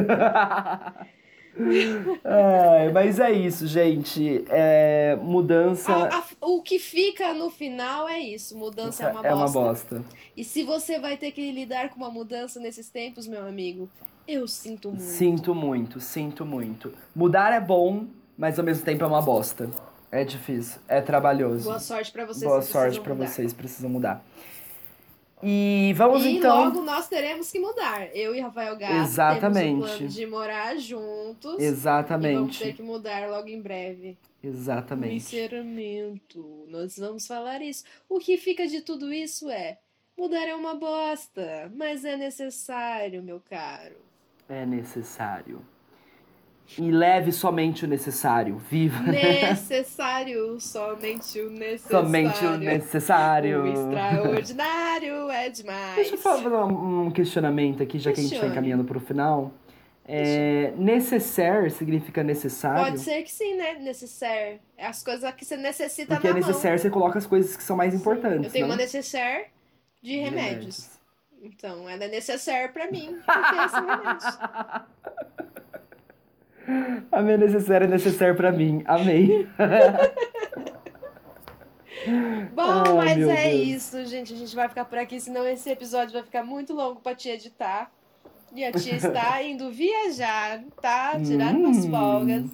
é, 2.24 2.90
mas 2.92 3.20
é 3.20 3.30
isso, 3.30 3.66
gente. 3.66 4.44
É, 4.48 5.16
mudança. 5.22 5.92
A, 5.92 6.18
a, 6.18 6.24
o 6.40 6.62
que 6.62 6.80
fica 6.80 7.32
no 7.32 7.48
final 7.48 8.08
é 8.08 8.18
isso: 8.18 8.58
mudança 8.58 9.04
é 9.04 9.12
uma 9.12 9.22
bosta. 9.22 9.28
É 9.28 9.34
uma 9.34 9.48
bosta. 9.48 10.04
E 10.36 10.42
se 10.42 10.64
você 10.64 10.98
vai 10.98 11.16
ter 11.16 11.30
que 11.30 11.52
lidar 11.52 11.90
com 11.90 11.96
uma 11.96 12.10
mudança 12.10 12.58
nesses 12.58 12.88
tempos, 12.88 13.28
meu 13.28 13.46
amigo, 13.46 13.88
eu 14.26 14.48
sinto 14.48 14.88
muito. 14.88 15.02
Sinto 15.02 15.54
muito, 15.54 16.00
sinto 16.00 16.44
muito. 16.46 16.92
Mudar 17.14 17.52
é 17.52 17.60
bom, 17.60 18.06
mas 18.36 18.58
ao 18.58 18.64
mesmo 18.64 18.84
tempo 18.84 19.04
é 19.04 19.06
uma 19.06 19.20
bosta. 19.20 19.70
É 20.10 20.24
difícil, 20.24 20.80
é 20.88 21.00
trabalhoso. 21.00 21.64
Boa 21.64 21.80
sorte 21.80 22.12
para 22.12 22.24
vocês. 22.24 22.44
Boa 22.44 22.62
sorte 22.62 23.00
para 23.00 23.14
vocês, 23.14 23.52
precisam 23.52 23.90
mudar. 23.90 24.24
E 25.42 25.92
vamos 25.94 26.24
e 26.24 26.36
então. 26.36 26.62
E 26.62 26.64
logo 26.64 26.80
nós 26.80 27.06
teremos 27.08 27.50
que 27.50 27.58
mudar. 27.58 28.08
Eu 28.16 28.34
e 28.34 28.40
Rafael 28.40 28.76
Gato 28.78 28.94
Exatamente. 28.94 29.66
temos 29.66 29.84
o 29.84 29.96
plano 29.96 30.08
de 30.08 30.26
morar 30.26 30.78
juntos. 30.78 31.60
Exatamente. 31.60 32.32
E 32.32 32.36
vamos 32.36 32.58
ter 32.58 32.74
que 32.74 32.82
mudar 32.82 33.28
logo 33.28 33.48
em 33.48 33.60
breve. 33.60 34.16
Exatamente. 34.42 35.24
Sinceramento. 35.24 36.64
Nós 36.68 36.96
vamos 36.96 37.26
falar 37.26 37.60
isso. 37.60 37.84
O 38.08 38.18
que 38.18 38.38
fica 38.38 38.66
de 38.66 38.80
tudo 38.80 39.12
isso 39.12 39.50
é: 39.50 39.78
mudar 40.16 40.48
é 40.48 40.54
uma 40.54 40.76
bosta, 40.76 41.70
mas 41.74 42.06
é 42.06 42.16
necessário, 42.16 43.22
meu 43.22 43.38
caro 43.40 44.04
é 44.48 44.66
necessário. 44.66 45.62
E 46.78 46.90
leve 46.90 47.30
somente 47.30 47.84
o 47.84 47.88
necessário. 47.88 48.56
Viva. 48.56 48.98
Necessário, 49.02 50.58
somente 50.60 51.38
o 51.38 51.50
necessário. 51.50 52.06
Somente 52.06 52.46
o 52.46 52.56
necessário. 52.56 53.62
O 53.64 53.66
extraordinário 53.68 55.30
é 55.30 55.50
demais. 55.50 55.96
Deixa 55.96 56.14
eu 56.14 56.18
fazer 56.18 56.48
um 56.48 57.10
questionamento 57.10 57.82
aqui, 57.82 57.98
já 57.98 58.10
Questione. 58.10 58.14
que 58.14 58.20
a 58.20 58.22
gente 58.22 58.34
está 58.34 58.46
encaminhando 58.46 58.84
para 58.84 58.96
o 58.96 59.00
final. 59.00 59.52
É, 60.06 60.72
necessaire 60.76 61.70
significa 61.70 62.22
necessário. 62.22 62.84
Pode 62.84 63.00
ser 63.00 63.22
que 63.22 63.32
sim, 63.32 63.56
né? 63.56 63.74
Necessaire. 63.78 64.60
As 64.78 65.02
coisas 65.02 65.32
que 65.34 65.44
você 65.44 65.56
necessita 65.56 66.14
Porque 66.14 66.28
na 66.28 66.34
necessaire 66.34 66.78
você 66.78 66.90
coloca 66.90 67.18
as 67.18 67.26
coisas 67.26 67.56
que 67.56 67.62
são 67.62 67.76
mais 67.76 67.92
mão. 67.92 68.00
importantes. 68.00 68.46
Eu 68.46 68.50
tenho 68.50 68.66
né? 68.66 68.72
uma 68.72 68.76
necessaire 68.76 69.46
de 70.02 70.12
De 70.12 70.18
remédios. 70.18 70.93
Então, 71.44 71.86
ela 71.88 72.04
é 72.04 72.08
necessaire 72.08 72.72
pra 72.72 72.90
mim. 72.90 73.18
É. 76.66 77.04
A 77.12 77.20
minha 77.22 77.36
necessaire 77.36 77.84
é 77.84 77.88
necessaire 77.88 78.34
pra 78.34 78.50
mim. 78.50 78.82
Amei. 78.86 79.46
Bom, 82.54 82.62
Ai, 82.86 82.94
mas 82.94 83.28
é 83.28 83.50
Deus. 83.50 83.68
isso, 83.68 84.04
gente. 84.06 84.32
A 84.32 84.36
gente 84.36 84.54
vai 84.56 84.68
ficar 84.68 84.84
por 84.86 84.98
aqui, 84.98 85.20
senão 85.20 85.46
esse 85.46 85.70
episódio 85.70 86.12
vai 86.14 86.22
ficar 86.22 86.42
muito 86.42 86.72
longo 86.72 87.00
pra 87.00 87.14
tia 87.14 87.34
editar. 87.34 87.90
E 88.54 88.64
a 88.64 88.72
tia 88.72 88.96
está 88.96 89.42
indo 89.42 89.70
viajar, 89.70 90.62
tá? 90.80 91.18
Tirar 91.22 91.52
umas 91.54 91.84
Hum. 91.84 91.90
folgas. 91.90 92.44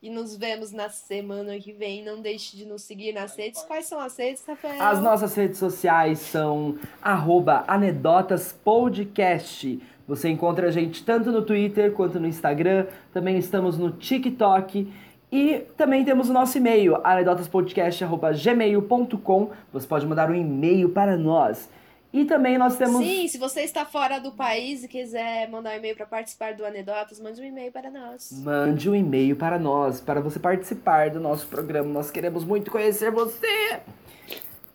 E 0.00 0.08
nos 0.08 0.36
vemos 0.36 0.70
na 0.70 0.88
semana 0.88 1.58
que 1.58 1.72
vem. 1.72 2.04
Não 2.04 2.20
deixe 2.20 2.56
de 2.56 2.64
nos 2.64 2.82
seguir 2.82 3.12
nas 3.12 3.34
redes. 3.36 3.60
Quais 3.62 3.86
são 3.86 3.98
as 3.98 4.16
redes, 4.16 4.44
Rafael? 4.46 4.80
As 4.80 5.02
nossas 5.02 5.34
redes 5.34 5.58
sociais 5.58 6.20
são 6.20 6.78
arroba 7.02 7.64
anedotaspodcast. 7.66 9.82
Você 10.06 10.28
encontra 10.28 10.68
a 10.68 10.70
gente 10.70 11.04
tanto 11.04 11.32
no 11.32 11.42
Twitter 11.42 11.90
quanto 11.92 12.20
no 12.20 12.28
Instagram. 12.28 12.86
Também 13.12 13.38
estamos 13.38 13.76
no 13.76 13.90
TikTok. 13.90 14.88
E 15.32 15.64
também 15.76 16.04
temos 16.04 16.30
o 16.30 16.32
nosso 16.32 16.56
e-mail, 16.56 17.04
anedotaspodcast.gmail.com. 17.04 19.50
Você 19.72 19.86
pode 19.86 20.06
mandar 20.06 20.30
um 20.30 20.34
e-mail 20.34 20.90
para 20.90 21.16
nós. 21.16 21.68
E 22.12 22.24
também 22.24 22.56
nós 22.56 22.76
temos. 22.76 23.04
Sim, 23.04 23.28
se 23.28 23.36
você 23.36 23.60
está 23.60 23.84
fora 23.84 24.18
do 24.18 24.32
país 24.32 24.82
e 24.82 24.88
quiser 24.88 25.48
mandar 25.50 25.74
um 25.74 25.76
e-mail 25.76 25.94
para 25.94 26.06
participar 26.06 26.54
do 26.54 26.64
Anedotas, 26.64 27.20
mande 27.20 27.40
um 27.40 27.44
e-mail 27.44 27.70
para 27.70 27.90
nós. 27.90 28.32
Mande 28.42 28.88
um 28.88 28.94
e-mail 28.94 29.36
para 29.36 29.58
nós, 29.58 30.00
para 30.00 30.20
você 30.20 30.38
participar 30.38 31.10
do 31.10 31.20
nosso 31.20 31.46
programa. 31.46 31.92
Nós 31.92 32.10
queremos 32.10 32.44
muito 32.44 32.70
conhecer 32.70 33.10
você. 33.10 33.80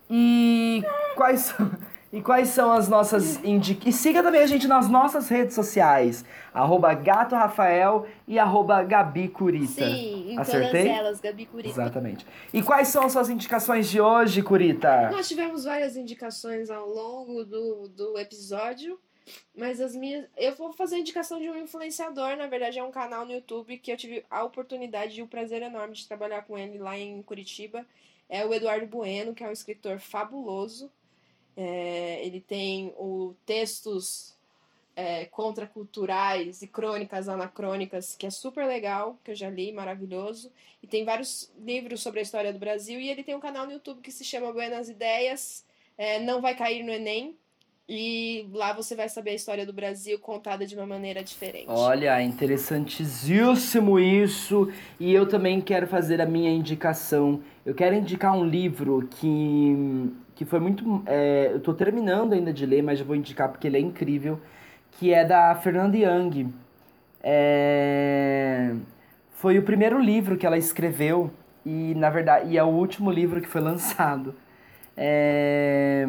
E 0.08 0.84
quais 1.16 1.40
são, 1.40 1.70
e 2.14 2.22
quais 2.22 2.50
são 2.50 2.70
as 2.70 2.88
nossas 2.88 3.42
indicações? 3.44 3.92
E 3.92 3.98
siga 3.98 4.22
também 4.22 4.40
a 4.40 4.46
gente 4.46 4.68
nas 4.68 4.88
nossas 4.88 5.28
redes 5.28 5.52
sociais. 5.52 6.24
Arroba 6.52 6.94
Gato 6.94 7.34
Rafael 7.34 8.06
e 8.28 8.38
arroba 8.38 8.84
Gabi 8.84 9.26
Curita. 9.26 9.84
Sim, 9.84 10.30
em 10.30 10.38
Acertei? 10.38 10.84
todas 10.84 10.98
elas, 10.98 11.20
Gabi 11.20 11.46
Curita. 11.46 11.70
Exatamente. 11.70 12.24
E 12.52 12.62
quais 12.62 12.86
são 12.86 13.02
as 13.02 13.10
suas 13.10 13.28
indicações 13.28 13.90
de 13.90 14.00
hoje, 14.00 14.44
Curita? 14.44 15.10
Nós 15.10 15.26
tivemos 15.26 15.64
várias 15.64 15.96
indicações 15.96 16.70
ao 16.70 16.88
longo 16.88 17.44
do, 17.44 17.88
do 17.88 18.16
episódio, 18.16 18.96
mas 19.52 19.80
as 19.80 19.96
minhas. 19.96 20.24
Eu 20.36 20.54
vou 20.54 20.72
fazer 20.72 20.94
a 20.94 20.98
indicação 21.00 21.40
de 21.40 21.50
um 21.50 21.56
influenciador, 21.56 22.36
na 22.36 22.46
verdade 22.46 22.78
é 22.78 22.84
um 22.84 22.92
canal 22.92 23.26
no 23.26 23.32
YouTube 23.32 23.76
que 23.78 23.90
eu 23.90 23.96
tive 23.96 24.24
a 24.30 24.44
oportunidade 24.44 25.18
e 25.18 25.22
o 25.22 25.26
prazer 25.26 25.62
enorme 25.62 25.94
de 25.94 26.06
trabalhar 26.06 26.42
com 26.42 26.56
ele 26.56 26.78
lá 26.78 26.96
em 26.96 27.20
Curitiba. 27.22 27.84
É 28.28 28.46
o 28.46 28.54
Eduardo 28.54 28.86
Bueno, 28.86 29.34
que 29.34 29.42
é 29.42 29.48
um 29.48 29.52
escritor 29.52 29.98
fabuloso. 29.98 30.92
É, 31.56 32.24
ele 32.24 32.40
tem 32.40 32.92
o 32.98 33.34
textos 33.46 34.34
é, 34.96 35.24
contraculturais 35.26 36.62
e 36.62 36.66
crônicas 36.66 37.28
anacrônicas, 37.28 38.14
que 38.16 38.26
é 38.26 38.30
super 38.30 38.66
legal, 38.66 39.18
que 39.24 39.32
eu 39.32 39.34
já 39.34 39.50
li, 39.50 39.72
maravilhoso. 39.72 40.50
E 40.82 40.86
tem 40.86 41.04
vários 41.04 41.50
livros 41.58 42.02
sobre 42.02 42.20
a 42.20 42.22
história 42.22 42.52
do 42.52 42.58
Brasil. 42.58 43.00
E 43.00 43.08
ele 43.08 43.22
tem 43.22 43.34
um 43.34 43.40
canal 43.40 43.66
no 43.66 43.72
YouTube 43.72 44.00
que 44.00 44.12
se 44.12 44.24
chama 44.24 44.52
Buenas 44.52 44.88
Ideias. 44.88 45.64
É, 45.96 46.18
não 46.20 46.40
vai 46.40 46.54
cair 46.54 46.82
no 46.82 46.92
Enem. 46.92 47.36
E 47.86 48.48
lá 48.50 48.72
você 48.72 48.96
vai 48.96 49.10
saber 49.10 49.32
a 49.32 49.34
história 49.34 49.66
do 49.66 49.72
Brasil 49.72 50.18
contada 50.18 50.66
de 50.66 50.74
uma 50.74 50.86
maneira 50.86 51.22
diferente. 51.22 51.66
Olha, 51.68 52.22
interessantíssimo 52.22 53.98
isso. 54.00 54.72
E 54.98 55.12
eu 55.12 55.28
também 55.28 55.60
quero 55.60 55.86
fazer 55.86 56.18
a 56.20 56.26
minha 56.26 56.50
indicação. 56.50 57.42
Eu 57.64 57.74
quero 57.74 57.94
indicar 57.94 58.34
um 58.34 58.44
livro 58.44 59.06
que, 59.20 60.10
que 60.34 60.44
foi 60.44 60.60
muito. 60.60 61.02
é, 61.06 61.50
eu 61.52 61.60
tô 61.60 61.74
terminando 61.74 62.32
ainda 62.32 62.52
de 62.52 62.66
ler, 62.66 62.82
mas 62.82 62.98
já 62.98 63.04
vou 63.04 63.16
indicar 63.16 63.48
porque 63.48 63.66
ele 63.66 63.76
é 63.76 63.80
incrível. 63.80 64.40
Que 64.92 65.12
é 65.12 65.24
da 65.24 65.54
Fernanda 65.56 65.96
Young. 65.96 66.52
É, 67.22 68.74
foi 69.32 69.58
o 69.58 69.62
primeiro 69.62 69.98
livro 69.98 70.36
que 70.36 70.46
ela 70.46 70.58
escreveu. 70.58 71.30
E 71.64 71.94
na 71.94 72.10
verdade, 72.10 72.50
e 72.50 72.58
é 72.58 72.62
o 72.62 72.68
último 72.68 73.10
livro 73.10 73.40
que 73.40 73.48
foi 73.48 73.60
lançado. 73.60 74.34
É, 74.96 76.06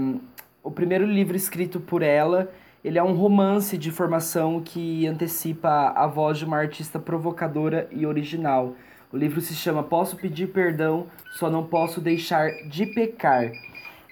o 0.61 0.69
primeiro 0.69 1.05
livro 1.05 1.35
escrito 1.35 1.79
por 1.79 2.01
ela, 2.01 2.51
ele 2.83 2.99
é 2.99 3.03
um 3.03 3.13
romance 3.13 3.77
de 3.77 3.91
formação 3.91 4.61
que 4.61 5.07
antecipa 5.07 5.93
a 5.95 6.05
voz 6.05 6.37
de 6.37 6.45
uma 6.45 6.57
artista 6.57 6.99
provocadora 6.99 7.87
e 7.91 8.05
original. 8.05 8.75
O 9.11 9.17
livro 9.17 9.39
se 9.41 9.55
chama 9.55 9.81
Posso 9.81 10.17
Pedir 10.17 10.47
Perdão, 10.47 11.07
Só 11.31 11.49
Não 11.49 11.63
Posso 11.63 12.01
Deixar 12.01 12.51
de 12.67 12.85
Pecar. 12.85 13.51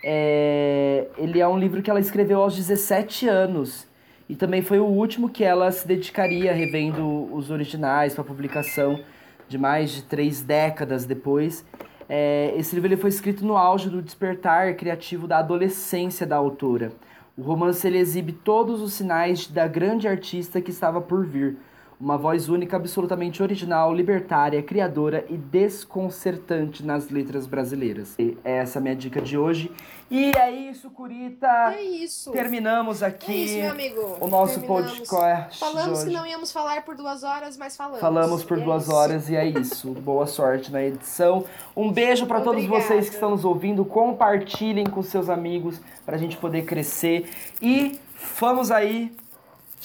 É, 0.04 1.08
ele 1.18 1.40
é 1.40 1.48
um 1.48 1.58
livro 1.58 1.82
que 1.82 1.90
ela 1.90 2.00
escreveu 2.00 2.42
aos 2.42 2.56
17 2.56 3.28
anos. 3.28 3.88
E 4.28 4.36
também 4.36 4.62
foi 4.62 4.80
o 4.80 4.86
último 4.86 5.30
que 5.30 5.44
ela 5.44 5.72
se 5.72 5.88
dedicaria 5.88 6.54
revendo 6.54 7.34
os 7.34 7.52
originais 7.52 8.14
para 8.14 8.24
publicação 8.24 9.00
de 9.48 9.58
mais 9.58 9.92
de 9.92 10.04
três 10.04 10.42
décadas 10.42 11.06
depois. 11.06 11.66
É, 12.10 12.54
esse 12.58 12.76
livro 12.76 12.90
ele 12.90 12.98
foi 12.98 13.10
escrito 13.10 13.46
no 13.46 13.58
auge 13.58 13.90
do 13.90 14.02
despertar 14.02 14.76
criativo 14.76 15.28
da 15.28 15.40
adolescência 15.40 16.26
da 16.26 16.36
autora. 16.36 16.92
O 17.38 17.42
romance 17.42 17.86
ele 17.86 17.98
exibe 17.98 18.32
todos 18.32 18.82
os 18.82 18.94
sinais 18.94 19.48
da 19.48 19.68
grande 19.68 20.08
artista 20.08 20.62
que 20.62 20.72
estava 20.72 21.02
por 21.02 21.26
vir. 21.26 21.58
Uma 22.04 22.18
voz 22.18 22.50
única, 22.50 22.76
absolutamente 22.76 23.42
original, 23.42 23.94
libertária, 23.94 24.62
criadora 24.62 25.26
e 25.30 25.38
desconcertante 25.38 26.86
nas 26.86 27.10
letras 27.10 27.48
brasileiras. 27.48 28.16
E 28.20 28.38
essa 28.44 28.78
é 28.78 28.80
a 28.80 28.84
minha 28.84 28.96
dica 28.96 29.22
de 29.22 29.38
hoje. 29.38 29.72
E 30.12 30.36
é 30.36 30.52
isso, 30.52 30.90
Curita. 30.90 31.48
É 31.74 31.82
isso. 31.82 32.32
Terminamos 32.32 33.02
É 33.02 33.06
aqui 33.06 33.32
isso, 33.46 33.56
meu 33.56 33.72
amigo. 33.72 34.18
o 34.20 34.28
nosso 34.28 34.60
Terminamos. 34.60 35.00
podcast. 35.00 35.60
Falamos 35.62 36.04
que 36.04 36.10
não 36.10 36.28
íamos 36.28 36.52
falar 36.52 36.84
por 36.84 36.94
duas 36.98 37.24
horas, 37.24 37.56
mas 37.56 37.78
falamos. 37.78 38.02
Falamos 38.02 38.44
por 38.44 38.60
é 38.60 38.62
duas 38.62 38.84
isso. 38.84 38.94
horas 38.94 39.30
e 39.30 39.38
é 39.38 39.46
isso. 39.48 39.92
Boa 40.04 40.28
sorte 40.28 40.74
na 40.74 40.84
edição. 40.84 41.46
Um 41.74 41.90
beijo 41.90 42.26
para 42.26 42.42
todos 42.42 42.66
vocês 42.66 43.08
que 43.08 43.16
estão 43.16 43.30
nos 43.30 43.46
ouvindo. 43.46 43.86
Compartilhem 43.86 44.86
com 44.88 45.02
seus 45.02 45.30
amigos 45.30 45.80
para 46.06 46.18
a 46.18 46.20
gente 46.20 46.36
poder 46.36 46.66
crescer. 46.66 47.30
E 47.62 47.98
vamos 48.38 48.72
aí. 48.72 49.10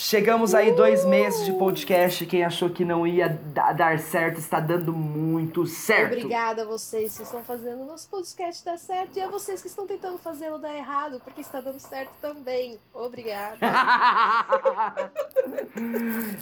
Chegamos 0.00 0.54
aí 0.54 0.70
dois 0.76 1.04
meses 1.04 1.44
de 1.44 1.52
podcast. 1.54 2.24
Quem 2.26 2.44
achou 2.44 2.70
que 2.70 2.84
não 2.84 3.04
ia 3.04 3.28
da- 3.28 3.72
dar 3.72 3.98
certo 3.98 4.38
está 4.38 4.60
dando 4.60 4.92
muito 4.92 5.66
certo. 5.66 6.12
Obrigada 6.12 6.62
a 6.62 6.64
vocês 6.64 7.16
que 7.16 7.24
estão 7.24 7.42
fazendo 7.42 7.82
o 7.82 7.84
nosso 7.84 8.08
podcast 8.08 8.64
dar 8.64 8.78
certo 8.78 9.16
e 9.16 9.20
a 9.20 9.26
vocês 9.28 9.60
que 9.60 9.66
estão 9.66 9.88
tentando 9.88 10.16
fazê-lo 10.16 10.56
dar 10.56 10.72
errado, 10.72 11.20
porque 11.24 11.40
está 11.40 11.60
dando 11.60 11.80
certo 11.80 12.12
também. 12.22 12.78
Obrigada. 12.94 13.56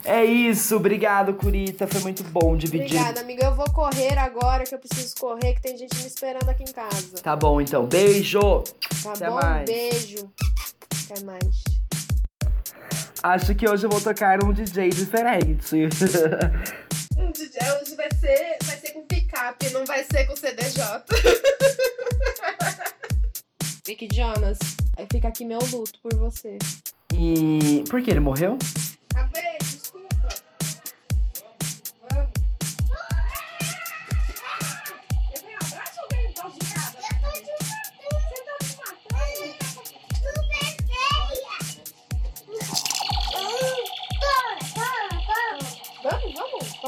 é 0.04 0.22
isso. 0.22 0.76
Obrigado, 0.76 1.32
Curita. 1.32 1.86
Foi 1.86 2.02
muito 2.02 2.22
bom 2.24 2.54
dividir. 2.58 2.84
Obrigada, 2.98 3.20
amiga. 3.22 3.46
Eu 3.46 3.54
vou 3.54 3.72
correr 3.72 4.18
agora, 4.18 4.64
que 4.64 4.74
eu 4.74 4.78
preciso 4.78 5.16
correr, 5.18 5.54
que 5.54 5.62
tem 5.62 5.78
gente 5.78 5.96
me 5.96 6.06
esperando 6.06 6.46
aqui 6.50 6.62
em 6.62 6.72
casa. 6.72 7.16
Tá 7.22 7.34
bom, 7.34 7.58
então. 7.58 7.86
Beijo. 7.86 8.38
Tá 9.02 9.12
Até 9.14 9.30
bom? 9.30 9.34
mais. 9.36 9.64
Beijo. 9.64 10.30
Até 11.10 11.24
mais. 11.24 11.75
Acho 13.22 13.54
que 13.54 13.68
hoje 13.68 13.86
eu 13.86 13.90
vou 13.90 14.00
tocar 14.00 14.42
um 14.44 14.52
DJ 14.52 14.90
diferente. 14.90 15.76
Um 17.18 17.32
DJ 17.32 17.58
hoje 17.80 17.96
vai 17.96 18.08
ser, 18.20 18.58
vai 18.62 18.76
ser 18.76 18.90
com 18.92 19.00
picape, 19.06 19.70
não 19.70 19.86
vai 19.86 20.04
ser 20.04 20.26
com 20.26 20.36
CDJ. 20.36 20.82
Vicky 23.86 24.06
Jonas, 24.12 24.58
aí 24.98 25.06
fica 25.10 25.28
aqui 25.28 25.42
meu 25.42 25.58
luto 25.72 25.98
por 26.02 26.14
você. 26.14 26.58
E 27.14 27.82
por 27.88 28.02
que 28.02 28.10
ele 28.10 28.20
morreu? 28.20 28.58
Desculpa. 28.58 29.65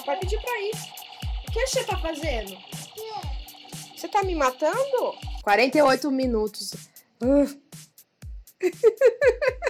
Papai 0.09 0.21
pediu 0.21 0.41
pra 0.41 0.59
ir. 0.63 0.73
O 1.47 1.53
que 1.53 1.67
você 1.67 1.85
tá 1.85 1.99
fazendo? 1.99 2.57
Você 3.95 4.09
tá 4.09 4.23
me 4.23 4.35
matando? 4.35 5.15
48 5.43 6.11
minutos. 6.11 6.73
Uh. 7.21 7.45